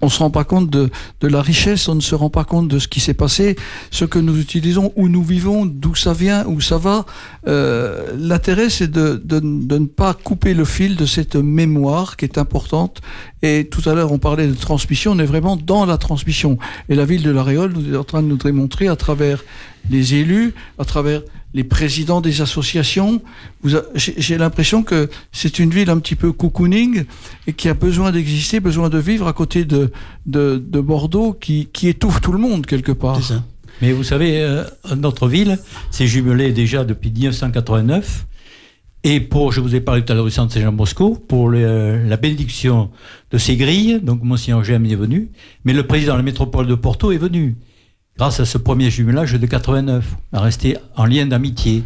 On 0.00 0.08
se 0.08 0.20
rend 0.20 0.30
pas 0.30 0.44
compte 0.44 0.70
de, 0.70 0.88
de 1.20 1.28
la 1.28 1.42
richesse, 1.42 1.88
on 1.88 1.94
ne 1.94 2.00
se 2.00 2.14
rend 2.14 2.30
pas 2.30 2.44
compte 2.44 2.68
de 2.68 2.78
ce 2.78 2.88
qui 2.88 3.00
s'est 3.00 3.14
passé, 3.14 3.56
ce 3.90 4.06
que 4.06 4.18
nous 4.18 4.40
utilisons, 4.40 4.92
où 4.96 5.08
nous 5.08 5.22
vivons, 5.22 5.66
d'où 5.66 5.94
ça 5.94 6.14
vient, 6.14 6.46
où 6.46 6.62
ça 6.62 6.78
va. 6.78 7.04
Euh, 7.46 8.14
L'intérêt, 8.18 8.70
c'est 8.70 8.90
de, 8.90 9.20
de, 9.22 9.38
de 9.38 9.78
ne 9.78 9.86
pas 9.86 10.14
couper 10.14 10.54
le 10.54 10.64
fil 10.64 10.96
de 10.96 11.04
cette 11.04 11.36
mémoire 11.36 12.16
qui 12.16 12.24
est 12.24 12.38
importante. 12.38 13.02
Et 13.42 13.68
tout 13.70 13.86
à 13.88 13.94
l'heure, 13.94 14.12
on 14.12 14.18
parlait 14.18 14.46
de 14.46 14.54
transmission, 14.54 15.12
on 15.12 15.18
est 15.18 15.26
vraiment 15.26 15.56
dans 15.56 15.84
la 15.84 15.98
transmission. 15.98 16.58
Et 16.88 16.94
la 16.94 17.04
ville 17.04 17.22
de 17.22 17.30
La 17.30 17.42
Réole 17.42 17.72
nous 17.74 17.92
est 17.92 17.96
en 17.98 18.04
train 18.04 18.22
de 18.22 18.28
nous 18.28 18.38
démontrer 18.38 18.88
à 18.88 18.96
travers 18.96 19.44
les 19.90 20.14
élus, 20.14 20.54
à 20.78 20.84
travers 20.84 21.22
les 21.56 21.64
présidents 21.64 22.20
des 22.20 22.42
associations. 22.42 23.20
J'ai 23.96 24.38
l'impression 24.38 24.82
que 24.82 25.08
c'est 25.32 25.58
une 25.58 25.70
ville 25.70 25.90
un 25.90 25.98
petit 25.98 26.14
peu 26.14 26.30
cocooning 26.32 27.04
et 27.46 27.52
qui 27.54 27.68
a 27.68 27.74
besoin 27.74 28.12
d'exister, 28.12 28.60
besoin 28.60 28.88
de 28.90 28.98
vivre 28.98 29.26
à 29.26 29.32
côté 29.32 29.64
de, 29.64 29.90
de, 30.26 30.62
de 30.64 30.80
Bordeaux 30.80 31.32
qui, 31.32 31.68
qui 31.72 31.88
étouffe 31.88 32.20
tout 32.20 32.32
le 32.32 32.38
monde 32.38 32.66
quelque 32.66 32.92
part. 32.92 33.22
Ça. 33.22 33.42
Mais 33.82 33.92
vous 33.92 34.04
savez, 34.04 34.40
euh, 34.42 34.64
notre 34.96 35.28
ville 35.28 35.58
s'est 35.90 36.06
jumelée 36.06 36.52
déjà 36.52 36.84
depuis 36.84 37.10
1989 37.10 38.26
Et 39.04 39.20
pour, 39.20 39.52
je 39.52 39.60
vous 39.60 39.74
ai 39.74 39.80
parlé 39.80 40.04
tout 40.04 40.12
à 40.12 40.16
l'heure 40.16 40.24
du 40.24 40.30
centre 40.30 40.52
Saint-Jean-Bosco, 40.52 41.14
pour 41.28 41.48
le- 41.48 42.02
la 42.06 42.16
bénédiction 42.16 42.90
de 43.30 43.38
ces 43.38 43.56
grilles, 43.56 44.00
donc 44.02 44.22
Monseigneur 44.22 44.62
Gem 44.64 44.84
est 44.86 44.94
venu, 44.96 45.28
mais 45.64 45.72
le 45.72 45.84
président 45.86 46.12
de 46.14 46.18
la 46.18 46.22
métropole 46.24 46.66
de 46.66 46.74
Porto 46.74 47.12
est 47.12 47.18
venu, 47.18 47.56
grâce 48.18 48.40
à 48.40 48.44
ce 48.44 48.58
premier 48.58 48.90
jumelage 48.90 49.32
de 49.34 49.46
89, 49.46 50.16
à 50.32 50.40
rester 50.40 50.76
en 50.96 51.04
lien 51.04 51.26
d'amitié. 51.26 51.82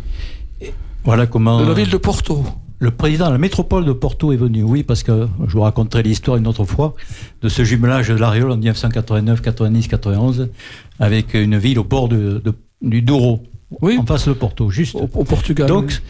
Voilà 1.04 1.26
comment... 1.26 1.60
De 1.62 1.66
la 1.66 1.74
ville 1.74 1.90
de 1.90 1.96
Porto. 1.96 2.44
Le 2.78 2.90
président 2.90 3.26
de 3.26 3.32
la 3.32 3.38
métropole 3.38 3.84
de 3.84 3.92
Porto 3.92 4.32
est 4.32 4.36
venu, 4.36 4.62
oui, 4.62 4.82
parce 4.82 5.02
que 5.02 5.28
je 5.46 5.52
vous 5.52 5.60
raconterai 5.60 6.02
l'histoire 6.02 6.36
une 6.38 6.46
autre 6.46 6.64
fois 6.64 6.94
de 7.42 7.48
ce 7.48 7.62
jumelage 7.62 8.08
de 8.08 8.14
l'Ariole 8.14 8.50
en 8.52 8.56
1989, 8.56 9.42
90, 9.42 9.88
91, 9.88 10.48
avec 10.98 11.34
une 11.34 11.58
ville 11.58 11.78
au 11.78 11.84
bord 11.84 12.08
de, 12.08 12.40
de- 12.42 12.54
du 12.80 13.02
Douro, 13.02 13.42
Oui. 13.82 13.98
en 13.98 14.06
face 14.06 14.26
de 14.28 14.32
Porto, 14.32 14.70
juste. 14.70 14.94
Au, 14.94 15.10
au 15.12 15.24
Portugal. 15.24 15.68
Donc, 15.68 16.00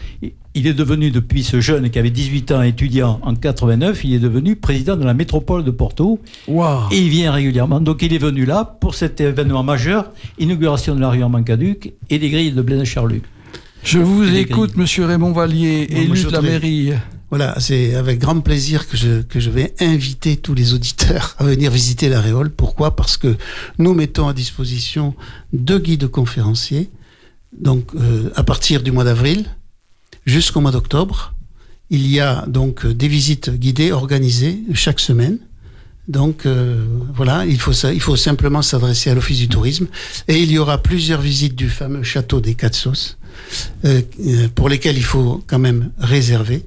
il 0.53 0.67
est 0.67 0.73
devenu, 0.73 1.11
depuis 1.11 1.43
ce 1.43 1.61
jeune 1.61 1.89
qui 1.89 1.97
avait 1.97 2.09
18 2.09 2.51
ans, 2.51 2.61
étudiant 2.61 3.19
en 3.23 3.35
89, 3.35 4.03
il 4.03 4.13
est 4.13 4.19
devenu 4.19 4.55
président 4.55 4.97
de 4.97 5.05
la 5.05 5.13
métropole 5.13 5.63
de 5.63 5.71
Porto. 5.71 6.19
Waouh. 6.47 6.91
Et 6.91 6.99
il 6.99 7.09
vient 7.09 7.31
régulièrement. 7.31 7.79
Donc, 7.79 8.01
il 8.01 8.13
est 8.13 8.17
venu 8.17 8.45
là 8.45 8.65
pour 8.65 8.95
cet 8.95 9.21
événement 9.21 9.63
majeur, 9.63 10.11
inauguration 10.39 10.95
de 10.95 11.01
la 11.01 11.09
rue 11.09 11.23
en 11.23 11.29
Mancaduc 11.29 11.93
et 12.09 12.19
des 12.19 12.29
grilles 12.29 12.51
de 12.51 12.61
Blaise 12.61 12.83
Charluc. 12.83 13.23
Je 13.83 13.99
vous 13.99 14.23
Et 14.23 14.41
écoute, 14.41 14.75
monsieur 14.77 15.05
Raymond 15.05 15.31
Vallier, 15.31 15.87
Bon, 15.89 15.97
élu 15.97 16.23
de 16.23 16.29
la 16.29 16.41
mairie. 16.41 16.91
Voilà, 17.29 17.55
c'est 17.59 17.95
avec 17.95 18.19
grand 18.19 18.39
plaisir 18.41 18.89
que 18.89 18.97
je, 18.97 19.21
que 19.21 19.39
je 19.39 19.49
vais 19.49 19.73
inviter 19.79 20.35
tous 20.35 20.53
les 20.53 20.73
auditeurs 20.73 21.35
à 21.39 21.45
venir 21.45 21.71
visiter 21.71 22.09
l'Aréole. 22.09 22.51
Pourquoi? 22.51 22.95
Parce 22.95 23.15
que 23.15 23.37
nous 23.79 23.93
mettons 23.93 24.27
à 24.27 24.33
disposition 24.33 25.15
deux 25.53 25.79
guides 25.79 26.07
conférenciers. 26.07 26.89
Donc, 27.57 27.85
euh, 27.95 28.29
à 28.35 28.43
partir 28.43 28.83
du 28.83 28.91
mois 28.91 29.05
d'avril 29.05 29.45
jusqu'au 30.25 30.61
mois 30.61 30.71
d'octobre, 30.71 31.33
il 31.89 32.07
y 32.07 32.19
a 32.19 32.45
donc 32.47 32.85
euh, 32.85 32.93
des 32.93 33.07
visites 33.07 33.51
guidées 33.51 33.91
organisées 33.91 34.59
chaque 34.73 34.99
semaine. 34.99 35.39
Donc 36.07 36.45
euh, 36.45 36.85
voilà, 37.13 37.45
il 37.45 37.59
faut, 37.59 37.73
simplement 38.15 38.61
s'adresser 38.61 39.09
à 39.09 39.13
l'Office 39.13 39.37
du 39.37 39.47
tourisme. 39.47 39.87
Et 40.27 40.39
il 40.41 40.51
y 40.51 40.57
aura 40.57 40.77
plusieurs 40.81 41.21
visites 41.21 41.55
du 41.55 41.69
fameux 41.69 42.03
château 42.03 42.41
des 42.41 42.55
Quatre 42.55 43.15
euh, 43.85 44.01
pour 44.55 44.69
lesquelles 44.69 44.97
il 44.97 45.03
faut 45.03 45.43
quand 45.47 45.59
même 45.59 45.91
réserver 45.99 46.65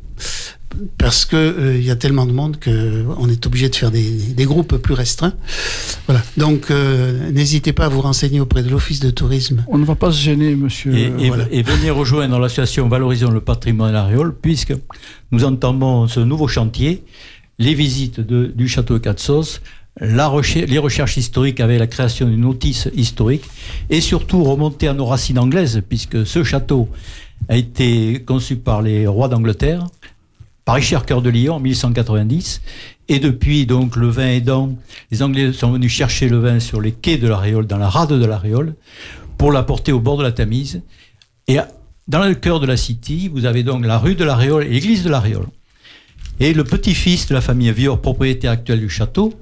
parce 0.98 1.24
que 1.24 1.36
euh, 1.36 1.76
il 1.78 1.84
y 1.84 1.90
a 1.90 1.96
tellement 1.96 2.26
de 2.26 2.32
monde 2.32 2.58
que 2.58 3.04
on 3.18 3.28
est 3.28 3.46
obligé 3.46 3.68
de 3.68 3.74
faire 3.76 3.90
des, 3.90 4.10
des 4.10 4.44
groupes 4.44 4.76
plus 4.76 4.94
restreints. 4.94 5.34
Voilà. 6.06 6.22
Donc 6.36 6.70
euh, 6.70 7.30
n'hésitez 7.30 7.72
pas 7.72 7.86
à 7.86 7.88
vous 7.88 8.00
renseigner 8.00 8.40
auprès 8.40 8.62
de 8.62 8.70
l'office 8.70 9.00
de 9.00 9.10
tourisme. 9.10 9.64
On 9.68 9.78
ne 9.78 9.84
va 9.84 9.94
pas 9.94 10.10
se 10.12 10.20
gêner, 10.20 10.54
monsieur. 10.56 10.94
Et, 10.94 11.12
et- 11.18 11.28
voilà. 11.28 11.46
et 11.50 11.62
venez 11.62 11.90
rejoindre 11.90 12.38
l'association 12.38 12.88
Valorisons 12.88 13.30
le 13.30 13.40
patrimoine 13.40 13.88
de 13.90 13.94
l'Ariole, 13.94 14.34
puisque 14.40 14.74
nous 15.30 15.44
entamons 15.44 16.06
ce 16.08 16.20
nouveau 16.20 16.48
chantier, 16.48 17.04
les 17.58 17.74
visites 17.74 18.20
de- 18.20 18.46
du 18.54 18.68
château 18.68 18.94
de 18.94 18.98
Quatre-Sauces, 18.98 19.60
la 20.00 20.26
recher- 20.26 20.66
les 20.66 20.78
recherches 20.78 21.16
historiques 21.16 21.60
avec 21.60 21.78
la 21.78 21.86
création 21.86 22.28
d'une 22.28 22.40
notice 22.40 22.88
historique, 22.96 23.44
et 23.90 24.00
surtout 24.00 24.42
remonter 24.42 24.88
à 24.88 24.92
nos 24.92 25.06
racines 25.06 25.38
anglaises, 25.38 25.80
puisque 25.88 26.26
ce 26.26 26.42
château 26.42 26.88
a 27.48 27.56
été 27.56 28.22
conçu 28.26 28.56
par 28.56 28.82
les 28.82 29.06
rois 29.06 29.28
d'Angleterre, 29.28 29.86
par 30.64 30.76
Richard 30.76 31.04
Cœur 31.06 31.22
de 31.22 31.30
Lion 31.30 31.56
en 31.56 31.60
1190. 31.60 32.62
Et 33.08 33.18
depuis, 33.18 33.66
donc, 33.66 33.96
le 33.96 34.08
vin 34.08 34.28
aidant, 34.28 34.74
les 35.10 35.22
Anglais 35.22 35.52
sont 35.52 35.70
venus 35.72 35.92
chercher 35.92 36.28
le 36.28 36.38
vin 36.38 36.60
sur 36.60 36.80
les 36.80 36.92
quais 36.92 37.18
de 37.18 37.28
la 37.28 37.36
Réole, 37.36 37.66
dans 37.66 37.78
la 37.78 37.88
rade 37.88 38.12
de 38.12 38.24
la 38.24 38.38
Réole, 38.38 38.74
pour 39.36 39.52
l'apporter 39.52 39.92
au 39.92 40.00
bord 40.00 40.16
de 40.16 40.22
la 40.22 40.32
Tamise. 40.32 40.82
Et 41.48 41.58
dans 42.08 42.24
le 42.24 42.34
cœur 42.34 42.60
de 42.60 42.66
la 42.66 42.76
City, 42.76 43.28
vous 43.28 43.44
avez 43.44 43.62
donc 43.62 43.84
la 43.84 43.98
rue 43.98 44.14
de 44.14 44.24
la 44.24 44.36
Réole 44.36 44.64
et 44.64 44.70
l'église 44.70 45.04
de 45.04 45.10
la 45.10 45.20
Réole. 45.20 45.48
Et 46.40 46.54
le 46.54 46.64
petit-fils 46.64 47.28
de 47.28 47.34
la 47.34 47.40
famille 47.40 47.70
Vior, 47.72 48.00
propriétaire 48.00 48.52
actuel 48.52 48.80
du 48.80 48.88
château, 48.88 49.34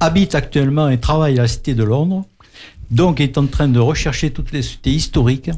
habite 0.00 0.34
actuellement 0.34 0.88
et 0.88 0.98
travaille 0.98 1.38
à 1.38 1.42
la 1.42 1.48
Cité 1.48 1.74
de 1.74 1.84
Londres, 1.84 2.24
donc 2.90 3.20
est 3.20 3.38
en 3.38 3.46
train 3.46 3.68
de 3.68 3.78
rechercher 3.78 4.30
toutes 4.30 4.52
les 4.52 4.62
cités 4.62 4.90
historiques 4.90 5.50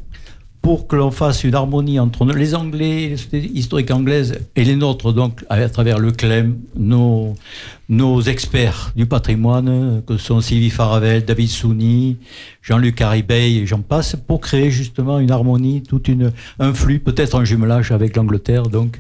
pour 0.67 0.89
que 0.89 0.97
l'on 0.97 1.13
fasse 1.13 1.45
une 1.45 1.55
harmonie 1.55 2.01
entre 2.01 2.25
les 2.25 2.57
Anglais, 2.57 3.11
les 3.11 3.17
sociétés 3.17 3.53
historiques 3.55 3.93
anglaises 3.93 4.41
et 4.57 4.65
les 4.65 4.75
nôtres, 4.75 5.13
donc 5.13 5.45
à 5.49 5.69
travers 5.69 6.01
le 6.01 6.11
CLEM, 6.11 6.57
nos, 6.75 7.37
nos 7.89 8.21
experts 8.21 8.91
du 8.97 9.07
patrimoine, 9.07 10.03
que 10.05 10.17
sont 10.17 10.41
Sylvie 10.41 10.71
Faravel, 10.71 11.25
David 11.25 11.51
Souni, 11.51 12.17
Jean-Luc 12.63 13.01
Haribey 13.01 13.53
et 13.53 13.67
j'en 13.69 13.81
passe, 13.81 14.17
pour 14.17 14.41
créer 14.41 14.73
justement 14.73 15.21
une 15.21 15.31
harmonie, 15.31 15.85
toute 15.85 16.09
une, 16.09 16.33
un 16.59 16.75
flux, 16.75 16.99
peut-être 16.99 17.39
un 17.39 17.45
jumelage 17.45 17.93
avec 17.93 18.17
l'Angleterre. 18.17 18.65
Donc, 18.65 18.99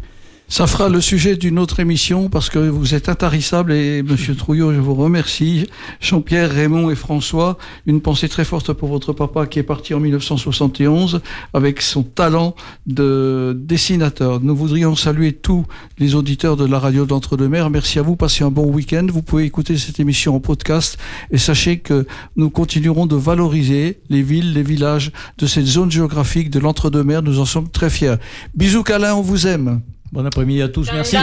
Ça 0.49 0.69
fera 0.69 0.89
le 0.89 1.01
sujet 1.01 1.37
d'une 1.37 1.59
autre 1.59 1.81
émission 1.81 2.29
parce 2.29 2.51
que 2.51 2.61
vous 2.61 2.95
êtes 2.95 3.09
intarissables 3.09 3.73
et 3.73 4.05
Monsieur 4.05 4.35
Trouillot, 4.37 4.73
je 4.73 4.79
vous 4.79 4.95
remercie. 4.95 5.69
Jean-Pierre, 6.01 6.53
Raymond 6.53 6.89
et 6.89 6.95
François, 6.95 7.59
une 7.85 8.01
pensée 8.01 8.29
très 8.29 8.45
forte 8.45 8.73
pour 8.73 8.89
votre 8.89 9.13
papa 9.13 9.49
qui 9.49 9.59
est 9.59 9.65
parti 9.65 9.93
en 9.93 9.99
1971 9.99 11.21
avec 11.53 11.83
son 11.83 12.05
talent 12.05 12.55
de 12.87 13.59
dessinateur. 13.61 14.41
Nous 14.41 14.55
voudrions 14.55 14.95
saluer 14.95 15.33
tous 15.33 15.67
les 15.99 16.15
auditeurs 16.15 16.57
de 16.57 16.65
la 16.65 16.79
radio 16.79 17.07
d'Entre-deux-Mers. 17.07 17.69
Merci 17.69 17.99
à 17.99 18.03
vous, 18.03 18.15
passez 18.15 18.45
un 18.45 18.53
bon 18.53 18.71
week-end. 18.71 19.05
Vous 19.11 19.23
pouvez 19.23 19.47
écouter 19.47 19.77
cette 19.77 19.99
émission 19.99 20.37
en 20.37 20.41
podcast 20.41 20.97
et 21.33 21.39
sachez 21.39 21.79
que 21.79 22.07
nous 22.37 22.51
continuerons 22.51 23.07
de 23.07 23.17
valoriser 23.17 23.99
les 24.11 24.23
villes, 24.23 24.53
les 24.53 24.63
villages 24.63 25.11
de 25.39 25.47
cette 25.49 25.67
zone 25.67 25.91
géographique 25.91 26.51
de 26.51 26.61
l'Entre-deux-Mers. 26.61 27.23
Nous 27.23 27.41
en 27.41 27.47
sommes 27.47 27.69
très 27.69 27.91
fiers. 27.91 28.15
Bisous 28.55 28.85
câlins, 28.85 29.17
on 29.17 29.23
vous 29.23 29.49
aime. 29.49 29.83
Bon 30.17 30.25
après-midi 30.25 30.63
à 30.63 30.69
tous, 30.69 30.89
merci. 30.93 31.17